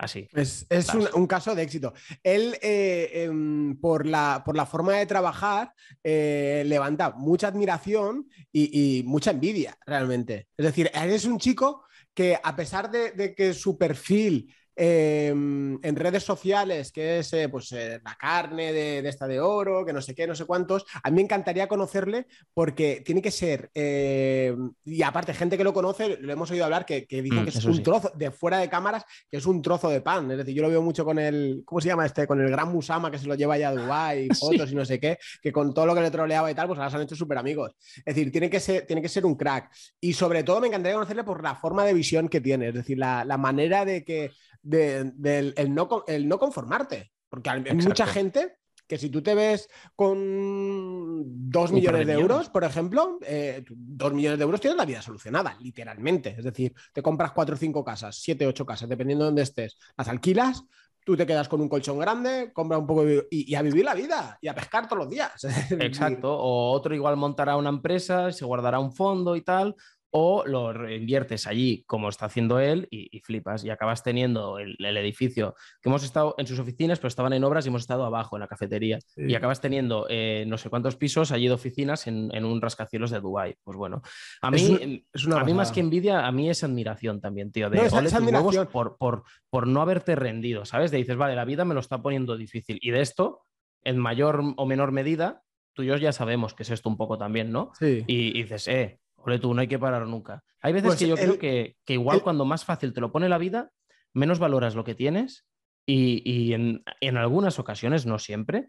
Así. 0.00 0.26
Es, 0.32 0.66
un, 1.12 1.26
caso 1.26 1.54
de 1.54 1.62
éxito. 1.62 1.92
Él, 2.22 2.56
eh, 2.62 3.24
em, 3.24 3.76
por, 3.78 4.06
la, 4.06 4.42
por, 4.42 4.56
la, 4.56 4.64
forma 4.64 4.94
de 4.94 5.04
trabajar, 5.04 5.74
eh, 6.02 6.62
levanta 6.66 7.10
mucha 7.10 7.48
admiración 7.48 8.26
y, 8.50 9.02
mucha 9.04 9.32
envidia, 9.32 9.76
realmente. 9.84 10.48
Es 10.56 10.64
decir, 10.64 10.90
él 10.94 11.10
es 11.10 11.26
un 11.26 11.38
chico 11.38 11.84
que 12.14 12.38
a 12.42 12.56
pesar 12.56 12.90
de 12.90 13.34
que 13.34 13.52
su 13.52 13.76
perfil 13.76 14.50
Em, 14.76 15.78
en 15.82 15.96
redes 15.96 16.22
sociales, 16.22 16.92
que 16.92 17.18
es 17.18 17.32
eh, 17.32 17.48
pues, 17.48 17.72
eh, 17.72 18.00
la 18.02 18.14
carne 18.14 18.72
de, 18.72 19.06
esta 19.08 19.26
de 19.26 19.40
oro, 19.40 19.84
que 19.84 19.92
no 19.92 20.00
sé 20.00 20.14
qué, 20.14 20.26
no 20.26 20.34
sé 20.34 20.44
cuántos. 20.44 20.86
A 21.02 21.10
mí 21.10 21.16
me 21.16 21.22
encantaría 21.22 21.68
conocerle 21.68 22.26
porque 22.54 23.02
tiene 23.04 23.20
que 23.20 23.30
ser, 23.30 23.70
eh, 23.74 24.56
y 24.84 25.02
aparte, 25.02 25.34
gente 25.34 25.58
que 25.58 25.64
lo 25.64 25.74
conoce, 25.74 26.16
lo 26.20 26.32
hemos 26.32 26.50
oído 26.50 26.64
hablar, 26.64 26.86
que, 26.86 27.06
que 27.06 27.20
dicen 27.20 27.42
mm, 27.42 27.44
que 27.44 27.50
es 27.50 27.64
un 27.64 27.82
trozo, 27.82 28.12
de 28.14 28.30
fuera 28.30 28.58
de 28.58 28.70
cámaras, 28.70 29.04
que 29.28 29.38
es 29.38 29.46
un 29.46 29.60
trozo 29.60 29.90
de 29.90 30.00
pan. 30.00 30.30
Es 30.30 30.38
decir, 30.38 30.54
yo 30.54 30.62
lo 30.62 30.70
veo 30.70 30.82
mucho 30.82 31.04
con 31.04 31.18
el, 31.18 31.62
¿cómo 31.66 31.80
se 31.80 31.88
llama 31.88 32.06
este? 32.06 32.26
Con 32.26 32.40
el 32.40 32.50
gran 32.50 32.72
Musama 32.72 33.10
que 33.10 33.18
se 33.18 33.26
lo 33.26 33.34
lleva 33.34 33.58
ya 33.58 33.68
a 33.68 33.74
Dubái, 33.74 34.28
fotos 34.40 34.72
y 34.72 34.74
no 34.74 34.84
sé 34.84 35.00
qué, 35.00 35.18
que 35.42 35.52
con 35.52 35.74
todo 35.74 35.86
lo 35.86 35.94
que 35.94 36.00
le 36.00 36.10
troleaba 36.10 36.50
y 36.50 36.54
tal, 36.54 36.68
pues 36.68 36.78
ahora 36.78 36.90
se 36.90 36.96
han 36.96 37.02
hecho 37.02 37.16
súper 37.16 37.38
amigos. 37.38 37.72
Es 37.98 38.14
decir, 38.14 38.30
tiene 38.30 38.48
que, 38.48 38.60
ser, 38.60 38.86
tiene 38.86 39.02
que 39.02 39.08
ser 39.08 39.26
un 39.26 39.34
crack. 39.34 39.70
Y 40.00 40.12
sobre 40.12 40.42
todo 40.42 40.60
me 40.60 40.68
encantaría 40.68 40.94
conocerle 40.94 41.24
por 41.24 41.42
la 41.42 41.56
forma 41.56 41.84
de 41.84 41.92
visión 41.92 42.28
que 42.28 42.40
tiene, 42.40 42.68
es 42.68 42.74
decir, 42.74 42.96
la, 42.98 43.24
la 43.24 43.36
manera 43.36 43.84
de 43.84 44.04
que 44.04 44.30
del 44.70 45.54
el 45.56 45.74
no, 45.74 46.04
el 46.06 46.28
no 46.28 46.38
conformarte. 46.38 47.12
Porque 47.28 47.50
hay 47.50 47.62
mucha 47.76 48.06
gente 48.06 48.56
que 48.90 48.98
si 48.98 49.08
tú 49.08 49.22
te 49.22 49.36
ves 49.36 49.68
con 49.94 51.22
dos 51.48 51.70
millones 51.70 52.08
de 52.08 52.12
euros, 52.12 52.48
por 52.48 52.64
ejemplo, 52.64 53.20
eh, 53.24 53.64
dos 53.68 54.12
millones 54.12 54.36
de 54.36 54.42
euros 54.42 54.60
tienes 54.60 54.76
la 54.76 54.84
vida 54.84 55.00
solucionada, 55.00 55.56
literalmente. 55.60 56.34
Es 56.36 56.44
decir, 56.44 56.74
te 56.92 57.00
compras 57.00 57.30
cuatro 57.30 57.54
o 57.54 57.58
cinco 57.58 57.84
casas, 57.84 58.16
siete, 58.16 58.48
ocho 58.48 58.66
casas, 58.66 58.88
dependiendo 58.88 59.24
de 59.24 59.28
dónde 59.28 59.42
estés, 59.42 59.76
las 59.96 60.08
alquilas, 60.08 60.64
tú 61.04 61.16
te 61.16 61.24
quedas 61.24 61.48
con 61.48 61.60
un 61.60 61.68
colchón 61.68 62.00
grande, 62.00 62.50
compras 62.52 62.80
un 62.80 62.86
poco 62.88 63.08
y, 63.08 63.22
y, 63.30 63.54
a 63.54 63.62
vivir 63.62 63.84
la 63.84 63.94
vida 63.94 64.36
y 64.40 64.48
a 64.48 64.56
pescar 64.56 64.88
todos 64.88 65.04
los 65.04 65.10
días. 65.10 65.32
Exacto. 65.70 66.36
O 66.36 66.72
otro 66.72 66.92
igual 66.92 67.16
montará 67.16 67.56
una 67.56 67.70
empresa, 67.70 68.32
se 68.32 68.44
guardará 68.44 68.80
un 68.80 68.92
fondo 68.92 69.36
y 69.36 69.42
tal, 69.42 69.76
o 70.12 70.44
lo 70.44 70.72
reinviertes 70.72 71.46
allí 71.46 71.84
como 71.86 72.08
está 72.08 72.26
haciendo 72.26 72.58
él 72.58 72.88
y, 72.90 73.20
flipas 73.20 73.64
y 73.64 73.70
acabas 73.70 74.02
teniendo 74.02 74.58
el, 74.58 74.76
edificio 74.96 75.54
que 75.80 75.88
hemos 75.88 76.02
estado 76.02 76.34
en 76.38 76.46
sus 76.46 76.58
oficinas, 76.58 76.98
pero 76.98 77.08
estaban 77.08 77.32
en 77.32 77.44
obras 77.44 77.64
y 77.64 77.68
hemos 77.68 77.82
estado 77.82 78.04
abajo 78.04 78.36
en 78.36 78.40
la 78.40 78.48
cafetería 78.48 78.98
y 79.16 79.34
acabas 79.34 79.60
teniendo 79.60 80.06
eh, 80.08 80.44
no 80.46 80.58
sé 80.58 80.68
cuántos 80.68 80.96
pisos 80.96 81.30
allí 81.32 81.46
de 81.46 81.54
oficinas 81.54 82.06
en, 82.06 82.44
un 82.44 82.60
rascacielos 82.60 83.10
de 83.10 83.20
Dubai. 83.20 83.56
Pues 83.62 83.76
bueno, 83.76 84.02
a 84.42 84.50
mí, 84.50 85.02
es, 85.12 85.26
a 85.28 85.44
mí 85.44 85.54
más 85.54 85.70
que 85.70 85.80
envidia, 85.80 86.26
a 86.26 86.32
mí 86.32 86.50
es 86.50 86.64
admiración 86.64 87.20
también, 87.20 87.52
tío, 87.52 87.70
de 87.70 87.78
no, 87.78 88.50
por, 88.68 88.96
por, 88.96 89.24
por 89.48 89.66
no 89.66 89.80
haberte 89.82 90.16
rendido, 90.16 90.64
¿sabes? 90.64 90.90
De 90.90 90.98
dices, 90.98 91.16
vale, 91.16 91.36
la 91.36 91.44
vida 91.44 91.64
me 91.64 91.74
lo 91.74 91.80
está 91.80 92.02
poniendo 92.02 92.36
difícil 92.36 92.78
y 92.80 92.90
de 92.90 93.00
esto, 93.00 93.42
en 93.84 93.98
mayor 93.98 94.42
o 94.56 94.66
menor 94.66 94.92
medida, 94.92 95.42
tú 95.72 95.82
y 95.82 95.86
yo 95.86 95.96
ya 95.96 96.12
sabemos 96.12 96.54
que 96.54 96.64
es 96.64 96.70
esto 96.70 96.88
un 96.88 96.96
poco 96.96 97.16
también, 97.16 97.52
¿no? 97.52 97.70
Sí. 97.78 98.04
Y, 98.06 98.38
y 98.38 98.42
dices, 98.42 98.68
eh, 98.68 99.00
Ole 99.24 99.38
tú, 99.38 99.54
no 99.54 99.60
hay 99.60 99.68
que 99.68 99.78
parar 99.78 100.06
nunca. 100.06 100.42
Hay 100.62 100.72
veces 100.72 100.88
pues 100.88 100.98
que 100.98 101.08
yo 101.08 101.16
creo 101.16 101.38
que, 101.38 101.76
igual 101.88 102.22
cuando 102.22 102.44
más 102.44 102.64
fácil 102.64 102.92
te 102.92 103.00
lo 103.00 103.12
pone 103.12 103.28
la 103.28 103.38
vida, 103.38 103.70
menos 104.12 104.38
valoras 104.38 104.74
lo 104.74 104.84
que 104.84 104.94
tienes 104.94 105.46
y, 105.86 106.52
en, 106.52 107.16
algunas 107.16 107.58
ocasiones, 107.58 108.06
no 108.06 108.18
siempre, 108.18 108.68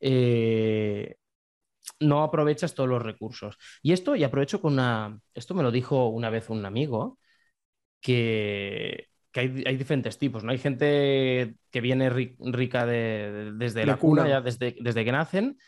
eh, 0.00 1.16
no 2.00 2.22
aprovechas 2.22 2.74
todos 2.74 2.88
los 2.88 3.02
recursos. 3.02 3.56
Y 3.82 3.92
esto, 3.92 4.16
y 4.16 4.24
aprovecho 4.24 4.60
con 4.60 4.74
una, 4.74 5.20
esto 5.34 5.54
me 5.54 5.62
lo 5.62 5.70
dijo 5.70 6.08
una 6.08 6.30
vez 6.30 6.50
un 6.50 6.64
amigo, 6.64 7.18
que, 8.00 9.08
que 9.32 9.40
hay, 9.40 9.76
diferentes 9.76 10.18
tipos, 10.18 10.44
¿no? 10.44 10.52
Hay 10.52 10.58
gente 10.58 11.56
que 11.70 11.80
viene 11.80 12.10
rica 12.10 12.86
desde 12.86 13.86
la, 13.86 13.96
cuna, 13.96 14.28
ya 14.28 14.40
desde, 14.40 14.76
desde 14.80 15.04
que 15.04 15.12
nacen, 15.12 15.58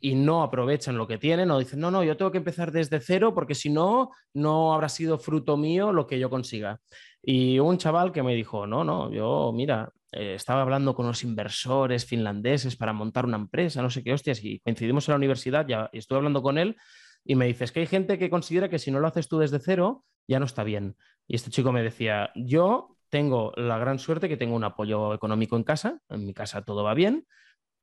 y 0.00 0.14
no 0.14 0.42
aprovechan 0.42 0.98
lo 0.98 1.06
que 1.06 1.18
tienen 1.18 1.50
o 1.50 1.58
dicen, 1.58 1.80
no, 1.80 1.90
no, 1.90 2.04
yo 2.04 2.16
tengo 2.16 2.30
que 2.30 2.38
empezar 2.38 2.72
desde 2.72 3.00
cero 3.00 3.34
porque 3.34 3.54
si 3.54 3.70
no, 3.70 4.10
no 4.34 4.74
habrá 4.74 4.88
sido 4.88 5.18
fruto 5.18 5.56
mío 5.56 5.92
lo 5.92 6.06
que 6.06 6.18
yo 6.18 6.30
consiga. 6.30 6.80
Y 7.22 7.58
un 7.58 7.78
chaval 7.78 8.12
que 8.12 8.22
me 8.22 8.34
dijo, 8.34 8.66
no, 8.66 8.84
no, 8.84 9.10
yo, 9.12 9.52
mira, 9.54 9.90
eh, 10.12 10.34
estaba 10.34 10.62
hablando 10.62 10.94
con 10.94 11.06
los 11.06 11.24
inversores 11.24 12.04
finlandeses 12.04 12.76
para 12.76 12.92
montar 12.92 13.26
una 13.26 13.36
empresa, 13.36 13.82
no 13.82 13.90
sé 13.90 14.04
qué 14.04 14.12
hostias, 14.12 14.42
y 14.44 14.60
coincidimos 14.60 15.08
en 15.08 15.12
la 15.12 15.16
universidad, 15.16 15.66
ya 15.66 15.90
y 15.92 15.98
estuve 15.98 16.18
hablando 16.18 16.42
con 16.42 16.58
él 16.58 16.76
y 17.24 17.34
me 17.34 17.46
dice, 17.46 17.64
es 17.64 17.72
que 17.72 17.80
hay 17.80 17.86
gente 17.86 18.18
que 18.18 18.30
considera 18.30 18.68
que 18.68 18.78
si 18.78 18.90
no 18.90 19.00
lo 19.00 19.08
haces 19.08 19.28
tú 19.28 19.38
desde 19.38 19.58
cero, 19.58 20.04
ya 20.28 20.38
no 20.38 20.46
está 20.46 20.62
bien. 20.62 20.96
Y 21.26 21.34
este 21.34 21.50
chico 21.50 21.72
me 21.72 21.82
decía, 21.82 22.30
yo 22.36 22.96
tengo 23.08 23.52
la 23.56 23.78
gran 23.78 23.98
suerte 23.98 24.28
que 24.28 24.36
tengo 24.36 24.54
un 24.54 24.64
apoyo 24.64 25.12
económico 25.12 25.56
en 25.56 25.64
casa, 25.64 26.00
en 26.08 26.24
mi 26.24 26.34
casa 26.34 26.62
todo 26.62 26.84
va 26.84 26.94
bien, 26.94 27.26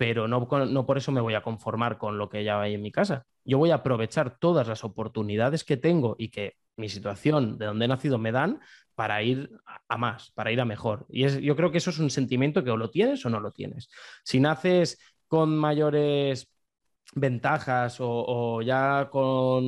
pero 0.04 0.28
no, 0.28 0.46
no, 0.66 0.86
por 0.86 0.98
eso 0.98 1.14
me 1.14 1.22
voy 1.22 1.34
a 1.34 1.42
conformar 1.42 1.98
con 1.98 2.18
lo 2.18 2.28
que 2.28 2.44
ya 2.44 2.60
hay 2.60 2.74
en 2.74 2.82
mi 2.82 2.92
casa. 2.92 3.26
Yo 3.46 3.58
voy 3.58 3.72
a 3.72 3.76
aprovechar 3.76 4.38
todas 4.38 4.68
las 4.68 4.84
oportunidades 4.84 5.64
que 5.64 5.78
tengo 5.78 6.18
y 6.20 6.28
que 6.28 6.58
mi 6.76 6.90
situación 6.90 7.58
de 7.58 7.68
donde 7.68 7.86
he 7.86 7.88
nacido 7.88 8.18
me 8.18 8.34
dan 8.34 8.60
para 8.96 9.24
ir 9.24 9.50
a 9.88 9.98
más, 9.98 10.32
para 10.32 10.52
ir 10.52 10.60
a 10.60 10.66
mejor. 10.66 11.06
Y 11.08 11.24
es, 11.24 11.40
yo 11.40 11.56
creo 11.56 11.72
que 11.72 11.78
eso 11.78 11.90
es 11.90 12.00
un 12.00 12.10
sentimiento 12.10 12.66
que 12.66 12.72
o 12.72 12.76
lo 12.76 12.90
tienes 12.90 13.26
o 13.26 13.30
no 13.30 13.40
lo 13.40 13.52
tienes. 13.52 13.88
Si 14.26 14.42
naces 14.42 15.00
con 15.30 15.58
mayores 15.58 16.52
ventajas 17.16 17.96
o, 18.02 18.62
ya 18.62 19.08
con 19.10 19.64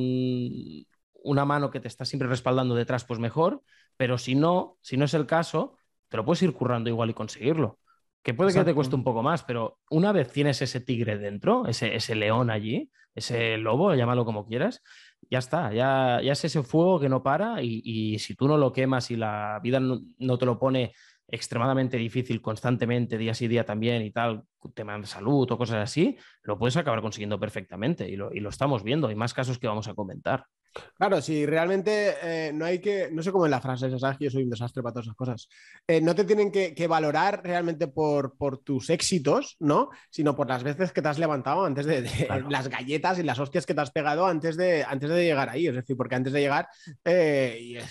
una 1.14 1.44
mano 1.46 1.70
que 1.70 1.80
te 1.80 1.88
está 1.88 2.04
siempre 2.04 2.28
respaldando 2.28 2.74
detrás, 2.74 3.06
pues 3.06 3.18
mejor. 3.18 3.62
Pero 3.96 4.18
si 4.18 4.34
no, 4.34 4.76
si 4.82 4.98
no 4.98 5.06
es 5.06 5.14
el 5.14 5.24
caso, 5.24 5.78
te 6.08 6.18
lo 6.18 6.26
puedes 6.26 6.42
ir 6.42 6.52
currando 6.52 6.90
igual 6.90 7.08
y 7.08 7.14
conseguirlo. 7.14 7.78
Que 8.26 8.34
puede 8.34 8.52
que 8.52 8.64
te 8.64 8.74
cueste 8.74 8.96
un 8.96 9.04
poco 9.04 9.22
más, 9.22 9.44
pero 9.44 9.78
una 9.88 10.10
vez 10.10 10.32
tienes 10.32 10.60
ese 10.60 10.80
tigre 10.80 11.16
dentro, 11.16 11.68
ese, 11.68 11.94
ese 11.94 12.16
león 12.16 12.50
allí, 12.50 12.90
ese 13.14 13.56
lobo, 13.56 13.94
llámalo 13.94 14.24
como 14.24 14.48
quieras, 14.48 14.82
ya 15.30 15.38
está, 15.38 15.72
ya, 15.72 16.20
ya 16.20 16.32
es 16.32 16.44
ese 16.44 16.64
fuego 16.64 16.98
que 16.98 17.08
no 17.08 17.22
para 17.22 17.62
y, 17.62 18.18
si 18.18 18.34
tú 18.34 18.48
no 18.48 18.58
lo 18.58 18.72
quemas 18.72 19.12
y 19.12 19.16
la 19.16 19.60
vida 19.62 19.78
no, 19.78 20.38
te 20.38 20.44
lo 20.44 20.58
pone 20.58 20.92
extremadamente 21.28 21.98
difícil 21.98 22.42
constantemente, 22.42 23.16
día 23.16 23.32
sí 23.32 23.46
día 23.46 23.64
también 23.64 24.02
y 24.02 24.10
tal, 24.10 24.42
tema 24.74 24.98
de 24.98 25.06
salud 25.06 25.48
o 25.48 25.56
cosas 25.56 25.76
así, 25.76 26.16
lo 26.42 26.58
puedes 26.58 26.76
acabar 26.76 27.02
consiguiendo 27.02 27.38
perfectamente 27.38 28.08
y 28.08 28.16
lo, 28.16 28.34
y 28.34 28.40
lo 28.40 28.48
estamos 28.48 28.82
viendo. 28.82 29.06
Hay 29.06 29.14
más 29.14 29.34
casos 29.34 29.60
que 29.60 29.68
vamos 29.68 29.86
a 29.86 29.94
comentar. 29.94 30.46
Claro, 30.96 31.20
si 31.20 31.46
realmente 31.46 32.14
eh, 32.22 32.52
no 32.52 32.64
hay 32.64 32.80
que, 32.80 33.08
no 33.10 33.22
sé 33.22 33.32
cómo 33.32 33.46
es 33.46 33.50
la 33.50 33.60
frase, 33.60 33.98
sabes 33.98 34.18
que 34.18 34.24
yo 34.24 34.30
soy 34.30 34.44
un 34.44 34.50
desastre 34.50 34.82
para 34.82 34.94
todas 34.94 35.06
esas 35.06 35.16
cosas. 35.16 35.48
Eh, 35.86 36.00
no 36.00 36.14
te 36.14 36.24
tienen 36.24 36.50
que, 36.50 36.86
valorar 36.86 37.40
realmente 37.42 37.88
por, 37.88 38.36
por, 38.36 38.58
tus 38.58 38.90
éxitos, 38.90 39.56
¿no? 39.58 39.90
Sino 40.10 40.36
por 40.36 40.48
las 40.48 40.62
veces 40.62 40.92
que 40.92 41.02
te 41.02 41.08
has 41.08 41.18
levantado 41.18 41.64
antes 41.64 41.86
de, 41.86 42.02
las 42.48 42.68
galletas 42.68 43.18
y 43.18 43.22
las 43.22 43.38
hostias 43.38 43.66
que 43.66 43.74
te 43.74 43.80
has 43.80 43.90
pegado 43.90 44.26
antes 44.26 44.56
de, 44.56 44.84
antes 44.84 45.10
de 45.10 45.24
llegar 45.24 45.48
ahí. 45.48 45.66
Es 45.66 45.74
decir, 45.74 45.96
porque 45.96 46.14
antes 46.14 46.32
de 46.32 46.40
llegar, 46.40 46.68
eh, 47.04 47.82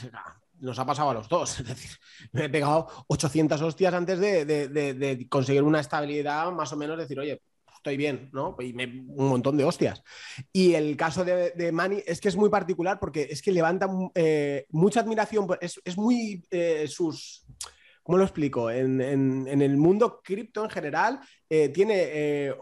nos 0.59 0.79
ha 0.79 0.85
pasado 0.85 1.09
a 1.09 1.13
los 1.13 1.27
dos. 1.27 1.59
Es 1.59 1.67
decir, 1.67 1.91
me 2.31 2.45
he 2.45 2.49
pegado 2.49 2.87
800 3.07 3.61
hostias 3.61 3.93
antes 3.93 4.19
de, 4.19 4.45
de 4.45 5.27
conseguir 5.29 5.63
una 5.63 5.79
estabilidad 5.79 6.51
más 6.51 6.71
o 6.71 6.77
menos, 6.77 6.97
decir, 6.97 7.19
oye, 7.19 7.41
estoy 7.85 7.97
bien, 7.97 8.31
¿no? 8.33 8.55
Y 8.59 8.73
un 8.73 9.29
montón 9.29 9.57
de 9.57 9.63
hostias. 9.63 10.01
Y 10.51 10.73
el 10.73 10.97
caso 10.97 11.23
de, 11.23 11.51
de 11.51 11.71
Manny 11.71 12.01
es 12.07 12.19
que 12.19 12.29
es 12.29 12.35
muy 12.35 12.49
particular 12.49 12.99
porque 12.99 13.27
es 13.29 13.43
que 13.43 13.51
levanta 13.51 13.87
eh, 14.15 14.65
mucha 14.69 15.01
admiración, 15.01 15.45
es, 15.61 15.79
es 15.85 15.95
muy 15.95 16.43
eh, 16.49 16.87
sus... 16.87 17.45
¿Cómo 18.01 18.19
lo 18.19 18.23
explico? 18.23 18.69
En, 18.69 19.01
en, 19.01 19.61
el 19.63 19.77
mundo 19.77 20.21
cripto 20.23 20.63
en 20.63 20.69
general, 20.69 21.19
eh, 21.49 21.69
tiene 21.69 22.53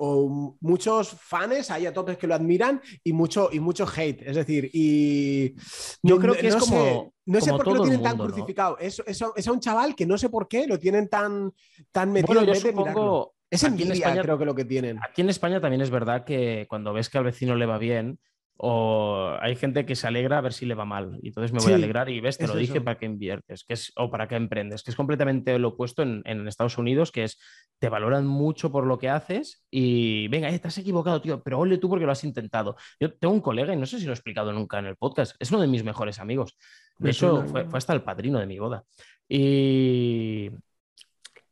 muchos 0.61 1.09
fans 1.19 1.69
ahí 1.69 1.85
a 1.85 1.91
topes 1.91 2.17
que 2.17 2.27
lo 2.27 2.35
admiran 2.35 2.81
y 3.03 3.11
mucho, 3.11 3.49
y 3.51 3.59
mucho 3.59 3.85
hate. 3.85 4.21
Es 4.21 4.37
decir, 4.37 4.69
y. 4.71 5.53
Yo 6.01 6.17
creo 6.17 6.33
que 6.33 6.47
es 6.47 6.55
como. 6.55 7.13
no 7.25 7.41
sé 7.41 7.51
por 7.51 7.65
qué 7.65 7.71
lo 7.71 7.81
tienen 7.81 8.01
tan 8.01 8.17
crucificado. 8.17 8.77
Es, 8.77 9.03
es, 9.05 9.21
a 9.21 9.51
un 9.51 9.59
chaval 9.59 9.95
que 9.95 10.05
no 10.05 10.17
sé 10.17 10.29
por 10.29 10.47
qué 10.47 10.65
lo 10.65 10.79
tienen 10.79 11.09
tan, 11.09 11.51
tan 11.91 12.13
metido 12.13 12.39
bueno, 12.39 12.53
yo 12.53 12.57
supongo, 12.57 13.33
es 13.53 13.63
aquí 13.63 13.83
en 13.83 13.91
España, 13.91 14.21
creo 14.21 14.37
que 14.37 14.45
lo 14.45 14.55
que 14.55 14.65
tienen. 14.65 14.99
Aquí 15.03 15.21
en 15.21 15.29
España 15.29 15.61
también 15.61 15.81
es 15.81 15.89
verdad 15.89 16.23
que 16.25 16.65
cuando 16.69 16.93
ves 16.93 17.09
que 17.09 17.17
al 17.17 17.23
vecino 17.23 17.55
le 17.55 17.65
va 17.65 17.77
bien, 17.77 18.19
o 18.57 19.35
hay 19.41 19.55
gente 19.55 19.85
que 19.85 19.95
se 19.95 20.07
alegra 20.07 20.37
a 20.37 20.41
ver 20.41 20.53
si 20.53 20.65
le 20.65 20.75
va 20.75 20.85
mal. 20.85 21.19
Y 21.21 21.29
entonces 21.29 21.51
me 21.51 21.59
voy 21.59 21.73
a 21.73 21.75
alegrar 21.75 22.09
y 22.09 22.19
ves, 22.19 22.37
te 22.37 22.47
lo 22.47 22.55
dije, 22.55 22.81
para 22.81 22.97
qué 22.97 23.05
inviertes, 23.05 23.63
que 23.63 23.73
es, 23.73 23.91
o 23.95 24.09
para 24.09 24.27
qué 24.27 24.35
emprendes, 24.35 24.83
que 24.83 24.91
es 24.91 24.95
completamente 24.95 25.57
lo 25.59 25.69
opuesto 25.69 26.03
en, 26.03 26.47
Estados 26.47 26.77
Unidos, 26.77 27.11
que 27.11 27.23
es 27.23 27.39
te 27.79 27.89
valoran 27.89 28.27
mucho 28.27 28.71
por 28.71 28.85
lo 28.85 28.97
que 28.97 29.09
haces 29.09 29.65
y 29.69 30.27
venga, 30.29 30.49
eh, 30.49 30.59
te 30.59 30.67
has 30.67 30.77
equivocado, 30.77 31.21
tío, 31.21 31.41
pero 31.41 31.59
ole 31.59 31.77
tú 31.77 31.89
porque 31.89 32.05
lo 32.05 32.11
has 32.11 32.23
intentado. 32.23 32.75
Yo 32.99 33.13
tengo 33.13 33.33
un 33.33 33.41
colega, 33.41 33.73
y 33.73 33.77
no 33.77 33.85
sé 33.85 33.99
si 33.99 34.05
lo 34.05 34.11
he 34.11 34.15
explicado 34.15 34.53
nunca 34.53 34.79
en 34.79 34.85
el 34.85 34.95
podcast, 34.95 35.35
es 35.39 35.51
uno 35.51 35.61
de 35.61 35.67
mis 35.67 35.83
mejores 35.83 36.19
amigos. 36.19 36.57
De 36.99 37.09
hecho, 37.09 37.45
fue, 37.47 37.65
fue, 37.65 37.77
hasta 37.77 37.93
el 37.93 38.03
padrino 38.03 38.39
de 38.39 38.45
mi 38.45 38.59
boda. 38.59 38.83
Y, 39.27 40.51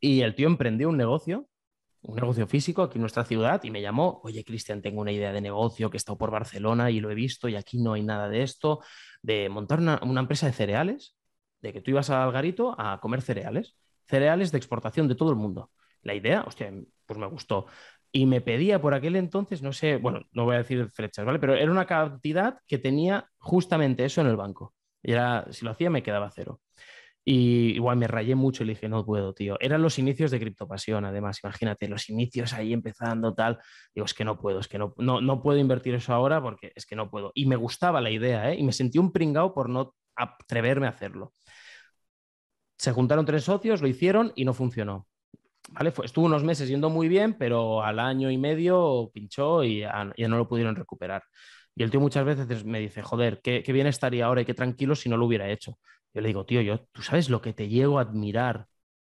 y 0.00 0.20
el 0.20 0.34
tío 0.34 0.46
emprendió 0.46 0.88
un 0.88 0.96
negocio 0.96 1.48
un 2.02 2.16
negocio 2.16 2.46
físico 2.46 2.82
aquí 2.82 2.98
en 2.98 3.02
nuestra 3.02 3.24
ciudad 3.24 3.62
y 3.64 3.70
me 3.70 3.80
llamó, 3.80 4.20
oye 4.24 4.44
Cristian, 4.44 4.82
tengo 4.82 5.00
una 5.00 5.12
idea 5.12 5.32
de 5.32 5.40
negocio 5.40 5.90
que 5.90 5.96
he 5.96 5.98
estado 5.98 6.18
por 6.18 6.30
Barcelona 6.30 6.90
y 6.90 7.00
lo 7.00 7.10
he 7.10 7.14
visto 7.14 7.48
y 7.48 7.56
aquí 7.56 7.78
no 7.78 7.92
hay 7.92 8.02
nada 8.02 8.28
de 8.28 8.42
esto, 8.42 8.80
de 9.22 9.48
montar 9.48 9.80
una, 9.80 10.20
empresa 10.20 10.46
de 10.46 10.52
cereales, 10.52 11.16
de 11.60 11.72
que 11.72 11.80
tú 11.80 11.92
ibas 11.92 12.10
al 12.10 12.32
garito 12.32 12.74
a 12.78 13.00
comer 13.00 13.22
cereales, 13.22 13.76
cereales 14.06 14.50
de 14.52 14.58
exportación 14.58 15.08
de 15.08 15.14
todo 15.14 15.30
el 15.30 15.36
mundo. 15.36 15.70
La 16.02 16.14
idea, 16.14 16.42
hostia, 16.46 16.72
pues 17.06 17.18
me 17.18 17.26
gustó. 17.26 17.66
Y 18.10 18.26
me 18.26 18.40
pedía 18.40 18.80
por 18.80 18.94
aquel 18.94 19.16
entonces, 19.16 19.62
no 19.62 19.72
sé, 19.72 19.96
bueno, 19.96 20.22
no 20.32 20.44
voy 20.44 20.56
a 20.56 20.58
decir 20.58 20.88
flechas, 20.90 21.24
¿vale? 21.24 21.38
Pero 21.38 21.54
era 21.54 21.70
una 21.70 21.86
cantidad 21.86 22.58
que 22.66 22.78
tenía 22.78 23.30
justamente 23.38 24.04
eso 24.04 24.20
en 24.20 24.26
el 24.26 24.36
banco. 24.36 24.74
Y 25.02 25.12
era, 25.12 25.46
si 25.52 25.64
lo 25.64 25.70
hacía 25.70 25.90
me 25.90 26.02
quedaba 26.02 26.30
cero. 26.30 26.60
Y 27.24 27.74
igual 27.74 27.96
me 27.98 28.08
rayé 28.08 28.34
mucho 28.34 28.64
y 28.64 28.66
le 28.66 28.74
dije, 28.74 28.88
no 28.88 29.04
puedo, 29.04 29.32
tío. 29.32 29.56
Eran 29.60 29.80
los 29.82 29.98
inicios 29.98 30.30
de 30.32 30.40
Criptopasión, 30.40 31.04
además, 31.04 31.38
imagínate, 31.42 31.86
los 31.88 32.08
inicios 32.08 32.52
ahí 32.52 32.72
empezando, 32.72 33.34
tal. 33.34 33.58
Digo, 33.94 34.06
es 34.06 34.14
que 34.14 34.24
no 34.24 34.38
puedo, 34.38 34.58
es 34.58 34.68
que 34.68 34.78
no, 34.78 34.94
no, 34.98 35.20
no 35.20 35.40
puedo 35.40 35.58
invertir 35.58 35.94
eso 35.94 36.12
ahora 36.12 36.42
porque 36.42 36.72
es 36.74 36.84
que 36.84 36.96
no 36.96 37.10
puedo. 37.10 37.30
Y 37.34 37.46
me 37.46 37.56
gustaba 37.56 38.00
la 38.00 38.10
idea, 38.10 38.50
¿eh? 38.50 38.56
Y 38.58 38.64
me 38.64 38.72
sentí 38.72 38.98
un 38.98 39.12
pringao 39.12 39.54
por 39.54 39.68
no 39.68 39.94
atreverme 40.16 40.86
a 40.86 40.90
hacerlo. 40.90 41.32
Se 42.76 42.92
juntaron 42.92 43.24
tres 43.24 43.44
socios, 43.44 43.80
lo 43.80 43.88
hicieron 43.88 44.32
y 44.34 44.44
no 44.44 44.54
funcionó. 44.54 45.06
¿Vale? 45.70 45.92
estuvo 46.04 46.26
unos 46.26 46.42
meses 46.42 46.68
yendo 46.68 46.90
muy 46.90 47.08
bien, 47.08 47.34
pero 47.38 47.82
al 47.84 48.00
año 48.00 48.30
y 48.30 48.36
medio 48.36 49.10
pinchó 49.14 49.62
y 49.62 49.80
ya, 49.80 50.04
no 50.04 50.36
lo 50.36 50.48
pudieron 50.48 50.74
recuperar. 50.74 51.22
Y 51.76 51.84
el 51.84 51.90
tío 51.90 52.00
muchas 52.00 52.24
veces 52.24 52.64
me 52.64 52.80
dice, 52.80 53.00
joder, 53.02 53.40
qué, 53.42 53.62
qué, 53.62 53.72
bien 53.72 53.86
estaría 53.86 54.26
ahora 54.26 54.42
y 54.42 54.44
qué 54.44 54.54
tranquilo 54.54 54.94
si 54.96 55.08
no 55.08 55.16
lo 55.16 55.26
hubiera 55.26 55.48
hecho. 55.48 55.78
Yo 56.14 56.20
le 56.20 56.28
digo, 56.28 56.44
tío, 56.44 56.60
yo, 56.60 56.80
¿tú 56.92 57.02
sabes 57.02 57.30
lo 57.30 57.40
que 57.40 57.52
te 57.52 57.68
llego 57.68 57.98
a 57.98 58.02
admirar 58.02 58.66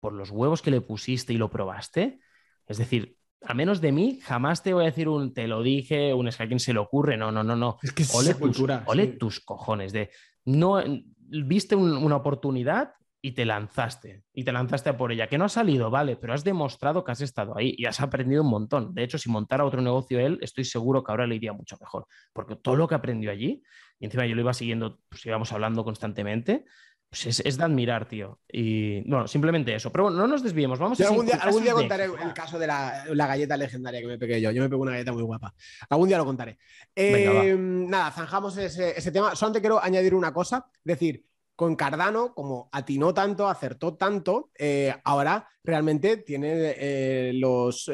por 0.00 0.12
los 0.12 0.30
huevos 0.30 0.62
que 0.62 0.70
le 0.70 0.80
pusiste 0.80 1.33
y 1.33 1.38
lo 1.38 1.50
probaste? 1.50 2.20
Es 2.66 2.78
decir, 2.78 3.16
a 3.42 3.54
menos 3.54 3.80
de 3.80 3.92
mí, 3.92 4.20
jamás 4.22 4.62
te 4.62 4.72
voy 4.72 4.85
a 4.85 4.87
decir 4.87 5.09
un 5.09 5.35
te 5.35 5.48
lo 5.48 5.62
dije, 5.62 6.14
un 6.14 6.28
es 6.28 6.37
que 6.37 6.44
a 6.44 6.46
quien 6.46 6.61
se 6.61 6.72
le 6.72 6.78
ocurre. 6.78 7.16
No, 7.16 7.30
no, 7.30 7.42
no, 7.42 7.57
no. 7.57 7.78
Es 7.83 7.92
que 7.92 8.04
ole, 8.14 8.30
tus, 8.30 8.40
cultura, 8.40 8.85
ole 8.87 9.07
tus 9.09 9.40
cojones 9.40 9.92
de 9.92 10.11
no 10.44 10.83
viste 11.26 11.74
una 11.74 12.16
oportunidad 12.16 12.94
y 13.24 13.32
te 13.32 13.46
lanzaste 13.46 14.22
y 14.34 14.44
te 14.44 14.52
lanzaste 14.52 14.90
a 14.90 14.98
por 14.98 15.10
ella, 15.10 15.28
que 15.28 15.38
no 15.38 15.46
ha 15.46 15.48
salido, 15.48 15.88
vale, 15.88 16.16
pero 16.16 16.34
has 16.34 16.44
demostrado 16.44 17.02
que 17.02 17.12
has 17.12 17.22
estado 17.22 17.56
ahí 17.56 17.74
y 17.78 17.87
has 17.87 17.98
aprendido 18.02 18.42
un 18.42 18.50
montón. 18.50 18.94
De 18.94 19.02
hecho, 19.02 19.16
si 19.16 19.30
montara 19.30 19.64
otro 19.64 19.80
negocio 19.80 20.20
él, 20.20 20.38
estoy 20.42 20.66
seguro 20.66 21.02
que 21.02 21.10
ahora 21.10 21.26
le 21.26 21.37
iría 21.37 21.54
mucho 21.54 21.78
mejor, 21.80 22.06
porque 22.34 22.54
todo 22.54 22.76
lo 22.76 22.87
que 22.87 22.96
aprendió 22.96 23.30
allí, 23.30 23.62
y 23.98 24.04
encima 24.04 24.26
yo 24.26 24.34
lo 24.34 24.42
iba 24.42 24.52
siguiendo, 24.52 25.00
pues 25.08 25.24
íbamos 25.24 25.50
hablando 25.52 25.84
constantemente, 25.84 26.66
pues 27.08 27.40
es, 27.40 27.56
de 27.56 27.64
admirar, 27.64 28.06
tío. 28.06 28.40
Y 28.46 29.00
bueno, 29.08 29.26
simplemente 29.26 29.74
eso. 29.74 29.90
Pero 29.90 30.04
bueno, 30.04 30.18
no 30.18 30.26
nos 30.26 30.42
desviemos. 30.42 30.78
Vamos 30.78 31.00
a 31.00 31.08
algún 31.08 31.24
día, 31.24 31.37
algún 31.37 31.62
día 31.62 31.72
contaré 31.72 32.04
el 32.04 32.34
caso 32.34 32.58
de 32.58 32.66
la, 32.66 33.04
galleta 33.08 33.56
legendaria 33.56 34.00
que 34.00 34.06
me 34.06 34.18
pegué 34.18 34.38
yo. 34.38 34.50
Yo 34.50 34.60
me 34.60 34.68
pegué 34.68 34.82
una 34.82 34.92
galleta 34.92 35.12
muy 35.12 35.22
guapa. 35.22 35.54
Algún 35.88 36.08
día 36.08 36.18
lo 36.18 36.26
contaré. 36.26 36.58
Eh, 36.94 37.56
nada, 37.56 38.10
zanjamos 38.10 38.58
ese, 38.58 38.98
ese 38.98 39.12
tema. 39.12 39.34
Solamente 39.34 39.60
quiero 39.60 39.82
añadir 39.82 40.12
una 40.12 40.32
cosa. 40.34 40.66
Es 40.74 40.84
decir, 40.84 41.24
con 41.57 41.77
Cardano, 41.77 42.35
como 42.35 42.69
atinó 42.73 43.14
tanto, 43.14 43.49
acertó 43.49 43.95
tanto, 43.95 44.51
eh, 44.59 44.95
ahora 45.05 45.49
realmente 45.62 46.19
tiene 46.19 46.75
eh, 46.77 47.33
los, 47.35 47.90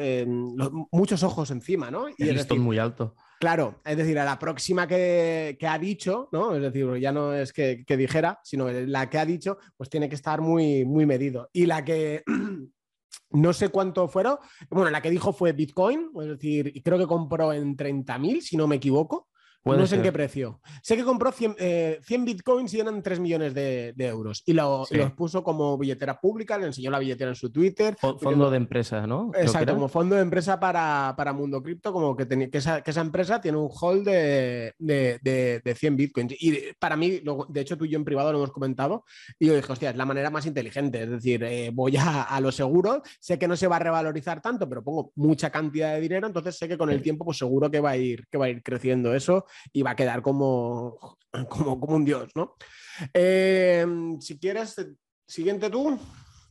muchos 0.91 1.23
ojos 1.23 1.51
encima, 1.51 1.91
¿no? 1.91 2.07
Y 2.09 2.29
es 2.29 2.49
muy 2.57 2.77
alto. 2.77 3.15
Claro, 3.41 3.81
es 3.83 3.97
decir, 3.97 4.19
a 4.19 4.23
la 4.23 4.37
próxima 4.37 4.85
que, 4.85 5.57
ha 5.67 5.79
dicho, 5.79 6.29
¿no? 6.31 6.55
Es 6.55 6.61
decir, 6.61 6.95
ya 6.97 7.11
no 7.11 7.33
es 7.33 7.51
que, 7.51 7.83
dijera, 7.87 8.39
sino 8.43 8.69
la 8.69 9.09
que 9.09 9.17
ha 9.17 9.25
dicho, 9.25 9.57
pues 9.75 9.89
tiene 9.89 10.07
que 10.07 10.13
estar 10.13 10.41
muy, 10.41 10.85
muy 10.85 11.07
medido. 11.07 11.49
Y 11.51 11.65
la 11.65 11.83
que 11.83 12.23
no 13.31 13.53
sé 13.53 13.69
cuánto 13.69 14.07
fueron, 14.07 14.37
bueno, 14.69 14.91
la 14.91 15.01
que 15.01 15.09
dijo 15.09 15.33
fue 15.33 15.53
Bitcoin, 15.53 16.11
es 16.21 16.27
decir, 16.27 16.83
creo 16.83 16.99
que 16.99 17.07
compró 17.07 17.51
en 17.51 17.75
30.000, 17.75 18.41
si 18.41 18.57
no 18.57 18.67
me 18.67 18.75
equivoco. 18.75 19.30
No 19.63 19.87
sé 19.87 19.95
en 19.95 20.01
qué 20.01 20.11
precio. 20.11 20.59
Sé 20.81 20.97
que 20.97 21.03
compró 21.03 21.31
100, 21.31 21.55
eh, 21.59 21.99
bitcoins 22.19 22.73
y 22.73 22.79
eran 22.79 23.01
3 23.01 23.19
millones 23.19 23.53
de, 23.53 23.93
euros. 23.97 24.43
Y, 24.45 24.53
los 24.53 24.89
puso 25.15 25.43
como 25.43 25.77
billetera 25.77 26.19
pública, 26.19 26.57
le 26.57 26.67
enseñó 26.67 26.89
la 26.91 26.99
billetera 26.99 27.29
en 27.29 27.35
su 27.35 27.51
Twitter. 27.51 27.95
Fondo 27.99 28.49
de 28.49 28.57
empresa, 28.57 29.05
¿no? 29.05 29.31
Exacto, 29.35 29.73
como 29.73 29.87
fondo 29.87 30.15
de 30.15 30.21
empresa 30.21 30.59
para, 30.59 31.33
Mundo 31.33 31.61
Cripto, 31.61 31.93
como 31.93 32.15
que, 32.15 32.27
que, 32.27 32.57
esa, 32.57 32.81
que, 32.81 32.91
esa, 32.91 33.01
empresa 33.01 33.39
tiene 33.39 33.57
un 33.57 33.69
hold 33.69 34.05
de, 34.05 34.73
de, 34.79 35.75
100 35.75 35.95
bitcoins. 35.95 36.35
Y 36.39 36.73
para 36.79 36.95
mí, 36.95 37.21
de 37.49 37.61
hecho, 37.61 37.77
tú 37.77 37.85
y 37.85 37.89
yo 37.89 37.97
en 37.97 38.05
privado 38.05 38.31
lo 38.31 38.39
hemos 38.39 38.51
comentado, 38.51 39.05
y 39.39 39.47
yo 39.47 39.55
dije, 39.55 39.71
hostia, 39.71 39.91
es 39.91 39.95
la 39.95 40.05
manera 40.05 40.29
más 40.29 40.45
inteligente. 40.45 41.03
Es 41.03 41.09
decir, 41.09 41.43
eh, 41.43 41.71
voy 41.73 41.95
a, 41.97 42.23
a 42.23 42.41
lo 42.41 42.51
seguro, 42.51 43.01
sé 43.19 43.37
que 43.37 43.47
no 43.47 43.55
se 43.55 43.67
va 43.67 43.77
a 43.77 43.79
revalorizar 43.79 44.41
tanto, 44.41 44.67
pero 44.67 44.83
pongo 44.83 45.11
mucha 45.15 45.49
cantidad 45.49 45.93
de 45.93 46.01
dinero, 46.01 46.27
entonces 46.27 46.57
sé 46.57 46.67
que 46.67 46.77
con 46.77 46.89
el 46.89 47.01
tiempo, 47.01 47.25
pues 47.25 47.37
seguro 47.37 47.69
que 47.69 47.79
va 47.79 47.91
a 47.91 47.97
ir, 47.97 48.27
que 48.27 48.37
va 48.37 48.45
a 48.45 48.49
ir 48.49 48.63
creciendo 48.63 49.13
eso 49.13 49.45
y 49.71 49.81
va 49.81 49.91
a 49.91 49.95
quedar 49.95 50.21
como, 50.21 50.97
como, 51.49 51.79
como 51.79 51.95
un 51.95 52.05
dios, 52.05 52.29
¿no? 52.35 52.55
Eh, 53.13 53.85
si 54.19 54.39
quieres, 54.39 54.75
siguiente 55.27 55.69
tú. 55.69 55.99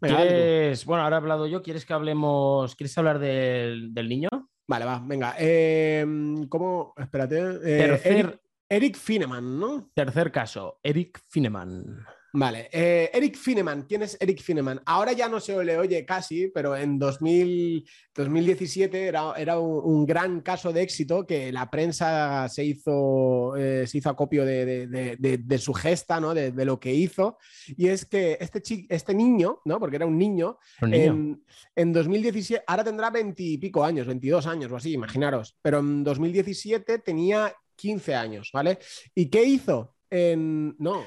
Bueno, 0.01 1.03
ahora 1.03 1.17
he 1.17 1.19
hablado 1.19 1.47
yo, 1.47 1.63
¿quieres 1.63 1.85
que 1.85 1.93
hablemos, 1.93 2.75
quieres 2.75 2.97
hablar 2.97 3.19
del, 3.19 3.93
niño? 4.09 4.29
Vale, 4.67 4.85
va, 4.85 5.03
venga. 5.05 5.35
Eh, 5.39 6.07
¿Cómo? 6.49 6.95
Espérate. 6.97 7.39
Eh, 7.39 7.79
Tercer... 7.79 8.41
Eric, 8.69 8.97
Eric 8.97 9.43
¿no? 9.43 9.91
Tercer 9.93 10.33
caso, 10.33 10.79
Eric 10.83 11.21
Fineman. 11.29 12.07
Vale, 12.33 12.69
eh, 12.73 13.11
Eric 13.13 13.37
Fineman, 13.37 13.83
¿quién 13.83 14.03
es 14.03 14.17
Eric 14.21 14.41
Fineman? 14.41 14.81
Ahora 14.87 15.13
ya 15.13 15.29
no 15.29 15.41
se 15.41 15.65
le 15.65 15.77
oye 15.77 16.05
casi, 16.05 16.47
pero 16.49 16.77
en 16.77 16.97
2017 16.97 19.09
era, 19.09 19.33
era 19.37 19.59
un, 19.59 20.07
gran 20.07 20.41
caso 20.41 20.73
de 20.73 20.83
éxito 20.83 21.27
que 21.27 21.51
la 21.51 21.69
prensa 21.69 22.49
se 22.49 22.65
hizo, 22.65 23.57
eh, 23.57 23.85
se 23.87 23.99
hizo 23.99 24.11
acopio 24.11 24.45
de, 24.45 25.59
su 25.59 25.75
gesta, 25.75 26.21
¿no? 26.21 26.33
de, 26.33 26.65
lo 26.65 26.79
que 26.79 26.95
hizo. 26.95 27.37
Y 27.77 27.89
es 27.89 28.05
que 28.05 28.39
este, 28.41 28.63
este 28.89 29.15
niño, 29.15 29.61
¿no? 29.65 29.81
porque 29.81 29.97
era 29.97 30.07
un 30.07 30.17
niño, 30.17 30.59
En, 30.81 31.43
en 31.75 31.93
2017, 31.93 32.63
ahora 32.67 32.85
tendrá 32.85 33.11
20 33.11 33.43
y 33.43 33.59
pico 33.59 33.85
años, 33.85 34.07
22 34.07 34.47
años 34.47 34.71
o 34.71 34.77
así, 34.77 34.93
imaginaros, 34.93 35.59
pero 35.61 35.81
en 35.81 36.05
2017 36.05 37.01
tenía 37.01 37.53
15 37.75 38.15
años, 38.15 38.51
¿vale? 38.53 38.79
¿Y 39.15 39.31
qué 39.31 39.43
hizo? 39.43 39.97
En, 40.11 40.77
no, 40.79 41.05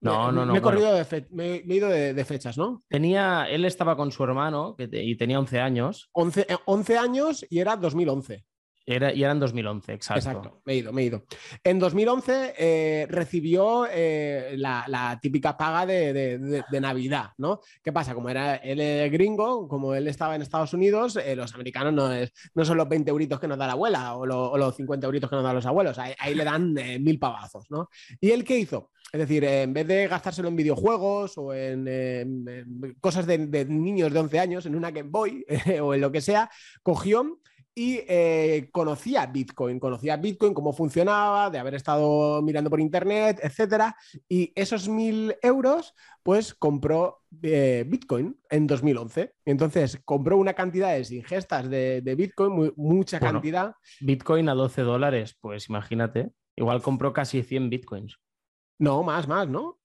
no, 0.00 0.32
no, 0.32 0.46
no. 0.46 0.52
Me 0.52 0.58
he, 0.58 0.62
corrido 0.62 0.92
de 0.94 1.26
me 1.30 1.56
he 1.56 1.74
ido 1.74 1.88
de, 1.88 2.24
fechas, 2.24 2.56
¿no? 2.56 2.82
Tenía, 2.88 3.46
él 3.48 3.64
estaba 3.64 3.96
con 3.96 4.10
su 4.12 4.24
hermano 4.24 4.76
y 4.78 5.16
tenía 5.16 5.38
11 5.38 5.60
años. 5.60 6.08
11, 6.12 6.46
11 6.64 6.92
eh, 6.92 6.98
años 6.98 7.46
y 7.50 7.58
era 7.58 7.76
2011. 7.76 8.44
Era, 8.86 9.12
y 9.12 9.22
era 9.22 9.32
en 9.32 9.40
2011, 9.40 9.92
exacto. 9.92 10.18
Exacto, 10.18 10.62
me 10.64 10.72
he 10.72 10.76
ido, 10.76 10.92
me 10.92 11.02
he 11.02 11.04
ido. 11.06 11.24
En 11.62 11.78
2011 11.78 12.54
eh, 12.58 13.06
recibió 13.08 13.86
eh, 13.90 14.54
la, 14.56 15.18
típica 15.20 15.56
paga 15.56 15.86
de, 15.86 16.64
Navidad, 16.80 17.30
¿no? 17.38 17.60
¿Qué 17.82 17.92
pasa? 17.92 18.14
Como 18.14 18.30
era 18.30 18.56
él 18.56 19.10
gringo, 19.10 19.68
como 19.68 19.94
él 19.94 20.08
estaba 20.08 20.34
en 20.34 20.42
Estados 20.42 20.72
Unidos, 20.72 21.18
los 21.36 21.54
americanos 21.54 21.92
no, 21.92 22.12
es, 22.12 22.32
no 22.54 22.64
son 22.64 22.78
los 22.78 22.88
20 22.88 23.10
euritos 23.10 23.38
que 23.38 23.48
nos 23.48 23.58
da 23.58 23.66
la 23.66 23.74
abuela 23.74 24.16
o, 24.16 24.26
los 24.26 24.76
50 24.76 25.06
euritos 25.06 25.28
que 25.28 25.36
nos 25.36 25.44
dan 25.44 25.54
los 25.54 25.66
abuelos, 25.66 25.98
ahí, 25.98 26.34
le 26.34 26.44
dan 26.44 26.72
mil 26.72 27.18
pavazos, 27.18 27.70
¿no? 27.70 27.90
¿Y 28.20 28.30
él 28.30 28.44
qué 28.44 28.58
hizo? 28.58 28.90
Es 29.12 29.18
decir, 29.20 29.44
en 29.44 29.72
vez 29.72 29.86
de 29.88 30.06
gastárselo 30.06 30.48
en 30.48 30.56
videojuegos 30.56 31.36
o 31.36 31.52
en, 31.52 32.94
cosas 33.00 33.26
de, 33.26 33.38
niños 33.66 34.12
de 34.12 34.18
11 34.18 34.38
años, 34.38 34.66
en 34.66 34.76
una 34.76 34.90
Game 34.90 35.10
Boy 35.10 35.44
o 35.82 35.94
en 35.94 36.00
lo 36.00 36.12
que 36.12 36.20
sea, 36.20 36.48
cogió 36.82 37.40
y 37.74 38.00
eh, 38.08 38.68
conocía 38.72 39.26
Bitcoin, 39.26 39.78
conocía 39.78 40.16
Bitcoin, 40.16 40.54
cómo 40.54 40.72
funcionaba, 40.72 41.50
de 41.50 41.58
haber 41.58 41.74
estado 41.74 42.42
mirando 42.42 42.68
por 42.68 42.80
internet, 42.80 43.40
etcétera. 43.42 43.96
Y 44.28 44.52
esos 44.54 44.88
mil 44.88 45.34
euros, 45.42 45.94
pues 46.22 46.54
compró 46.54 47.22
eh, 47.42 47.84
Bitcoin 47.86 48.38
en 48.50 48.66
2011. 48.66 49.34
Entonces 49.44 50.00
compró 50.04 50.36
una 50.36 50.54
cantidad 50.54 50.92
de 50.92 51.16
ingestas 51.16 51.70
de, 51.70 52.14
Bitcoin, 52.16 52.72
mucha 52.76 53.18
cantidad. 53.18 53.74
Bitcoin 54.00 54.48
a 54.48 54.54
12 54.54 54.82
dólares, 54.82 55.36
pues 55.40 55.68
imagínate. 55.68 56.30
Igual 56.56 56.82
compró 56.82 57.12
casi 57.12 57.42
100 57.42 57.70
Bitcoins. 57.70 58.18
No, 58.78 59.02
más, 59.02 59.28
más, 59.28 59.48
¿no? 59.48 59.79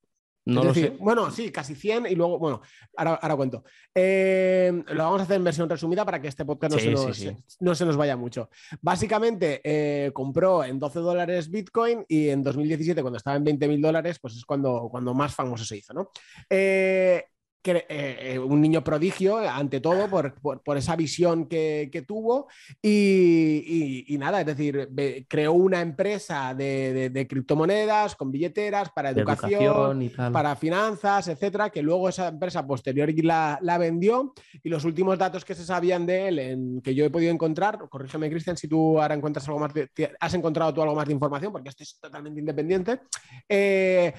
No 0.45 0.63
lo 0.63 0.73
sé. 0.73 0.95
Bueno, 0.99 1.31
sí, 1.31 1.51
casi 1.51 1.73
100 1.73 2.05
y 2.05 2.15
luego, 2.15 2.37
bueno, 2.37 2.61
ahora, 2.95 3.15
ahora 3.15 3.35
cuento. 3.35 3.63
Eh, 3.93 4.83
lo 4.89 5.03
vamos 5.03 5.21
a 5.21 5.23
hacer 5.23 5.37
en 5.37 5.43
versión 5.43 5.67
resumida 5.67 6.05
para 6.05 6.21
que 6.21 6.27
este 6.27 6.45
podcast 6.45 6.73
no, 6.73 6.79
se, 6.79 6.91
nos, 6.91 7.05
no 7.59 7.75
se, 7.75 7.85
nos, 7.85 7.97
vaya 7.97 8.15
mucho. 8.15 8.49
Básicamente, 8.81 9.61
eh, 9.63 10.11
compró 10.13 10.63
en 10.63 10.77
12 10.77 10.99
dólares 10.99 11.49
Bitcoin 11.49 12.05
y 12.07 12.29
en 12.29 12.43
2017, 12.43 13.01
cuando 13.01 13.17
estaba 13.17 13.37
en 13.37 13.43
20 13.43 13.67
mil 13.67 13.81
dólares, 13.81 14.19
pues 14.19 14.35
es 14.35 14.45
cuando, 14.45 14.87
cuando 14.91 15.13
más 15.15 15.33
famoso 15.33 15.65
se 15.65 15.77
hizo, 15.77 15.93
¿no? 15.93 16.11
Eh, 16.47 17.25
eh, 17.71 17.85
eh, 17.89 18.39
un 18.39 18.61
niño 18.61 18.83
prodigio, 18.83 19.37
ante 19.37 19.79
todo, 19.79 20.07
por, 20.09 20.77
esa 20.77 20.95
visión 20.95 21.47
que, 21.47 22.05
tuvo. 22.07 22.47
Y, 22.81 24.15
nada, 24.19 24.41
es 24.41 24.45
decir, 24.45 24.89
creó 25.27 25.53
una 25.53 25.81
empresa 25.81 26.53
de, 26.53 27.25
criptomonedas 27.29 28.15
con 28.15 28.31
billeteras 28.31 28.89
para 28.91 29.09
educación, 29.09 30.11
para 30.31 30.55
finanzas, 30.55 31.27
etcétera, 31.27 31.69
que 31.69 31.81
luego 31.81 32.09
esa 32.09 32.27
empresa 32.27 32.65
posterior 32.65 33.11
la, 33.23 33.57
la, 33.61 33.77
vendió. 33.77 34.33
Y 34.63 34.69
los 34.69 34.85
últimos 34.85 35.17
datos 35.17 35.43
que 35.43 35.55
se 35.55 35.65
sabían 35.65 36.05
de 36.05 36.27
él, 36.27 36.39
en, 36.39 36.81
que 36.81 36.93
yo 36.93 37.05
he 37.05 37.09
podido 37.09 37.31
encontrar, 37.31 37.79
corrígeme, 37.89 38.29
Cristian, 38.29 38.57
si 38.57 38.67
tú 38.67 39.01
ahora 39.01 39.15
encuentras 39.15 39.47
algo 39.47 39.59
más, 39.59 39.73
has 40.19 40.33
encontrado 40.33 40.73
tú 40.73 40.81
algo 40.81 40.95
más 40.95 41.07
de 41.07 41.13
información, 41.13 41.51
porque 41.51 41.69
esto 41.69 41.83
es 41.83 41.99
totalmente 41.99 42.39
independiente. 42.39 43.01
Eh, 43.49 44.13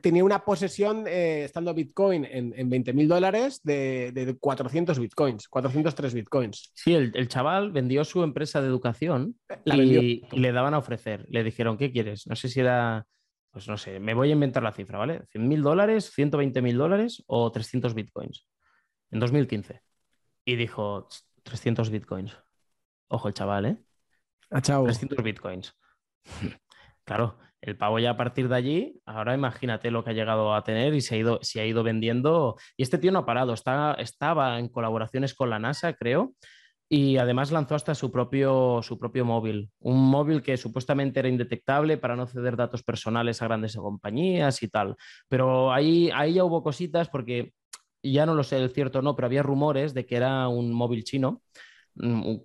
tenía 0.00 0.24
una 0.24 0.44
posesión, 0.44 1.06
estando 1.06 1.74
Bitcoin 1.74 2.24
en 2.24 2.61
en 2.62 2.70
20 2.70 2.92
mil 2.94 3.08
dólares 3.08 3.60
de, 3.62 4.36
400 4.40 4.98
bitcoins, 4.98 5.48
403 5.48 6.14
bitcoins. 6.14 6.72
Sí, 6.74 6.94
el, 6.94 7.28
chaval 7.28 7.72
vendió 7.72 8.04
su 8.04 8.22
empresa 8.22 8.60
de 8.60 8.68
educación 8.68 9.36
y, 9.64 10.22
le 10.32 10.52
daban 10.52 10.74
a 10.74 10.78
ofrecer. 10.78 11.26
Le 11.28 11.44
dijeron, 11.44 11.76
¿qué 11.76 11.92
quieres? 11.92 12.26
No 12.26 12.36
sé 12.36 12.48
si 12.48 12.60
era, 12.60 13.06
pues 13.50 13.68
no 13.68 13.76
sé, 13.76 14.00
me 14.00 14.14
voy 14.14 14.30
a 14.30 14.32
inventar 14.32 14.62
la 14.62 14.72
cifra, 14.72 14.98
¿vale? 14.98 15.22
100 15.30 15.46
mil 15.46 15.62
dólares, 15.62 16.10
120 16.14 16.62
mil 16.62 16.78
dólares 16.78 17.22
o 17.26 17.52
300 17.52 17.94
bitcoins 17.94 18.46
en 19.10 19.20
2015. 19.20 19.82
Y 20.44 20.56
dijo, 20.56 21.08
300 21.42 21.90
bitcoins. 21.90 22.36
Ojo 23.08 23.28
el 23.28 23.34
chaval, 23.34 23.66
¿eh? 23.66 23.76
Ah, 24.50 24.62
chao. 24.62 24.84
300 24.84 25.22
bitcoins. 25.22 25.76
claro, 27.04 27.38
el 27.62 27.76
pavo 27.76 28.00
ya 28.00 28.10
a 28.10 28.16
partir 28.16 28.48
de 28.48 28.56
allí, 28.56 29.00
ahora 29.06 29.34
imagínate 29.34 29.90
lo 29.92 30.02
que 30.02 30.10
ha 30.10 30.14
llegado 30.14 30.54
a 30.54 30.64
tener 30.64 30.94
y 30.94 31.00
se 31.00 31.14
ha 31.14 31.18
ido, 31.18 31.38
se 31.42 31.60
ha 31.60 31.66
ido 31.66 31.84
vendiendo. 31.84 32.56
Y 32.76 32.82
este 32.82 32.98
tío 32.98 33.12
no 33.12 33.20
ha 33.20 33.26
parado, 33.26 33.54
está, 33.54 33.94
estaba 33.94 34.58
en 34.58 34.68
colaboraciones 34.68 35.32
con 35.32 35.48
la 35.48 35.60
NASA, 35.60 35.92
creo, 35.92 36.34
y 36.88 37.18
además 37.18 37.52
lanzó 37.52 37.76
hasta 37.76 37.94
su 37.94 38.10
propio, 38.10 38.80
su 38.82 38.98
propio 38.98 39.24
móvil, 39.24 39.70
un 39.78 40.10
móvil 40.10 40.42
que 40.42 40.56
supuestamente 40.56 41.20
era 41.20 41.28
indetectable 41.28 41.98
para 41.98 42.16
no 42.16 42.26
ceder 42.26 42.56
datos 42.56 42.82
personales 42.82 43.40
a 43.40 43.46
grandes 43.46 43.76
compañías 43.76 44.62
y 44.62 44.68
tal. 44.68 44.96
Pero 45.28 45.72
ahí, 45.72 46.10
ahí 46.12 46.34
ya 46.34 46.44
hubo 46.44 46.64
cositas 46.64 47.08
porque 47.08 47.52
ya 48.02 48.26
no 48.26 48.34
lo 48.34 48.42
sé 48.42 48.58
el 48.58 48.70
cierto 48.70 49.00
no, 49.02 49.14
pero 49.14 49.26
había 49.26 49.44
rumores 49.44 49.94
de 49.94 50.04
que 50.04 50.16
era 50.16 50.48
un 50.48 50.72
móvil 50.72 51.04
chino 51.04 51.42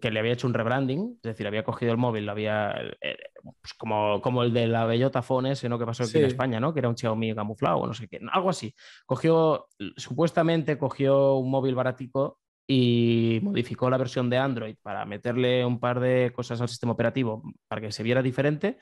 que 0.02 0.12
le 0.12 0.20
había 0.20 0.34
hecho 0.34 0.48
un 0.48 0.54
rebranding, 0.54 1.18
es 1.18 1.22
decir, 1.22 1.48
había 1.48 1.64
cogido 1.64 1.92
el 1.92 1.98
móvil, 1.98 2.26
lo 2.26 2.34
había, 2.34 2.72
eh, 3.02 3.18
pues 3.44 3.74
como, 3.78 4.22
como 4.22 4.44
el 4.44 4.54
de 4.54 4.68
la 4.68 4.86
bellota 4.86 5.22
Phone 5.22 5.48
ese, 5.48 5.70
¿no? 5.70 5.80
Que 5.80 5.86
pasó 5.86 6.04
aquí 6.04 6.18
en 6.18 6.26
España, 6.26 6.60
¿no? 6.60 6.74
Que 6.74 6.80
era 6.80 6.90
un 6.90 6.98
Xiaomi 6.98 7.34
camuflado 7.34 7.78
o 7.78 7.88
no 7.88 7.94
sé 7.94 8.08
qué, 8.08 8.20
algo 8.32 8.50
así. 8.50 8.74
Cogió, 9.06 9.68
supuestamente 9.96 10.78
cogió 10.78 11.36
un 11.36 11.50
móvil 11.50 11.76
baratico 11.76 12.40
y 12.68 13.40
modificó 13.42 13.90
la 13.90 13.98
versión 13.98 14.30
de 14.30 14.38
Android 14.38 14.76
para 14.82 15.06
meterle 15.06 15.66
un 15.66 15.80
par 15.80 16.02
de 16.02 16.34
cosas 16.36 16.60
al 16.60 16.68
sistema 16.68 16.92
operativo 16.92 17.42
para 17.70 17.80
que 17.80 17.94
se 17.94 18.04
viera 18.04 18.22
diferente 18.22 18.78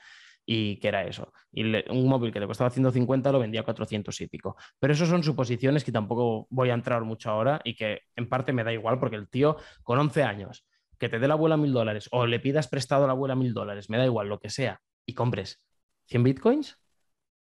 y 0.46 0.78
que 0.78 0.88
era 0.88 1.04
eso. 1.04 1.32
Y 1.52 1.64
un 1.90 2.08
móvil 2.08 2.32
que 2.32 2.38
le 2.38 2.46
costaba 2.46 2.70
150 2.70 3.32
lo 3.32 3.40
vendía 3.40 3.60
a 3.60 3.64
400 3.64 4.18
y 4.20 4.26
pico. 4.28 4.56
Pero 4.78 4.92
eso 4.92 5.04
son 5.04 5.22
suposiciones 5.24 5.84
que 5.84 5.92
tampoco 5.92 6.46
voy 6.50 6.70
a 6.70 6.74
entrar 6.74 7.02
mucho 7.02 7.30
ahora 7.30 7.60
y 7.64 7.74
que 7.74 8.02
en 8.14 8.28
parte 8.28 8.52
me 8.52 8.62
da 8.62 8.72
igual 8.72 8.98
porque 9.00 9.16
el 9.16 9.28
tío 9.28 9.56
con 9.82 9.98
11 9.98 10.22
años, 10.22 10.64
que 10.98 11.08
te 11.08 11.18
dé 11.18 11.28
la 11.28 11.34
abuela 11.34 11.56
mil 11.56 11.72
dólares 11.72 12.08
o 12.12 12.26
le 12.26 12.38
pidas 12.40 12.68
prestado 12.68 13.04
a 13.04 13.06
la 13.08 13.12
abuela 13.12 13.34
mil 13.34 13.52
dólares, 13.52 13.90
me 13.90 13.98
da 13.98 14.06
igual 14.06 14.28
lo 14.28 14.38
que 14.38 14.48
sea, 14.48 14.80
y 15.04 15.14
compres 15.14 15.60
100 16.06 16.22
bitcoins 16.22 16.78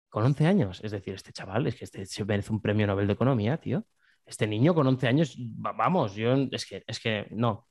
con 0.09 0.25
11 0.25 0.45
años. 0.45 0.81
Es 0.83 0.91
decir, 0.91 1.13
este 1.13 1.31
chaval 1.31 1.65
es 1.67 1.75
que 1.75 1.85
este 1.85 2.05
se 2.05 2.25
merece 2.25 2.51
un 2.51 2.61
premio 2.61 2.85
Nobel 2.85 3.07
de 3.07 3.13
Economía, 3.13 3.57
tío. 3.57 3.85
Este 4.25 4.45
niño 4.45 4.75
con 4.75 4.85
11 4.85 5.07
años, 5.07 5.35
vamos, 5.39 6.15
yo 6.15 6.33
es 6.51 6.65
que, 6.65 6.83
es 6.85 6.99
que 6.99 7.27
no, 7.31 7.67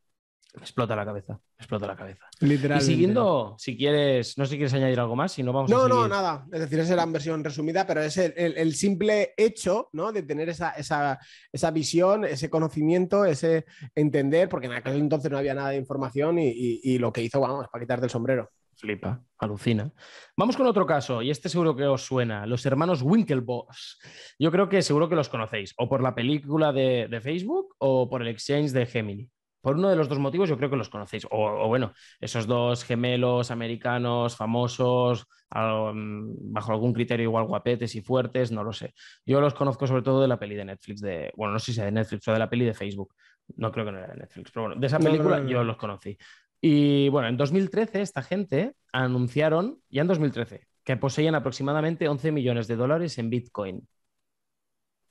me 0.54 0.62
explota 0.62 0.96
la 0.96 1.04
cabeza, 1.04 1.34
me 1.34 1.62
explota 1.62 1.86
la 1.86 1.94
cabeza. 1.94 2.26
Literalmente. 2.40 2.84
Y 2.84 2.94
siguiendo, 2.94 3.54
si 3.58 3.76
quieres, 3.76 4.38
no 4.38 4.44
sé 4.44 4.52
si 4.52 4.56
quieres 4.56 4.72
añadir 4.72 4.98
algo 4.98 5.14
más, 5.14 5.32
si 5.32 5.42
no 5.42 5.52
vamos 5.52 5.70
no, 5.70 5.82
a 5.82 5.88
No, 5.88 5.94
no, 6.00 6.08
nada. 6.08 6.46
Es 6.50 6.60
decir, 6.60 6.78
esa 6.80 6.94
era 6.94 7.04
la 7.04 7.12
versión 7.12 7.44
resumida, 7.44 7.86
pero 7.86 8.02
es 8.02 8.16
el, 8.16 8.74
simple 8.74 9.34
hecho 9.36 9.90
¿no? 9.92 10.10
de 10.10 10.22
tener 10.22 10.48
esa, 10.48 10.70
esa, 10.70 11.18
esa, 11.52 11.70
visión, 11.70 12.24
ese 12.24 12.48
conocimiento, 12.48 13.24
ese 13.24 13.66
entender, 13.94 14.48
porque 14.48 14.66
en 14.66 14.72
aquel 14.72 14.96
entonces 14.96 15.30
no 15.30 15.38
había 15.38 15.54
nada 15.54 15.70
de 15.70 15.76
información 15.76 16.38
y, 16.38 16.50
y, 16.82 16.98
lo 16.98 17.12
que 17.12 17.22
hizo, 17.22 17.40
vamos, 17.40 17.66
para 17.70 17.82
quitar 17.82 18.00
del 18.00 18.10
sombrero. 18.10 18.50
Flipa, 18.74 19.20
alucina. 19.38 19.92
Vamos 20.36 20.56
con 20.56 20.66
otro 20.66 20.86
caso, 20.86 21.20
y 21.20 21.30
este 21.30 21.48
seguro 21.48 21.74
que 21.74 21.84
os 21.84 22.06
suena, 22.06 22.46
los 22.46 22.64
hermanos 22.64 23.02
Winklevoss. 23.02 23.98
Yo 24.38 24.50
creo 24.52 24.68
que 24.68 24.82
seguro 24.82 25.08
que 25.08 25.16
los 25.16 25.28
conocéis, 25.28 25.74
o 25.76 25.88
por 25.88 26.00
la 26.00 26.14
película 26.14 26.72
de, 26.72 27.08
de 27.10 27.20
Facebook 27.20 27.74
o 27.78 28.08
por 28.08 28.22
el 28.22 28.28
exchange 28.28 28.70
de 28.70 28.86
Gemini. 28.86 29.28
Por 29.68 29.76
uno 29.76 29.90
de 29.90 29.96
los 29.96 30.08
dos 30.08 30.18
motivos 30.18 30.48
yo 30.48 30.56
creo 30.56 30.70
que 30.70 30.76
los 30.76 30.88
conocéis. 30.88 31.26
O, 31.30 31.68
bueno, 31.68 31.92
esos 32.22 32.46
dos 32.46 32.84
gemelos 32.84 33.50
americanos 33.50 34.34
famosos, 34.34 35.26
mm, 35.50 36.54
bajo 36.54 36.72
algún 36.72 36.94
criterio 36.94 37.24
igual 37.24 37.44
guapetes 37.44 37.94
y 37.94 38.00
fuertes, 38.00 38.50
no 38.50 38.64
lo 38.64 38.72
sé. 38.72 38.94
Yo 39.26 39.42
los 39.42 39.52
conozco 39.52 39.86
sobre 39.86 40.00
todo 40.00 40.22
de 40.22 40.28
la 40.28 40.38
peli 40.38 40.54
de 40.54 40.64
Netflix, 40.64 41.02
de, 41.02 41.30
bueno, 41.36 41.52
no 41.52 41.58
sé 41.58 41.74
si 41.74 41.82
de 41.82 41.92
Netflix 41.92 42.26
o 42.28 42.32
de 42.32 42.38
la 42.38 42.48
peli 42.48 42.64
de 42.64 42.72
Facebook. 42.72 43.14
No 43.56 43.70
creo 43.70 43.84
que 43.84 43.92
no 43.92 43.98
era 43.98 44.06
de 44.06 44.16
Netflix, 44.16 44.50
pero 44.50 44.68
bueno, 44.68 44.80
de 44.80 44.86
esa 44.86 44.98
película 44.98 45.44
yo 45.46 45.62
los 45.62 45.76
conocí. 45.76 46.16
Y 46.62 47.10
bueno, 47.10 47.28
en 47.28 47.36
2013 47.36 48.00
esta 48.00 48.22
gente 48.22 48.72
anunciaron, 48.90 49.82
ya 49.90 50.00
en 50.00 50.08
2013, 50.08 50.66
que 50.82 50.96
poseían 50.96 51.34
aproximadamente 51.34 52.08
11 52.08 52.32
millones 52.32 52.68
de 52.68 52.76
dólares 52.76 53.18
en 53.18 53.28
Bitcoin. 53.28 53.86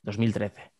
2013. 0.02 0.77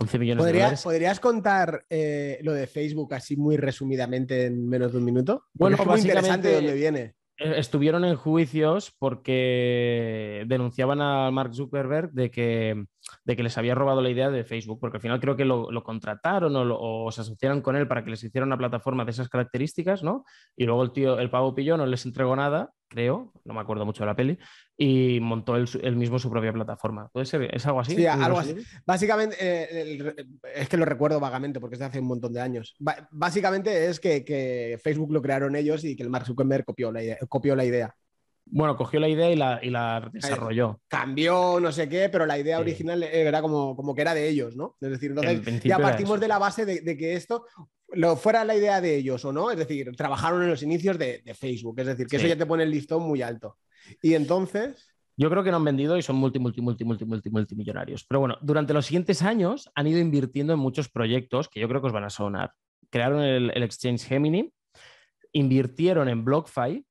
11 0.00 0.18
millones 0.18 0.44
de 0.44 0.52
dólares. 0.52 0.82
¿Podrías 0.82 1.20
contar 1.20 1.84
eh, 1.90 2.38
lo 2.42 2.52
de 2.52 2.66
Facebook 2.66 3.14
así 3.14 3.36
muy 3.36 3.56
resumidamente 3.56 4.46
en 4.46 4.68
menos 4.68 4.92
de 4.92 4.98
un 4.98 5.04
minuto? 5.04 5.44
bueno, 5.52 5.76
es 5.76 5.86
muy 5.86 6.00
interesante 6.00 6.48
de 6.48 6.54
dónde 6.54 6.74
viene. 6.74 7.14
Eh, 7.38 7.54
estuvieron 7.56 8.04
en 8.04 8.16
juicios 8.16 8.94
porque 8.98 10.44
denunciaban 10.46 11.00
a 11.00 11.30
Mark 11.30 11.54
Zuckerberg 11.54 12.10
de 12.10 12.30
que, 12.30 12.84
de 13.24 13.36
que 13.36 13.42
les 13.42 13.56
había 13.56 13.74
robado 13.74 14.02
la 14.02 14.10
idea 14.10 14.30
de 14.30 14.44
Facebook, 14.44 14.80
porque 14.80 14.96
al 14.96 15.00
final 15.00 15.20
creo 15.20 15.36
que 15.36 15.44
lo, 15.44 15.68
contrataron 15.84 16.52
o, 16.56 17.10
se 17.12 17.20
asociaron 17.20 17.62
con 17.62 17.76
él 17.76 17.86
para 17.86 18.04
que 18.04 18.10
les 18.10 18.24
hiciera 18.24 18.46
una 18.46 18.58
plataforma 18.58 19.04
de 19.04 19.12
esas 19.12 19.28
características, 19.28 20.02
¿no? 20.02 20.24
Y 20.56 20.64
luego 20.64 20.82
el 20.82 20.92
tío, 20.92 21.18
el 21.18 21.30
pavo 21.30 21.54
pilló, 21.54 21.76
no 21.76 21.86
les 21.86 22.04
entregó 22.04 22.34
nada, 22.34 22.72
creo, 22.88 23.32
no 23.44 23.54
me 23.54 23.60
acuerdo 23.60 23.86
mucho 23.86 24.02
de 24.02 24.06
la 24.06 24.16
peli, 24.16 24.38
y 24.80 25.18
montó 25.20 25.56
él, 25.56 25.96
mismo 25.96 26.20
su 26.20 26.30
propia 26.30 26.52
plataforma. 26.52 27.08
¿Puede 27.08 27.26
ser? 27.26 27.52
¿Es 27.52 27.66
algo 27.66 27.80
así? 27.80 27.96
Sí, 27.96 28.06
algo 28.06 28.38
así. 28.38 28.54
Básicamente, 28.86 29.36
eh, 29.40 30.14
es 30.54 30.68
que 30.68 30.76
lo 30.76 30.84
recuerdo 30.84 31.18
vagamente 31.18 31.58
porque 31.58 31.74
es 31.74 31.80
de 31.80 31.86
hace 31.86 31.98
un 31.98 32.06
montón 32.06 32.32
de 32.32 32.40
años. 32.40 32.76
básicamente 33.10 33.86
es 33.86 33.98
que, 33.98 34.78
Facebook 34.80 35.12
lo 35.12 35.20
crearon 35.20 35.56
ellos 35.56 35.82
y 35.82 35.96
que 35.96 36.04
el 36.04 36.10
Mark 36.10 36.26
Zuckerberg 36.26 36.64
copió 36.64 36.92
la 36.92 37.02
idea. 37.02 37.18
Copió 37.28 37.56
la 37.56 37.64
idea. 37.64 37.92
Bueno, 38.44 38.76
cogió 38.76 39.00
la 39.00 39.08
idea 39.08 39.30
y 39.32 39.70
la, 39.70 40.10
desarrolló. 40.12 40.80
Cambió, 40.86 41.58
no 41.58 41.72
sé 41.72 41.88
qué, 41.88 42.08
pero 42.08 42.24
la 42.24 42.38
idea 42.38 42.60
original 42.60 43.02
era 43.02 43.42
como, 43.42 43.74
como 43.74 43.96
que 43.96 44.02
era 44.02 44.14
de 44.14 44.28
ellos, 44.28 44.54
¿no? 44.54 44.76
Es 44.80 44.90
decir, 44.90 45.10
entonces 45.10 45.62
ya 45.64 45.78
partimos 45.78 46.20
de 46.20 46.28
la 46.28 46.38
base 46.38 46.64
de, 46.64 46.96
que 46.96 47.14
esto 47.14 47.44
lo 47.88 48.16
fuera 48.16 48.44
la 48.44 48.54
idea 48.54 48.80
de 48.80 48.94
ellos 48.94 49.24
o 49.24 49.32
no. 49.32 49.50
Es 49.50 49.58
decir, 49.58 49.90
trabajaron 49.96 50.44
en 50.44 50.50
los 50.50 50.62
inicios 50.62 50.96
de, 50.98 51.20
Facebook. 51.34 51.80
Es 51.80 51.86
decir, 51.88 52.06
que 52.06 52.16
eso 52.16 52.28
ya 52.28 52.36
te 52.36 52.46
pone 52.46 52.62
el 52.62 52.70
listón 52.70 53.02
muy 53.02 53.22
alto. 53.22 53.56
Y 54.02 54.14
entonces... 54.14 54.88
Yo 55.16 55.28
creo 55.30 55.42
que 55.42 55.50
no 55.50 55.56
han 55.56 55.64
vendido 55.64 55.96
y 55.96 56.02
son 56.02 56.14
multi, 56.14 56.38
multi, 56.38 56.60
multi, 56.60 56.84
multi, 56.84 57.04
multi, 57.04 57.28
multimillonarios. 57.28 58.04
Pero 58.04 58.20
bueno, 58.20 58.38
durante 58.40 58.72
los 58.72 58.86
siguientes 58.86 59.22
años 59.22 59.68
han 59.74 59.88
ido 59.88 59.98
invirtiendo 59.98 60.52
en 60.52 60.60
muchos 60.60 60.88
proyectos 60.88 61.48
que 61.48 61.58
yo 61.58 61.68
creo 61.68 61.80
que 61.80 61.88
os 61.88 61.92
van 61.92 62.04
a 62.04 62.10
sonar. 62.10 62.52
Crearon 62.88 63.22
el, 63.22 63.50
Exchange 63.62 64.06
Gemini, 64.06 64.52
invirtieron 65.32 66.08
en 66.08 66.24
BlockFi, 66.24 66.86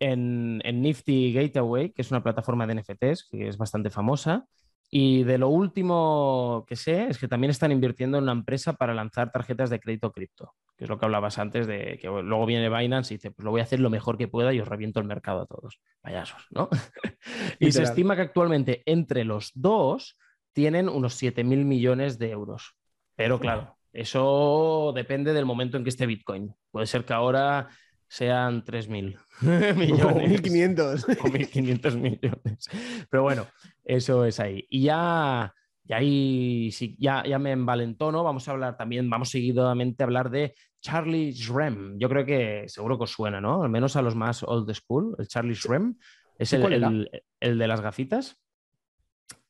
en, 0.00 0.60
en, 0.64 0.82
Nifty 0.82 1.32
Gateway, 1.32 1.92
que 1.92 2.02
es 2.02 2.10
una 2.10 2.22
plataforma 2.22 2.66
de 2.66 2.74
NFTs 2.74 3.28
que 3.30 3.46
es 3.46 3.56
bastante 3.56 3.90
famosa, 3.90 4.46
y 4.88 5.22
de 5.22 5.38
lo 5.38 5.48
último 5.48 6.64
que 6.66 6.74
sé 6.74 7.06
es 7.08 7.18
que 7.18 7.28
también 7.28 7.50
están 7.50 7.70
invirtiendo 7.70 8.18
en 8.18 8.24
una 8.24 8.32
empresa 8.32 8.72
para 8.72 8.94
lanzar 8.94 9.30
tarjetas 9.30 9.70
de 9.70 9.78
crédito 9.78 10.10
cripto, 10.10 10.54
que 10.76 10.84
es 10.84 10.90
lo 10.90 10.98
que 10.98 11.04
hablabas 11.04 11.38
antes 11.38 11.66
de 11.68 11.98
que 12.00 12.08
luego 12.08 12.44
viene 12.46 12.68
Binance 12.68 13.14
y 13.14 13.18
dice, 13.18 13.30
pues 13.30 13.44
lo 13.44 13.52
voy 13.52 13.60
a 13.60 13.64
hacer 13.64 13.78
lo 13.78 13.90
mejor 13.90 14.18
que 14.18 14.26
pueda 14.26 14.52
y 14.52 14.60
os 14.60 14.66
reviento 14.66 14.98
el 14.98 15.06
mercado 15.06 15.42
a 15.42 15.46
todos. 15.46 15.80
Payasos, 16.00 16.44
¿no? 16.50 16.68
y 17.60 17.70
se 17.70 17.84
estima 17.84 18.16
que 18.16 18.22
actualmente 18.22 18.82
entre 18.84 19.24
los 19.24 19.52
dos 19.54 20.16
tienen 20.52 20.88
unos 20.88 21.14
7 21.14 21.44
mil 21.44 21.64
millones 21.64 22.18
de 22.18 22.30
euros. 22.30 22.74
Pero 23.14 23.38
claro, 23.38 23.76
eso 23.92 24.92
depende 24.94 25.32
del 25.32 25.44
momento 25.44 25.76
en 25.76 25.84
que 25.84 25.90
esté 25.90 26.06
Bitcoin. 26.06 26.54
Puede 26.70 26.86
ser 26.86 27.04
que 27.04 27.12
ahora 27.12 27.68
sean 28.10 28.64
3.000 28.64 29.16
millones. 29.76 30.04
O 30.04 30.10
1.500. 30.10 31.04
O 31.20 31.28
1.500 31.28 31.94
millones. 31.96 32.68
Pero 33.08 33.22
bueno, 33.22 33.46
eso 33.84 34.24
es 34.24 34.40
ahí. 34.40 34.66
Y 34.68 34.82
ya, 34.82 35.54
ya 35.84 35.96
ahí 35.96 36.72
sí, 36.72 36.96
ya, 36.98 37.22
ya 37.24 37.38
me 37.38 37.52
envalentono. 37.52 38.24
Vamos 38.24 38.48
a 38.48 38.50
hablar 38.50 38.76
también, 38.76 39.08
vamos 39.08 39.30
seguidamente 39.30 40.02
a 40.02 40.06
hablar 40.06 40.28
de 40.28 40.56
Charlie 40.80 41.30
Shrem. 41.30 41.98
Yo 42.00 42.08
creo 42.08 42.26
que 42.26 42.64
seguro 42.66 42.98
que 42.98 43.04
os 43.04 43.12
suena, 43.12 43.40
¿no? 43.40 43.62
Al 43.62 43.70
menos 43.70 43.94
a 43.94 44.02
los 44.02 44.16
más 44.16 44.42
old 44.42 44.74
school. 44.74 45.14
El 45.16 45.28
Charlie 45.28 45.54
Shrem 45.54 45.94
es 46.36 46.52
el, 46.52 46.72
el, 46.72 47.10
el 47.38 47.58
de 47.58 47.68
las 47.68 47.80
gafitas. 47.80 48.36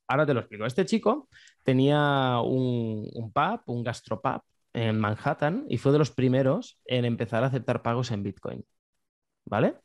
Ahora 0.07 0.27
te 0.27 0.35
lo 0.35 0.41
explico. 0.41 0.67
Este 0.67 0.85
chico 0.85 1.31
tenía 1.65 2.41
un, 2.41 3.09
un 3.15 3.33
pub, 3.33 3.63
un 3.67 3.83
gastropub, 3.83 4.43
en 4.73 4.99
Manhattan 4.99 5.67
y 5.69 5.79
fue 5.79 5.93
de 5.93 5.99
los 5.99 6.11
primeros 6.11 6.81
en 6.85 7.05
empezar 7.05 7.43
a 7.43 7.47
aceptar 7.47 7.83
pagos 7.83 8.11
en 8.11 8.23
Bitcoin. 8.23 8.65
¿Vale? 9.45 9.77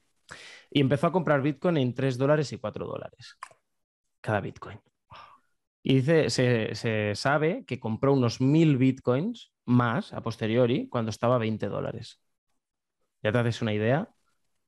Y 0.70 0.82
empezó 0.82 1.08
a 1.08 1.12
comprar 1.12 1.42
Bitcoin 1.42 1.78
en 1.78 1.94
3 1.94 2.18
dólares 2.18 2.52
y 2.52 2.58
4 2.58 2.86
dólares 2.86 3.38
cada 4.26 4.42
Bitcoin. 4.42 4.80
Y 5.84 6.02
dice, 6.02 6.32
se, 6.32 7.14
sabe 7.14 7.64
que 7.66 7.80
compró 7.80 8.12
unos 8.14 8.42
1000 8.42 8.78
Bitcoins 8.78 9.52
más 9.66 10.14
a 10.14 10.22
posteriori 10.22 10.90
cuando 10.90 11.12
estaba 11.12 11.36
a 11.36 11.38
20 11.38 11.68
dólares. 11.68 12.20
Ya 13.22 13.32
te 13.32 13.38
haces 13.38 13.62
una 13.62 13.74
idea 13.74 14.10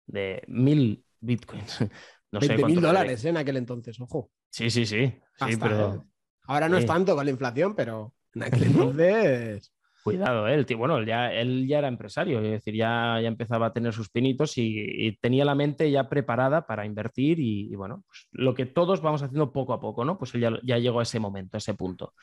de 0.06 0.44
1000 0.48 1.04
Bitcoins. 1.20 1.80
No 2.30 2.42
sé 2.42 2.58
mil 2.58 2.82
dólares 2.82 3.24
en 3.24 3.38
aquel 3.38 3.56
entonces, 3.56 3.98
ojo. 4.02 4.30
Sí, 4.50 4.70
sí, 4.70 4.86
sí. 4.86 5.14
sí 5.38 5.58
pero... 5.58 5.96
¿eh? 5.96 6.02
Ahora 6.48 6.68
no 6.68 6.78
es 6.78 6.86
tanto 6.86 7.16
con 7.16 7.24
la 7.24 7.32
inflación, 7.32 7.74
pero 7.74 8.14
en 8.34 8.44
aquel 8.44 8.64
entonces. 8.64 9.72
Cuidado, 10.08 10.48
él, 10.48 10.66
bueno, 10.78 11.04
ya, 11.04 11.34
él 11.34 11.68
ya 11.68 11.80
era 11.80 11.90
empresario, 11.90 12.40
es 12.40 12.50
decir, 12.50 12.74
ya, 12.76 13.20
ya 13.22 13.28
empezaba 13.28 13.66
a 13.66 13.74
tener 13.74 13.92
sus 13.92 14.10
pinitos 14.10 14.58
y, 14.58 15.18
tenía 15.20 15.44
la 15.44 15.54
mente 15.54 15.92
ya 15.92 16.08
preparada 16.08 16.66
para 16.66 16.86
invertir 16.86 17.42
y, 17.42 17.76
bueno, 17.76 18.06
pues 18.08 18.30
lo 18.32 18.54
que 18.54 18.66
todos 18.66 19.02
vamos 19.02 19.22
haciendo 19.22 19.52
poco 19.52 19.74
a 19.74 19.82
poco, 19.82 20.06
¿no? 20.06 20.18
Pues 20.18 20.34
él 20.34 20.62
ya, 20.64 20.78
llegó 20.78 21.02
a 21.02 21.04
ese 21.04 21.20
momento, 21.20 21.58
a 21.58 21.60
ese 21.60 21.74
punto. 21.74 22.14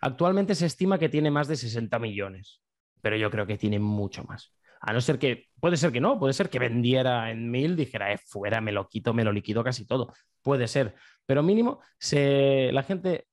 Actualmente 0.00 0.54
se 0.54 0.64
estima 0.64 0.98
que 0.98 1.10
tiene 1.10 1.30
más 1.30 1.46
de 1.46 1.56
60 1.56 1.98
millones, 1.98 2.62
pero 3.02 3.14
yo 3.18 3.30
creo 3.30 3.46
que 3.46 3.58
tiene 3.58 3.78
mucho 3.78 4.24
más. 4.24 4.54
A 4.80 4.94
no 4.94 5.02
ser 5.02 5.18
que, 5.18 5.48
puede 5.60 5.76
ser 5.76 5.92
que 5.92 6.00
no, 6.00 6.18
puede 6.18 6.32
ser 6.32 6.48
que 6.48 6.58
vendiera 6.58 7.30
en 7.30 7.50
mil, 7.50 7.76
dijera, 7.76 8.10
eh, 8.10 8.18
fuera, 8.24 8.62
me 8.62 8.72
lo 8.72 8.88
quito, 8.88 9.12
me 9.12 9.22
lo 9.22 9.32
liquido 9.32 9.62
casi 9.62 9.86
todo. 9.86 10.14
Puede 10.40 10.66
ser, 10.66 10.94
pero 11.26 11.42
mínimo, 11.42 11.80
se, 11.98 12.70
la 12.72 12.82
gente 12.84 13.26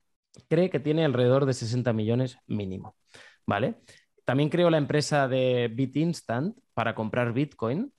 cree 0.50 0.70
que 0.70 0.82
tiene 0.82 1.06
alrededor 1.06 1.46
de 1.46 1.54
60 1.54 1.94
millones 1.94 2.38
mínimo. 2.48 2.98
¿Vale? 3.46 3.82
También 4.26 4.50
creó 4.50 4.70
la 4.70 4.78
empresa 4.78 5.28
de 5.28 5.70
BitInstant 5.74 6.58
para 6.74 6.96
comprar 6.96 7.34
Bitcoin 7.34 7.92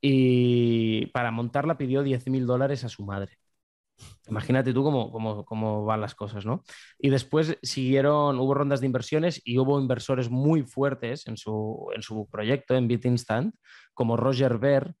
y 0.00 1.06
para 1.06 1.30
montarla 1.30 1.78
pidió 1.78 2.02
10 2.02 2.28
mil 2.28 2.46
dólares 2.46 2.84
a 2.84 2.88
su 2.88 3.04
madre. 3.04 3.38
Imagínate 4.28 4.72
tú 4.72 4.84
cómo, 4.84 5.44
cómo, 5.44 5.84
van 5.84 6.00
las 6.00 6.14
cosas, 6.14 6.46
¿no? 6.46 6.62
Y 6.98 7.10
después 7.10 7.58
siguieron, 7.62 8.38
hubo 8.38 8.54
rondas 8.54 8.80
de 8.80 8.86
inversiones 8.86 9.40
y 9.44 9.58
hubo 9.58 9.80
inversores 9.80 10.30
muy 10.30 10.62
fuertes 10.62 11.26
en 11.26 11.36
su, 11.36 11.88
en 11.94 12.02
su 12.02 12.28
proyecto, 12.30 12.76
en 12.76 12.86
BitInstant, 12.86 13.56
como 13.94 14.16
Roger 14.16 14.58
Ver, 14.58 14.94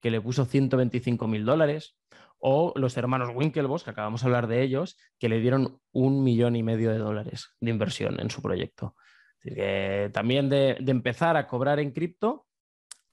que 0.00 0.10
le 0.10 0.20
puso 0.20 0.44
125 0.44 1.26
mil 1.26 1.44
dólares, 1.44 1.96
o 2.38 2.72
los 2.76 2.96
hermanos 2.96 3.30
Winklevoss, 3.34 3.82
que 3.82 3.90
acabamos 3.90 4.20
de 4.20 4.26
hablar 4.26 4.46
de 4.46 4.62
ellos, 4.62 4.98
que 5.18 5.28
le 5.28 5.40
dieron 5.40 5.80
un 5.92 6.22
millón 6.22 6.54
y 6.54 6.62
medio 6.62 6.90
de 6.92 6.98
dólares 6.98 7.48
de 7.60 7.70
inversión 7.70 8.20
en 8.20 8.30
su 8.30 8.42
proyecto 8.42 8.94
que 9.44 10.10
también 10.12 10.48
de, 10.48 10.76
empezar 10.86 11.36
a 11.36 11.46
cobrar 11.46 11.78
en 11.80 11.92
cripto 11.92 12.46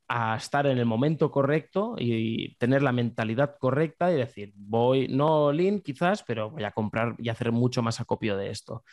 a 0.07 0.35
estar 0.35 0.67
en 0.67 0.77
el 0.77 0.85
momento 0.85 1.31
correcto 1.31 1.95
y 1.97 2.55
tener 2.57 2.83
la 2.83 2.91
mentalidad 2.91 3.55
correcta 3.59 4.11
y 4.11 4.17
decir, 4.17 4.53
voy, 4.55 5.07
no 5.07 5.53
lean 5.53 5.79
quizás, 5.79 6.23
pero 6.23 6.51
voy 6.51 6.63
a 6.65 6.71
comprar 6.71 7.15
y 7.17 7.29
hacer 7.29 7.51
mucho 7.53 7.81
más 7.81 8.01
acopio 8.01 8.35
de 8.37 8.49
esto. 8.49 8.83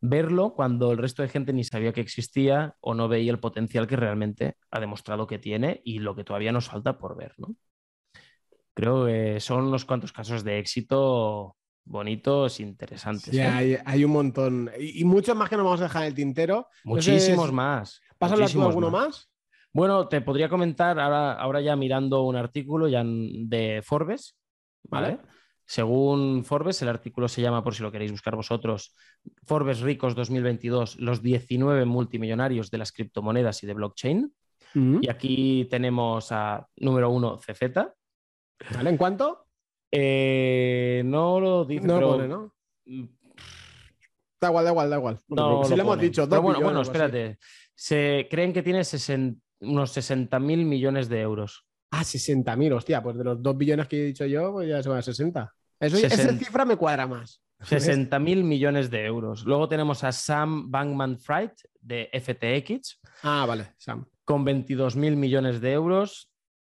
Verlo 0.00 0.54
cuando 0.54 0.92
el 0.92 0.98
resto 0.98 1.22
de 1.22 1.28
gente 1.28 1.52
ni 1.52 1.64
sabía 1.64 1.92
que 1.92 2.00
existía 2.00 2.76
o 2.80 2.94
no 2.94 3.08
veía 3.08 3.32
el 3.32 3.40
potencial 3.40 3.88
que 3.88 3.96
realmente 3.96 4.56
ha 4.70 4.78
demostrado 4.80 5.26
que 5.26 5.38
tiene 5.40 5.80
y 5.84 5.98
lo 5.98 6.14
que 6.14 6.24
todavía 6.24 6.52
nos 6.52 6.68
falta 6.68 6.98
por 6.98 7.16
ver, 7.16 7.34
¿no? 7.38 7.56
Creo 8.74 9.06
que 9.06 9.40
son 9.40 9.64
unos 9.64 9.84
cuantos 9.84 10.12
casos 10.12 10.44
de 10.44 10.60
éxito 10.60 11.57
bonitos, 11.88 12.60
interesantes. 12.60 13.30
Sí, 13.30 13.40
¿eh? 13.40 13.80
hay, 13.84 14.04
un 14.04 14.12
montón. 14.12 14.70
Y, 14.78 15.04
muchos 15.04 15.36
más 15.36 15.48
que 15.48 15.56
nos 15.56 15.64
vamos 15.64 15.80
a 15.80 15.84
dejar 15.84 16.02
en 16.02 16.08
el 16.08 16.14
tintero. 16.14 16.68
Muchísimos 16.84 17.52
más. 17.52 18.00
¿Pasa 18.18 18.36
tú 18.36 18.62
alguno 18.62 18.90
más? 18.90 19.30
Bueno, 19.72 20.08
te 20.08 20.20
podría 20.20 20.48
comentar 20.48 20.98
ahora, 20.98 21.32
ahora 21.34 21.60
ya 21.60 21.76
mirando 21.76 22.22
un 22.22 22.36
artículo 22.36 22.88
ya 22.88 23.02
de 23.04 23.82
Forbes, 23.84 24.36
¿vale? 24.84 25.18
Según 25.66 26.44
Forbes, 26.44 26.80
el 26.80 26.88
artículo 26.88 27.28
se 27.28 27.42
llama, 27.42 27.62
por 27.62 27.74
si 27.74 27.82
lo 27.82 27.92
queréis 27.92 28.10
buscar 28.10 28.34
vosotros, 28.34 28.96
Forbes 29.44 29.80
Ricos 29.80 30.14
2022, 30.14 30.96
los 30.96 31.22
19 31.22 31.84
multimillonarios 31.84 32.70
de 32.70 32.78
las 32.78 32.90
criptomonedas 32.90 33.62
y 33.62 33.66
de 33.66 33.74
blockchain. 33.74 34.32
Mm. 34.72 34.98
Y 35.02 35.10
aquí 35.10 35.66
tenemos 35.70 36.32
a 36.32 36.66
número 36.76 37.10
uno 37.10 37.36
CZ. 37.36 37.76
¿Vale? 38.74 38.90
¿En 38.90 38.96
cuánto? 38.96 39.47
Eh, 39.90 41.02
no 41.04 41.40
lo 41.40 41.64
dice, 41.64 41.86
No 41.86 42.00
lo 42.00 42.08
pone, 42.12 42.28
¿no? 42.28 42.54
Mm, 42.86 43.04
Da 44.40 44.48
igual, 44.48 44.64
da 44.64 44.70
igual, 44.70 44.90
da 44.90 44.96
igual. 44.98 45.18
No 45.28 45.64
si 45.64 45.74
lo 45.74 45.82
hemos 45.82 45.98
dicho, 45.98 46.28
Pero 46.28 46.42
bueno, 46.42 46.60
bueno, 46.60 46.80
así. 46.80 46.90
espérate. 46.90 47.38
Se 47.74 48.28
creen 48.30 48.52
que 48.52 48.62
tiene 48.62 48.80
sesen- 48.84 49.40
unos 49.60 49.90
60 49.90 50.38
mil 50.38 50.64
millones 50.64 51.08
de 51.08 51.20
euros. 51.20 51.64
Ah, 51.90 52.04
60.000, 52.04 52.72
hostia, 52.74 53.02
pues 53.02 53.16
de 53.18 53.24
los 53.24 53.42
2 53.42 53.56
billones 53.56 53.88
que 53.88 54.00
he 54.00 54.04
dicho 54.06 54.24
yo, 54.26 54.52
pues 54.52 54.68
ya 54.68 54.80
se 54.82 54.88
va 54.90 54.98
a 54.98 55.02
60. 55.02 55.52
Eso, 55.80 55.96
esa 55.96 56.32
cifra 56.36 56.64
me 56.64 56.76
cuadra 56.76 57.06
más. 57.06 57.40
60 57.62 58.16
mil 58.20 58.44
millones 58.44 58.90
de 58.90 59.04
euros. 59.06 59.44
Luego 59.44 59.68
tenemos 59.68 60.04
a 60.04 60.12
Sam 60.12 60.70
Bankman 60.70 61.18
Fried 61.18 61.50
de 61.80 62.08
FTX 62.12 63.00
Ah, 63.24 63.44
vale, 63.48 63.72
Sam. 63.78 64.06
con 64.24 64.44
22 64.44 64.94
mil 64.94 65.16
millones 65.16 65.60
de 65.60 65.72
euros. 65.72 66.30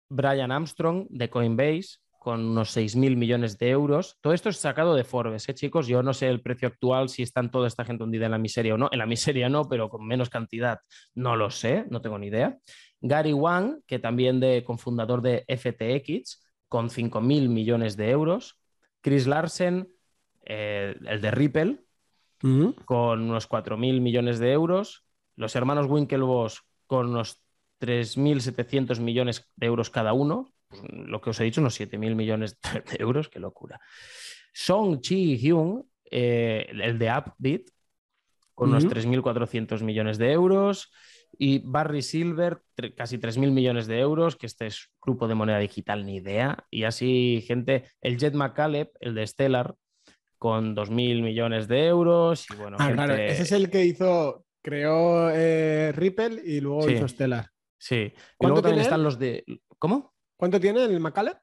Brian 0.09 0.51
Armstrong 0.51 1.07
de 1.09 1.29
Coinbase 1.29 1.99
con 2.23 2.39
unos 2.39 2.71
6 2.71 2.95
mil 2.95 3.17
millones 3.17 3.57
de 3.57 3.69
euros. 3.69 4.17
Todo 4.21 4.31
esto 4.31 4.47
es 4.47 4.55
sacado 4.55 4.95
de 4.95 5.03
Forbes, 5.03 5.49
¿eh, 5.49 5.53
chicos? 5.53 5.87
Yo 5.87 6.01
no 6.01 6.13
sé 6.13 6.29
el 6.29 6.41
precio 6.41 6.69
actual, 6.69 7.09
si 7.09 7.21
están 7.21 7.51
toda 7.51 7.67
esta 7.67 7.83
gente 7.83 8.05
hundida 8.05 8.25
en 8.25 8.31
la 8.31 8.37
miseria 8.37 8.75
o 8.75 8.77
no. 8.77 8.87
En 8.93 8.99
la 8.99 9.05
miseria 9.05 9.49
no, 9.49 9.67
pero 9.67 9.89
con 9.89 10.07
menos 10.07 10.29
cantidad 10.29 10.79
no 11.15 11.35
lo 11.35 11.49
sé, 11.49 11.85
no 11.89 12.01
tengo 12.01 12.17
ni 12.17 12.27
idea. 12.27 12.57
Gary 13.01 13.33
Wang, 13.33 13.81
que 13.85 13.99
también 13.99 14.39
de 14.39 14.63
cofundador 14.63 15.21
de 15.21 15.43
FTX, 15.49 16.41
con 16.69 16.89
5 16.89 17.19
mil 17.19 17.49
millones 17.49 17.97
de 17.97 18.09
euros. 18.11 18.57
Chris 19.01 19.27
Larsen, 19.27 19.89
eh, 20.45 20.95
el 21.05 21.19
de 21.19 21.31
Ripple, 21.31 21.79
con 22.85 23.21
unos 23.21 23.49
4.000 23.49 23.99
millones 24.01 24.39
de 24.39 24.53
euros. 24.53 25.05
Los 25.35 25.55
hermanos 25.55 25.87
Winklevoss 25.87 26.61
con 26.87 27.09
unos 27.09 27.41
3.700 27.81 28.99
millones 29.01 29.49
de 29.57 29.67
euros 29.67 29.89
cada 29.89 30.13
uno. 30.13 30.53
Pues, 30.79 30.91
lo 31.07 31.21
que 31.21 31.29
os 31.29 31.39
he 31.39 31.43
dicho, 31.43 31.61
unos 31.61 31.79
7.000 31.79 32.15
millones 32.15 32.57
de 32.73 32.97
euros. 32.99 33.29
Qué 33.29 33.39
locura. 33.39 33.79
Song 34.53 34.99
Chi 35.01 35.37
Hyun, 35.37 35.89
eh, 36.09 36.67
el 36.71 36.99
de 36.99 37.09
Upbeat, 37.11 37.61
con 38.53 38.69
unos 38.69 38.85
Ujú. 38.85 38.93
3.400 38.93 39.81
millones 39.83 40.17
de 40.17 40.31
euros. 40.31 40.91
Y 41.35 41.59
Barry 41.65 42.03
Silver, 42.03 42.61
casi 42.95 43.17
3.000 43.17 43.51
millones 43.51 43.87
de 43.87 43.99
euros, 43.99 44.35
que 44.35 44.45
este 44.45 44.67
es 44.67 44.91
grupo 45.01 45.27
de 45.27 45.33
moneda 45.33 45.57
digital, 45.57 46.05
ni 46.05 46.17
idea. 46.17 46.63
Y 46.69 46.83
así, 46.83 47.43
gente, 47.47 47.85
el 48.01 48.19
Jet 48.19 48.35
McCaleb, 48.35 48.91
el 48.99 49.15
de 49.15 49.25
Stellar, 49.25 49.73
con 50.37 50.75
2.000 50.75 51.23
millones 51.23 51.67
de 51.67 51.87
euros. 51.87 52.45
Y 52.51 52.55
bueno, 52.55 52.77
Ah, 52.79 52.83
gente- 52.85 52.95
claro, 53.03 53.15
ese 53.15 53.41
es 53.43 53.51
el 53.51 53.71
que 53.71 53.83
hizo, 53.83 54.45
creó 54.61 55.31
eh, 55.33 55.91
Ripple 55.93 56.39
y 56.45 56.59
luego 56.61 56.83
Sí. 56.83 56.93
hizo 56.93 57.07
Stellar. 57.07 57.49
Sí. 57.79 57.95
Y 57.95 58.11
¿Cuánto 58.37 58.47
luego 58.55 58.61
también 58.61 58.81
están 58.83 59.01
los 59.03 59.17
de. 59.17 59.43
¿Cómo? 59.79 60.12
¿Cuánto 60.43 60.59
tiene 60.59 60.83
el 60.83 60.99
McCaleb? 60.99 61.37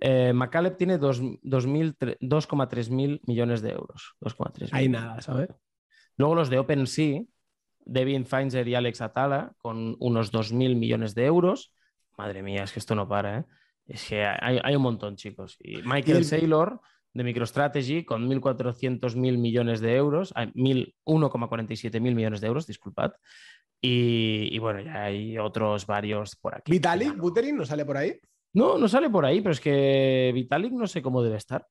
Eh, 0.00 0.32
tiene 0.78 0.98
dos- 0.98 1.20
2.000 1.20 1.96
tre- 1.98 2.16
2,3 2.20 2.88
mil 2.88 3.20
millones 3.26 3.60
de 3.60 3.70
euros. 3.72 4.14
2,3 4.20 4.68
Hay 4.70 4.88
mil. 4.88 4.92
nada, 5.00 5.20
¿sabes? 5.20 5.48
Luego 6.16 6.36
los 6.36 6.48
de 6.48 6.60
OpenSea, 6.60 7.22
Devin 7.80 8.24
Feinzer 8.26 8.68
y 8.68 8.76
Alex 8.76 9.00
Atala, 9.00 9.52
con 9.58 9.96
unos 9.98 10.30
2.000 10.30 10.76
millones 10.76 11.16
de 11.16 11.24
euros. 11.26 11.74
Madre 12.16 12.44
mía, 12.44 12.62
es 12.62 12.72
que 12.72 12.78
esto 12.78 12.94
no 12.94 13.08
para, 13.08 13.38
¿eh? 13.40 13.44
Es 13.86 14.06
que 14.08 14.24
hay, 14.24 14.60
hay 14.62 14.76
un 14.76 14.82
montón, 14.82 15.16
chicos. 15.16 15.56
Y 15.58 15.78
Michael 15.82 16.18
el- 16.18 16.24
Saylor, 16.24 16.80
de 17.12 17.24
MicroStrategy, 17.24 18.04
con 18.04 18.28
1.400 18.28 19.16
mil 19.16 19.38
millones 19.38 19.80
de 19.80 19.96
euros, 19.96 20.32
ah, 20.36 20.46
1.000 20.54 20.94
1,47 21.04 21.98
mil 22.00 22.14
millones 22.14 22.40
de 22.40 22.46
euros, 22.46 22.68
disculpad. 22.68 23.10
Y, 23.80 24.48
y 24.54 24.58
bueno, 24.58 24.80
ya 24.80 25.04
hay 25.04 25.38
otros 25.38 25.86
varios 25.86 26.36
por 26.36 26.54
aquí. 26.54 26.70
Vitalik 26.70 27.16
Buterin 27.16 27.56
no 27.56 27.64
sale 27.64 27.84
por 27.84 27.96
ahí. 27.96 28.18
No, 28.52 28.76
no 28.78 28.88
sale 28.88 29.08
por 29.08 29.24
ahí, 29.24 29.40
pero 29.40 29.52
es 29.52 29.60
que 29.60 30.30
Vitalik 30.34 30.72
no 30.72 30.86
sé 30.86 31.00
cómo 31.00 31.22
debe 31.22 31.36
estar. 31.36 31.66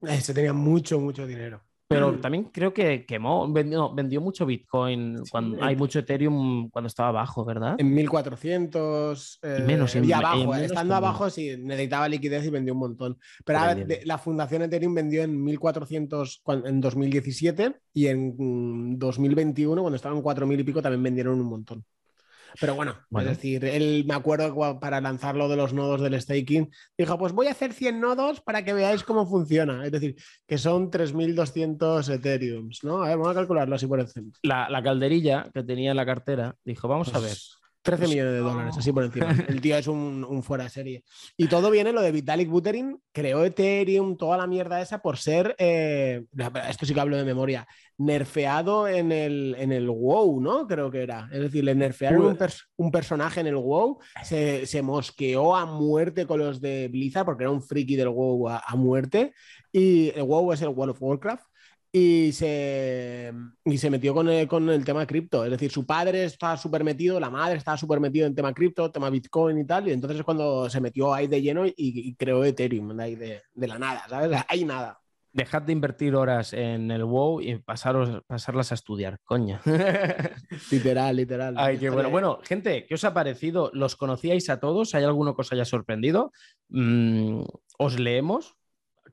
Ese 0.00 0.34
tenía 0.34 0.52
mucho, 0.52 0.98
mucho 0.98 1.26
dinero. 1.26 1.62
Pero 1.88 2.18
también 2.18 2.44
creo 2.52 2.74
que 2.74 3.06
quemó, 3.06 3.50
vendió, 3.52 3.94
vendió 3.94 4.20
mucho 4.20 4.44
Bitcoin 4.44 5.22
cuando 5.30 5.62
hay 5.62 5.76
mucho 5.76 6.00
Ethereum 6.00 6.68
cuando 6.70 6.88
estaba 6.88 7.10
abajo, 7.10 7.44
¿verdad? 7.44 7.76
En 7.78 7.94
1400 7.94 9.38
eh, 9.42 9.58
Y 9.60 9.62
menos, 9.62 9.94
en- 9.94 10.04
y 10.04 10.08
en 10.08 10.14
abajo, 10.14 10.36
menos 10.50 10.62
estando 10.62 10.94
abajo 10.94 11.30
sí 11.30 11.56
necesitaba 11.58 12.08
liquidez 12.08 12.44
y 12.44 12.50
vendió 12.50 12.74
un 12.74 12.80
montón. 12.80 13.18
Pero 13.44 13.58
ahora, 13.60 13.74
de- 13.74 14.00
la 14.04 14.18
fundación 14.18 14.62
Ethereum 14.62 14.94
vendió 14.94 15.22
en 15.22 15.42
1400 15.44 16.40
cuan- 16.42 16.66
en 16.66 16.80
2017 16.80 17.76
y 17.94 18.06
en 18.08 18.34
mm, 18.36 18.98
2021 18.98 19.80
cuando 19.82 19.96
estaban 19.96 20.22
4000 20.22 20.58
y 20.60 20.64
pico 20.64 20.82
también 20.82 21.02
vendieron 21.02 21.40
un 21.40 21.46
montón. 21.46 21.84
Pero 22.60 22.74
bueno, 22.74 22.96
Bueno. 23.10 23.30
es 23.30 23.36
decir, 23.36 23.64
él 23.64 24.04
me 24.06 24.14
acuerdo 24.14 24.78
para 24.80 25.00
lanzarlo 25.00 25.48
de 25.48 25.56
los 25.56 25.72
nodos 25.72 26.00
del 26.00 26.20
staking, 26.20 26.70
dijo, 26.96 27.18
pues 27.18 27.32
voy 27.32 27.46
a 27.48 27.50
hacer 27.52 27.72
100 27.72 28.00
nodos 28.00 28.40
para 28.40 28.64
que 28.64 28.72
veáis 28.72 29.02
cómo 29.02 29.26
funciona. 29.26 29.84
Es 29.84 29.92
decir, 29.92 30.16
que 30.46 30.58
son 30.58 30.90
3200 30.90 32.08
Ethereums, 32.08 32.84
¿no? 32.84 33.02
A 33.02 33.08
ver, 33.08 33.16
vamos 33.18 33.32
a 33.32 33.34
calcularlo 33.34 33.74
así 33.74 33.86
por 33.86 34.00
encima. 34.00 34.30
La, 34.42 34.68
la 34.70 34.82
calderilla 34.82 35.50
que 35.52 35.62
tenía 35.62 35.90
en 35.90 35.96
la 35.96 36.06
cartera 36.06 36.56
dijo, 36.64 36.88
vamos 36.88 37.14
a 37.14 37.18
ver. 37.18 37.36
13 37.86 38.00
Pues, 38.02 38.10
millones 38.10 38.32
de 38.34 38.38
dólares, 38.40 38.74
así 38.76 38.92
por 38.92 39.04
encima. 39.04 39.28
El 39.48 39.60
tío 39.62 39.76
es 39.78 39.86
un, 39.86 40.26
un 40.28 40.42
fuera 40.42 40.64
de 40.64 40.70
serie. 40.70 41.04
Y 41.36 41.46
todo 41.46 41.70
viene 41.70 41.92
lo 41.92 42.02
de 42.02 42.12
Vitalik 42.12 42.50
Buterin, 42.50 43.00
creó 43.12 43.42
Ethereum, 43.44 44.16
toda 44.18 44.36
la 44.36 44.46
mierda 44.46 44.80
esa 44.82 45.00
por 45.00 45.16
ser, 45.16 45.54
eh, 45.58 46.24
esto 46.68 46.84
sí 46.84 46.92
que 46.92 47.00
hablo 47.00 47.16
de 47.16 47.24
memoria, 47.24 47.66
nerfeado 47.98 48.88
en 48.88 49.10
el, 49.12 49.56
en 49.58 49.72
el 49.72 49.88
WoW, 49.88 50.40
¿no? 50.40 50.66
Creo 50.66 50.90
que 50.90 51.02
era. 51.02 51.28
Es 51.32 51.40
decir, 51.40 51.64
le 51.64 51.74
nerfearon 51.74 52.22
un, 52.26 52.36
pers- 52.36 52.64
un 52.76 52.90
personaje 52.90 53.40
en 53.40 53.46
el 53.46 53.56
WoW, 53.56 53.98
se, 54.22 54.66
se 54.66 54.82
mosqueó 54.82 55.56
a 55.56 55.64
muerte 55.66 56.26
con 56.26 56.38
los 56.40 56.60
de 56.60 56.88
Blizzard 56.88 57.24
porque 57.24 57.44
era 57.44 57.50
un 57.50 57.62
friki 57.62 57.96
del 57.96 58.08
WoW 58.10 58.48
a, 58.48 58.62
a 58.66 58.76
muerte. 58.76 59.32
Y 59.72 60.10
el 60.14 60.24
WoW 60.24 60.52
es 60.52 60.62
el 60.62 60.68
World 60.68 60.92
of 60.92 61.02
Warcraft 61.02 61.44
y 61.98 62.30
se, 62.32 63.32
y 63.64 63.78
se 63.78 63.88
metió 63.88 64.12
con 64.12 64.28
el, 64.28 64.46
con 64.46 64.68
el 64.68 64.84
tema 64.84 65.06
cripto. 65.06 65.46
Es 65.46 65.50
decir, 65.50 65.70
su 65.70 65.86
padre 65.86 66.24
estaba 66.24 66.58
súper 66.58 66.84
metido, 66.84 67.18
la 67.18 67.30
madre 67.30 67.56
estaba 67.56 67.78
súper 67.78 68.00
metido 68.00 68.26
en 68.26 68.34
tema 68.34 68.52
cripto, 68.52 68.92
tema 68.92 69.08
Bitcoin 69.08 69.56
y 69.56 69.64
tal. 69.64 69.88
Y 69.88 69.92
entonces 69.92 70.18
es 70.18 70.24
cuando 70.24 70.68
se 70.68 70.82
metió 70.82 71.14
ahí 71.14 71.26
de 71.26 71.40
lleno 71.40 71.66
y, 71.66 71.74
y 71.76 72.14
creó 72.14 72.44
Ethereum, 72.44 72.94
de, 72.94 73.02
ahí 73.02 73.14
de, 73.14 73.40
de 73.54 73.66
la 73.66 73.78
nada, 73.78 74.04
¿sabes? 74.10 74.44
Hay 74.46 74.66
nada. 74.66 75.00
Dejad 75.32 75.62
de 75.62 75.72
invertir 75.72 76.14
horas 76.14 76.52
en 76.52 76.90
el 76.90 77.04
WoW 77.04 77.40
y 77.40 77.56
pasaros, 77.60 78.22
pasarlas 78.26 78.72
a 78.72 78.74
estudiar, 78.74 79.18
coño. 79.24 79.60
Literal, 80.70 81.16
literal. 81.16 81.54
Ay, 81.56 81.78
qué 81.78 81.88
bueno. 81.88 82.10
Bueno, 82.10 82.40
gente, 82.42 82.84
¿qué 82.86 82.94
os 82.94 83.04
ha 83.04 83.14
parecido? 83.14 83.70
¿Los 83.72 83.96
conocíais 83.96 84.50
a 84.50 84.60
todos? 84.60 84.94
¿Hay 84.94 85.04
alguno 85.04 85.34
que 85.34 85.40
os 85.40 85.52
haya 85.52 85.64
sorprendido? 85.64 86.30
Mm, 86.68 87.40
¿Os 87.78 87.98
leemos? 87.98 88.55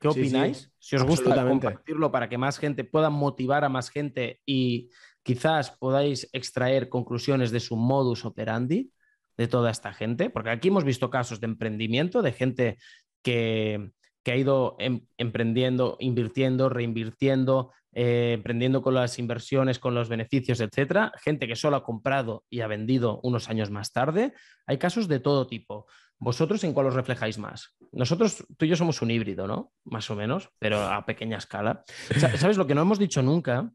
¿Qué 0.04 0.12
Sí, 0.12 0.20
sí, 0.22 0.28
opináis? 0.28 0.72
si 0.78 0.96
os 0.98 1.04
gusta, 1.04 1.48
compartirlo 1.48 2.12
para 2.12 2.28
que 2.28 2.38
más 2.38 2.58
gente 2.60 2.84
pueda 2.84 3.10
motivar 3.10 3.64
a 3.64 3.70
más 3.70 3.90
gente 3.90 4.42
y 4.46 4.90
quizás 5.24 5.72
podáis 5.72 6.30
extraer 6.34 6.90
conclusiones 6.90 7.52
de 7.52 7.62
su 7.62 7.78
modus 7.78 8.26
operandi 8.26 8.92
de 9.38 9.48
toda 9.48 9.72
esta 9.72 9.94
gente, 9.94 10.30
porque 10.30 10.50
aquí 10.50 10.68
hemos 10.68 10.84
visto 10.84 11.10
casos 11.10 11.40
de 11.40 11.46
emprendimiento, 11.48 12.22
de 12.22 12.34
gente 12.34 12.78
que, 13.24 13.92
que 14.24 14.32
ha 14.34 14.36
ido 14.36 14.76
em- 14.80 15.08
emprendiendo, 15.18 15.96
invirtiendo, 16.00 16.68
reinvirtiendo, 16.70 17.72
eh, 17.94 18.34
emprendiendo 18.34 18.82
con 18.82 18.96
las 18.96 19.18
inversiones, 19.20 19.80
con 19.80 19.96
los 19.96 20.10
beneficios, 20.10 20.60
etcétera. 20.60 21.12
Gente 21.24 21.48
que 21.48 21.56
solo 21.56 21.78
ha 21.78 21.84
comprado 21.84 22.44
y 22.50 22.60
ha 22.62 22.68
vendido 22.68 23.20
unos 23.24 23.50
años 23.50 23.72
más 23.72 23.94
tarde. 23.94 24.34
Hay 24.66 24.78
casos 24.78 25.08
de 25.08 25.20
todo 25.20 25.48
tipo. 25.48 25.86
¿Vosotros 26.24 26.64
en 26.64 26.74
cuál 26.74 26.88
os 26.88 26.94
reflejáis 26.94 27.38
más? 27.38 27.76
Nosotros, 27.92 28.46
tú 28.58 28.66
y 28.66 28.70
yo 28.70 28.76
somos 28.76 29.02
un 29.02 29.12
híbrido, 29.12 29.46
¿no? 29.48 29.72
Más 29.86 30.10
o 30.10 30.16
menos, 30.16 30.50
pero 30.60 30.82
a 30.82 31.06
pequeña 31.06 31.38
escala. 31.38 31.84
Sa- 32.18 32.38
¿Sabes 32.38 32.58
lo 32.58 32.66
que 32.66 32.76
no 32.76 32.82
hemos 32.82 32.98
dicho 33.00 33.22
nunca? 33.22 33.70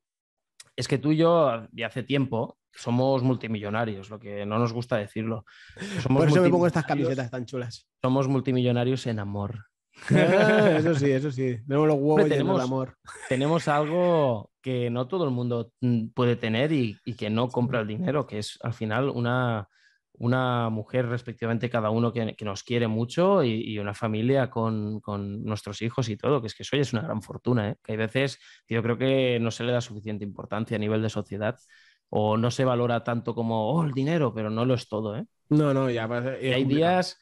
Es 0.77 0.89
que 0.89 0.99
tú 0.99 1.13
y 1.13 1.17
yo, 1.19 1.67
de 1.71 1.85
hace 1.85 2.03
tiempo, 2.03 2.57
somos 2.73 3.23
multimillonarios, 3.23 4.11
lo 4.11 4.19
que 4.19 4.47
no 4.47 4.59
nos 4.59 4.73
gusta 4.73 4.97
decirlo. 4.97 5.45
Somos 6.01 6.21
Por 6.23 6.29
eso 6.29 6.43
me 6.43 6.49
pongo 6.51 6.67
estas 6.67 6.85
camisetas 6.87 7.31
tan 7.31 7.45
chulas. 7.47 7.89
Somos 8.01 8.29
multimillonarios 8.29 9.07
en 9.07 9.19
amor. 9.19 9.65
Ah, 10.11 10.77
eso 10.79 10.95
sí, 10.95 11.11
eso 11.11 11.31
sí. 11.33 11.59
Tenemos 11.67 11.89
los 11.89 11.97
huevos 11.99 12.29
tenemos- 12.29 12.59
de 12.59 12.63
amor. 12.65 12.97
tenemos 13.29 13.67
algo 13.69 14.51
que 14.63 14.91
no 14.91 15.09
todo 15.09 15.25
el 15.25 15.31
mundo 15.33 15.73
mm, 15.81 16.09
puede 16.15 16.37
tener 16.37 16.71
y, 16.73 16.97
y 17.05 17.15
que 17.15 17.31
no 17.31 17.49
compra 17.49 17.81
el 17.81 17.89
dinero, 17.89 18.27
que 18.27 18.39
es 18.39 18.59
al 18.63 18.75
final 18.75 19.09
una, 19.09 19.69
una 20.19 20.69
mujer 20.69 21.07
respectivamente 21.07 21.71
cada 21.71 21.91
uno 21.91 22.13
que, 22.13 22.35
que 22.35 22.45
nos 22.45 22.63
quiere 22.63 22.89
mucho 22.89 23.43
y, 23.43 23.63
y 23.63 23.79
una 23.79 23.95
familia 23.95 24.51
con, 24.51 25.01
con 25.01 25.45
nuestros 25.45 25.81
hijos 25.83 26.09
y 26.09 26.17
todo, 26.17 26.41
que 26.41 26.49
es 26.49 26.55
que 26.55 26.65
eso 26.65 26.77
ya 26.77 26.83
es 26.83 26.93
una 26.93 27.03
gran 27.03 27.23
fortuna, 27.23 27.71
¿eh? 27.71 27.77
que 27.83 27.93
hay 27.93 27.99
veces 27.99 28.39
que 28.67 28.75
yo 28.75 28.83
creo 28.83 28.99
que 28.99 29.39
no 29.41 29.51
se 29.51 29.65
le 29.65 29.73
da 29.73 29.81
suficiente 29.81 30.25
importancia 30.25 30.77
a 30.77 30.81
nivel 30.81 31.03
de 31.03 31.09
sociedad 31.09 31.57
o 32.11 32.37
no 32.37 32.51
se 32.51 32.65
valora 32.65 33.05
tanto 33.05 33.35
como, 33.35 33.71
oh, 33.71 33.85
el 33.85 33.93
dinero, 33.93 34.33
pero 34.35 34.51
no 34.51 34.65
lo 34.65 34.75
es 34.75 34.89
todo. 34.89 35.17
¿eh? 35.17 35.27
No, 35.51 35.75
no, 35.75 35.91
ya. 35.91 36.09
Y 36.41 36.49
hay 36.49 36.65
días, 36.65 37.19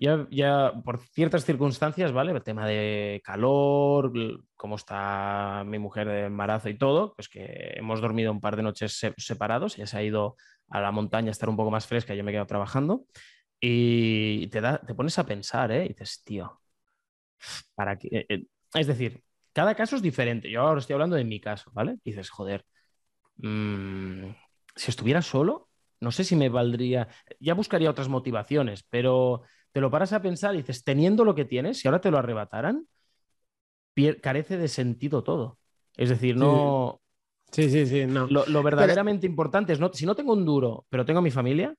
ya, 0.00 0.72
por 0.84 0.98
ciertas 0.98 1.44
circunstancias, 1.44 2.12
¿vale? 2.12 2.32
El 2.32 2.42
tema 2.42 2.66
de 2.66 3.20
calor, 3.22 4.12
cómo 4.56 4.76
está 4.76 5.62
mi 5.66 5.78
mujer 5.78 6.08
de 6.08 6.24
embarazo 6.24 6.70
y 6.70 6.78
todo, 6.78 7.12
pues 7.14 7.28
que 7.28 7.74
hemos 7.76 8.00
dormido 8.00 8.32
un 8.32 8.40
par 8.40 8.56
de 8.56 8.62
noches 8.62 8.98
separados, 9.18 9.76
ella 9.76 9.86
se 9.86 9.98
ha 9.98 10.02
ido 10.02 10.36
a 10.70 10.80
la 10.80 10.90
montaña 10.90 11.28
a 11.28 11.32
estar 11.32 11.48
un 11.48 11.56
poco 11.56 11.70
más 11.70 11.86
fresca, 11.86 12.14
yo 12.14 12.24
me 12.24 12.30
he 12.30 12.34
quedado 12.34 12.46
trabajando 12.46 13.04
y 13.60 14.46
te, 14.48 14.62
pones 14.96 15.18
a 15.18 15.26
pensar, 15.26 15.70
¿eh? 15.70 15.84
Y 15.84 15.88
dices, 15.88 16.22
tío, 16.24 16.60
¿para 17.74 17.98
qué? 17.98 18.08
Eh, 18.10 18.26
eh, 18.28 18.46
es 18.74 18.86
decir, 18.86 19.22
cada 19.52 19.74
caso 19.74 19.96
es 19.96 20.02
diferente. 20.02 20.50
Yo 20.50 20.62
ahora 20.62 20.80
estoy 20.80 20.94
hablando 20.94 21.16
de 21.16 21.24
mi 21.24 21.40
caso, 21.40 21.70
¿vale? 21.74 21.98
Y 22.04 22.10
dices, 22.12 22.30
joder, 22.30 22.64
mmm, 23.36 24.30
si 24.74 24.90
estuviera 24.90 25.22
solo, 25.22 25.68
no 26.00 26.10
sé 26.12 26.24
si 26.24 26.36
me 26.36 26.48
valdría, 26.48 27.08
ya 27.40 27.54
buscaría 27.54 27.90
otras 27.90 28.08
motivaciones, 28.08 28.84
pero 28.88 29.42
te 29.72 29.80
lo 29.80 29.90
paras 29.90 30.12
a 30.12 30.22
pensar 30.22 30.54
y 30.54 30.58
dices, 30.58 30.84
teniendo 30.84 31.24
lo 31.24 31.34
que 31.34 31.44
tienes, 31.44 31.78
si 31.78 31.88
ahora 31.88 32.00
te 32.00 32.10
lo 32.10 32.18
arrebataran, 32.18 32.86
carece 34.20 34.56
de 34.56 34.68
sentido 34.68 35.22
todo. 35.22 35.58
Es 35.96 36.08
decir, 36.08 36.36
no... 36.36 37.00
Sí, 37.52 37.68
sí, 37.68 37.86
sí, 37.86 38.06
no. 38.06 38.26
Lo, 38.28 38.62
verdaderamente 38.62 39.26
importante 39.26 39.72
es, 39.72 39.80
no, 39.80 39.92
si 39.92 40.06
no 40.06 40.14
tengo 40.14 40.32
un 40.32 40.44
duro, 40.44 40.86
pero 40.88 41.04
tengo 41.04 41.20
mi 41.20 41.32
familia, 41.32 41.74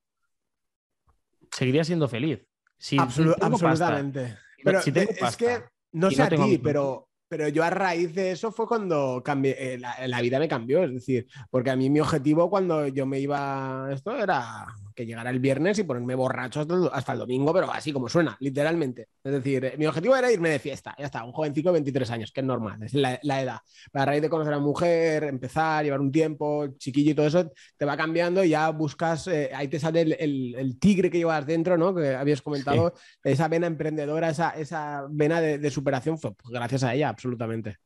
seguiría 1.50 1.84
siendo 1.84 2.10
feliz. 2.10 2.46
Si 2.78 2.98
absolutamente. 2.98 4.38
pero 4.64 4.80
es 4.80 5.38
que, 5.38 5.64
no 5.94 6.12
sé 6.12 6.24
a 6.24 6.30
ti, 6.30 6.58
pero 6.58 7.08
pero 7.32 7.48
yo 7.48 7.64
a 7.64 7.70
raíz 7.70 8.14
de 8.14 8.32
eso 8.32 8.52
fue 8.52 8.68
cuando 8.68 9.22
cambié, 9.24 9.76
eh, 9.76 9.78
la, 9.80 10.20
vida 10.20 10.38
me 10.38 10.50
cambió, 10.50 10.84
es 10.84 10.94
decir, 10.94 11.28
porque 11.50 11.70
a 11.70 11.78
mí 11.78 11.90
mi 11.90 12.02
objetivo 12.02 12.50
cuando 12.50 12.90
yo 12.90 13.06
me 13.06 13.22
iba, 13.22 13.88
esto 13.90 14.14
era 14.18 14.66
que 14.96 15.06
llegara 15.06 15.30
el 15.30 15.40
viernes 15.40 15.80
y 15.80 15.84
ponerme 15.84 16.16
borracho 16.16 16.62
hasta 16.92 17.14
el, 17.14 17.20
domingo, 17.20 17.54
pero 17.54 17.72
así 17.72 17.92
como 17.94 18.10
suena, 18.10 18.38
literalmente. 18.40 19.10
Es 19.24 19.32
decir, 19.32 19.74
mi 19.78 19.86
objetivo 19.86 20.16
era 20.16 20.32
irme 20.32 20.50
de 20.50 20.60
fiesta, 20.60 20.96
ya 20.98 21.06
está, 21.06 21.24
un 21.24 21.32
jovencito 21.32 21.70
de 21.70 21.74
23 21.74 22.12
años, 22.12 22.32
que 22.32 22.42
es 22.42 22.46
normal, 22.46 22.82
es 22.84 22.94
la, 22.94 23.20
edad. 23.42 23.60
a 23.94 24.06
raíz 24.06 24.22
de 24.22 24.30
conocer 24.30 24.54
a 24.54 24.58
la 24.58 24.62
mujer, 24.62 25.24
empezar, 25.24 25.84
llevar 25.84 26.02
un 26.02 26.12
tiempo, 26.12 26.68
chiquillo 26.78 27.12
y 27.12 27.16
todo 27.16 27.28
eso, 27.28 27.52
te 27.78 27.86
va 27.86 27.98
cambiando 27.98 28.44
y 28.44 28.50
ya 28.50 28.70
buscas, 28.70 29.28
eh, 29.28 29.52
ahí 29.54 29.68
te 29.68 29.80
sale 29.80 30.02
el, 30.02 30.78
tigre 30.80 31.10
que 31.10 31.18
llevas 31.18 31.46
dentro, 31.46 31.78
¿no? 31.78 31.94
Que 31.94 32.16
habías 32.16 32.42
comentado, 32.42 32.94
esa 33.24 33.48
vena 33.48 33.68
emprendedora, 33.68 34.30
esa, 34.30 34.52
esa 34.52 35.06
vena 35.10 35.42
de, 35.42 35.72
superación, 35.72 36.18
fue 36.18 36.34
pues, 36.34 36.50
gracias 36.52 36.84
a 36.84 36.94
ella, 36.94 37.10
absolutamente. 37.10 37.78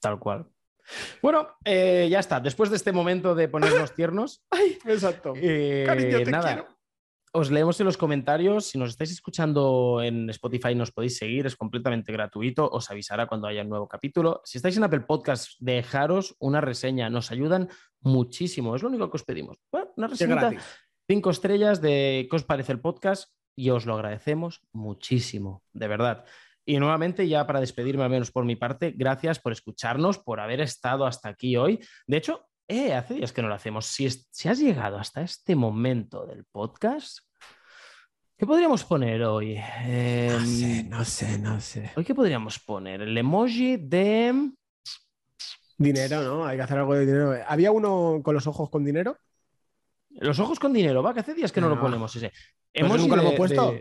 Tal 0.00 0.18
cual. 0.18 0.46
Bueno, 1.20 1.48
eh, 1.64 2.08
ya 2.10 2.18
está. 2.18 2.40
Después 2.40 2.70
de 2.70 2.76
este 2.76 2.92
momento 2.92 3.34
de 3.34 3.48
ponernos 3.48 3.92
tiernos. 3.94 4.42
Exacto. 4.84 5.32
Eh, 5.36 5.84
Cariño, 5.86 6.18
te 6.22 6.30
nada. 6.30 6.68
Os 7.34 7.50
leemos 7.50 7.80
en 7.80 7.86
los 7.86 7.96
comentarios. 7.96 8.66
Si 8.66 8.78
nos 8.78 8.90
estáis 8.90 9.10
escuchando 9.10 10.02
en 10.02 10.28
Spotify, 10.30 10.74
nos 10.74 10.92
podéis 10.92 11.16
seguir, 11.16 11.46
es 11.46 11.56
completamente 11.56 12.12
gratuito. 12.12 12.68
Os 12.68 12.90
avisará 12.90 13.26
cuando 13.26 13.48
haya 13.48 13.62
un 13.62 13.70
nuevo 13.70 13.88
capítulo. 13.88 14.42
Si 14.44 14.58
estáis 14.58 14.76
en 14.76 14.84
Apple 14.84 15.00
Podcast, 15.00 15.52
dejaros 15.58 16.36
una 16.38 16.60
reseña. 16.60 17.08
Nos 17.08 17.30
ayudan 17.30 17.70
muchísimo. 18.00 18.76
Es 18.76 18.82
lo 18.82 18.88
único 18.88 19.10
que 19.10 19.16
os 19.16 19.24
pedimos. 19.24 19.56
una 19.96 20.08
reseña. 20.08 20.52
Cinco 21.08 21.30
estrellas 21.30 21.80
de 21.80 22.28
qué 22.30 22.36
os 22.36 22.44
parece 22.44 22.72
el 22.72 22.80
podcast 22.80 23.32
y 23.56 23.70
os 23.70 23.86
lo 23.86 23.94
agradecemos 23.94 24.62
muchísimo, 24.72 25.62
de 25.72 25.88
verdad. 25.88 26.24
Y 26.64 26.78
nuevamente, 26.78 27.26
ya 27.26 27.46
para 27.46 27.60
despedirme, 27.60 28.04
al 28.04 28.10
menos 28.10 28.30
por 28.30 28.44
mi 28.44 28.56
parte, 28.56 28.92
gracias 28.96 29.40
por 29.40 29.52
escucharnos, 29.52 30.18
por 30.18 30.38
haber 30.40 30.60
estado 30.60 31.06
hasta 31.06 31.28
aquí 31.28 31.56
hoy. 31.56 31.80
De 32.06 32.18
hecho, 32.18 32.46
eh, 32.68 32.94
hace 32.94 33.14
días 33.14 33.32
que 33.32 33.42
no 33.42 33.48
lo 33.48 33.54
hacemos. 33.54 33.86
Si, 33.86 34.08
si 34.08 34.48
has 34.48 34.58
llegado 34.58 34.96
hasta 34.98 35.22
este 35.22 35.56
momento 35.56 36.24
del 36.26 36.44
podcast, 36.44 37.18
¿qué 38.38 38.46
podríamos 38.46 38.84
poner 38.84 39.22
hoy? 39.24 39.56
no 39.56 40.46
sé, 40.46 40.78
em, 40.78 40.88
no 40.88 41.04
sé, 41.04 41.38
no 41.38 41.60
sé. 41.60 41.90
¿Hoy 41.96 42.04
qué 42.04 42.14
podríamos 42.14 42.58
poner? 42.60 43.02
El 43.02 43.18
emoji 43.18 43.76
de... 43.76 44.52
Dinero, 45.78 46.22
¿no? 46.22 46.46
Hay 46.46 46.56
que 46.56 46.62
hacer 46.62 46.78
algo 46.78 46.94
de 46.94 47.06
dinero. 47.06 47.34
¿Había 47.48 47.72
uno 47.72 48.20
con 48.22 48.34
los 48.34 48.46
ojos 48.46 48.70
con 48.70 48.84
dinero? 48.84 49.18
Los 50.10 50.38
ojos 50.38 50.60
con 50.60 50.72
dinero, 50.72 51.02
va, 51.02 51.12
que 51.12 51.20
hace 51.20 51.34
días 51.34 51.50
que 51.50 51.60
no, 51.60 51.68
lo 51.68 51.80
ponemos 51.80 52.14
ese. 52.14 52.28
Pues 52.28 52.40
¿Emoji 52.72 53.02
nunca 53.02 53.16
lo 53.16 53.22
hemos 53.22 53.34
puesto? 53.34 53.74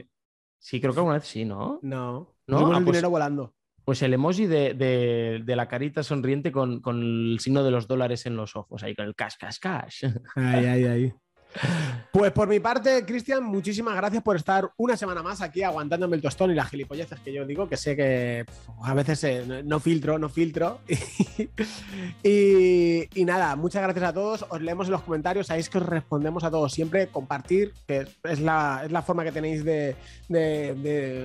Sí, 0.61 0.79
creo 0.79 0.93
que 0.93 0.99
alguna 0.99 1.15
vez 1.15 1.25
sí, 1.25 1.43
¿no? 1.43 1.79
No. 1.81 2.35
¿No? 2.45 2.67
el 2.67 2.83
pues 2.83 2.85
dinero 2.85 3.09
volando. 3.09 3.55
Pues 3.83 4.01
el 4.03 4.13
emoji 4.13 4.45
de, 4.45 5.43
la 5.47 5.67
carita 5.67 6.03
sonriente 6.03 6.51
con, 6.51 6.81
con, 6.81 7.01
el 7.01 7.39
signo 7.39 7.63
de 7.63 7.71
los 7.71 7.87
dólares 7.87 8.27
en 8.27 8.35
los 8.35 8.55
ojos, 8.55 8.83
ahí 8.83 8.95
con 8.95 9.05
el 9.05 9.15
cash, 9.15 9.35
cash, 9.39 9.57
cash. 9.59 10.05
Ay, 10.35 10.65
ay, 10.65 10.85
ay. 10.85 11.13
Pues 12.11 12.31
por 12.33 12.47
mi 12.47 12.59
parte, 12.59 13.05
Cristian, 13.05 13.43
muchísimas 13.43 13.95
gracias 13.95 14.21
por 14.21 14.35
estar 14.35 14.71
una 14.77 14.97
semana 14.97 15.23
más 15.23 15.41
aquí 15.41 15.63
aguantándome 15.63 16.17
el 16.17 16.21
tostón 16.21 16.51
y 16.51 16.55
las 16.55 16.69
gilipolleces 16.69 17.19
que 17.21 17.33
yo 17.33 17.45
digo, 17.45 17.69
que 17.69 17.77
sé 17.77 17.95
que 17.95 18.45
a 18.83 18.93
veces 18.93 19.23
eh, 19.23 19.63
no 19.63 19.79
filtro, 19.79 20.19
no 20.19 20.29
filtro. 20.29 20.79
y, 22.23 23.07
nada, 23.25 23.55
muchas 23.55 23.83
gracias 23.83 24.05
a 24.05 24.13
todos. 24.13 24.45
Os 24.49 24.61
leemos 24.61 24.87
en 24.87 24.91
los 24.91 25.03
comentarios, 25.03 25.47
sabéis 25.47 25.69
que 25.69 25.77
os 25.77 25.85
respondemos 25.85 26.43
a 26.43 26.51
todos 26.51 26.71
siempre. 26.73 27.07
Compartir, 27.07 27.73
que 27.87 28.05
es 28.23 28.39
la, 28.41 28.81
es 28.85 28.91
la 28.91 29.01
forma 29.01 29.23
que 29.23 29.31
tenéis 29.31 29.63
de, 29.63 29.95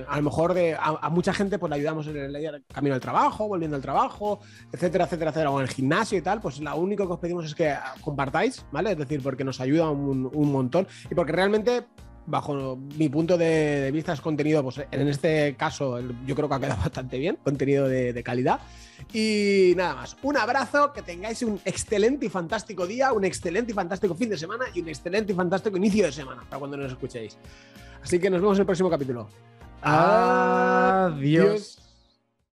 a 0.07 0.17
lo 0.17 0.23
mejor 0.23 0.53
de, 0.53 0.75
a, 0.79 1.09
mucha 1.09 1.33
gente 1.33 1.59
pues 1.59 1.69
le 1.69 1.75
ayudamos 1.75 2.07
en 2.07 2.17
el 2.17 2.63
camino 2.73 2.95
al 2.95 3.01
trabajo, 3.01 3.47
volviendo 3.47 3.75
al 3.75 3.81
trabajo, 3.81 4.39
etcétera, 4.71 5.05
etcétera, 5.05 5.31
etcétera, 5.31 5.51
o 5.51 5.59
en 5.59 5.67
el 5.67 5.73
gimnasio 5.73 6.17
y 6.17 6.21
tal. 6.21 6.39
Pues 6.39 6.59
lo 6.59 6.75
único 6.77 7.05
que 7.07 7.13
os 7.13 7.19
pedimos 7.19 7.45
es 7.45 7.55
que 7.55 7.75
compartáis, 8.01 8.65
¿vale? 8.71 8.91
Es 8.91 8.97
decir, 8.97 9.21
porque 9.21 9.43
nos 9.43 9.59
ayuda 9.59 9.89
un 9.89 10.07
un, 10.33 10.51
montón. 10.51 10.76
Y 11.09 11.15
porque 11.15 11.31
realmente 11.31 11.85
bajo 12.27 12.77
mi 12.97 13.09
punto 13.09 13.37
de 13.37 13.89
vista 13.91 14.13
es 14.13 14.21
contenido, 14.21 14.61
pues 14.61 14.81
en 14.91 15.07
este 15.07 15.55
caso 15.55 15.99
yo 16.25 16.35
creo 16.35 16.47
que 16.47 16.55
ha 16.55 16.59
quedado 16.59 16.81
bastante 16.83 17.17
bien, 17.17 17.37
contenido 17.43 17.87
de, 17.87 18.21
calidad. 18.23 18.59
Y 19.13 19.73
nada 19.75 19.95
más, 19.95 20.17
un 20.21 20.37
abrazo, 20.37 20.91
que 20.91 21.01
tengáis 21.01 21.41
un 21.41 21.59
excelente 21.65 22.25
y 22.25 22.29
fantástico 22.29 22.85
día, 22.85 23.13
un 23.13 23.23
excelente 23.23 23.71
y 23.71 23.75
fantástico 23.75 24.13
fin 24.13 24.29
de 24.29 24.37
semana 24.37 24.65
y 24.73 24.81
un 24.81 24.89
excelente 24.89 25.31
y 25.31 25.35
fantástico 25.35 25.77
inicio 25.77 26.05
de 26.05 26.11
semana 26.11 26.43
para 26.49 26.59
cuando 26.59 26.77
nos 26.77 26.91
escuchéis. 26.91 27.37
Así 28.03 28.19
que 28.19 28.29
nos 28.29 28.41
vemos 28.41 28.57
en 28.57 28.61
el 28.61 28.65
próximo 28.65 28.89
capítulo. 28.89 29.29
Adiós. 29.81 31.07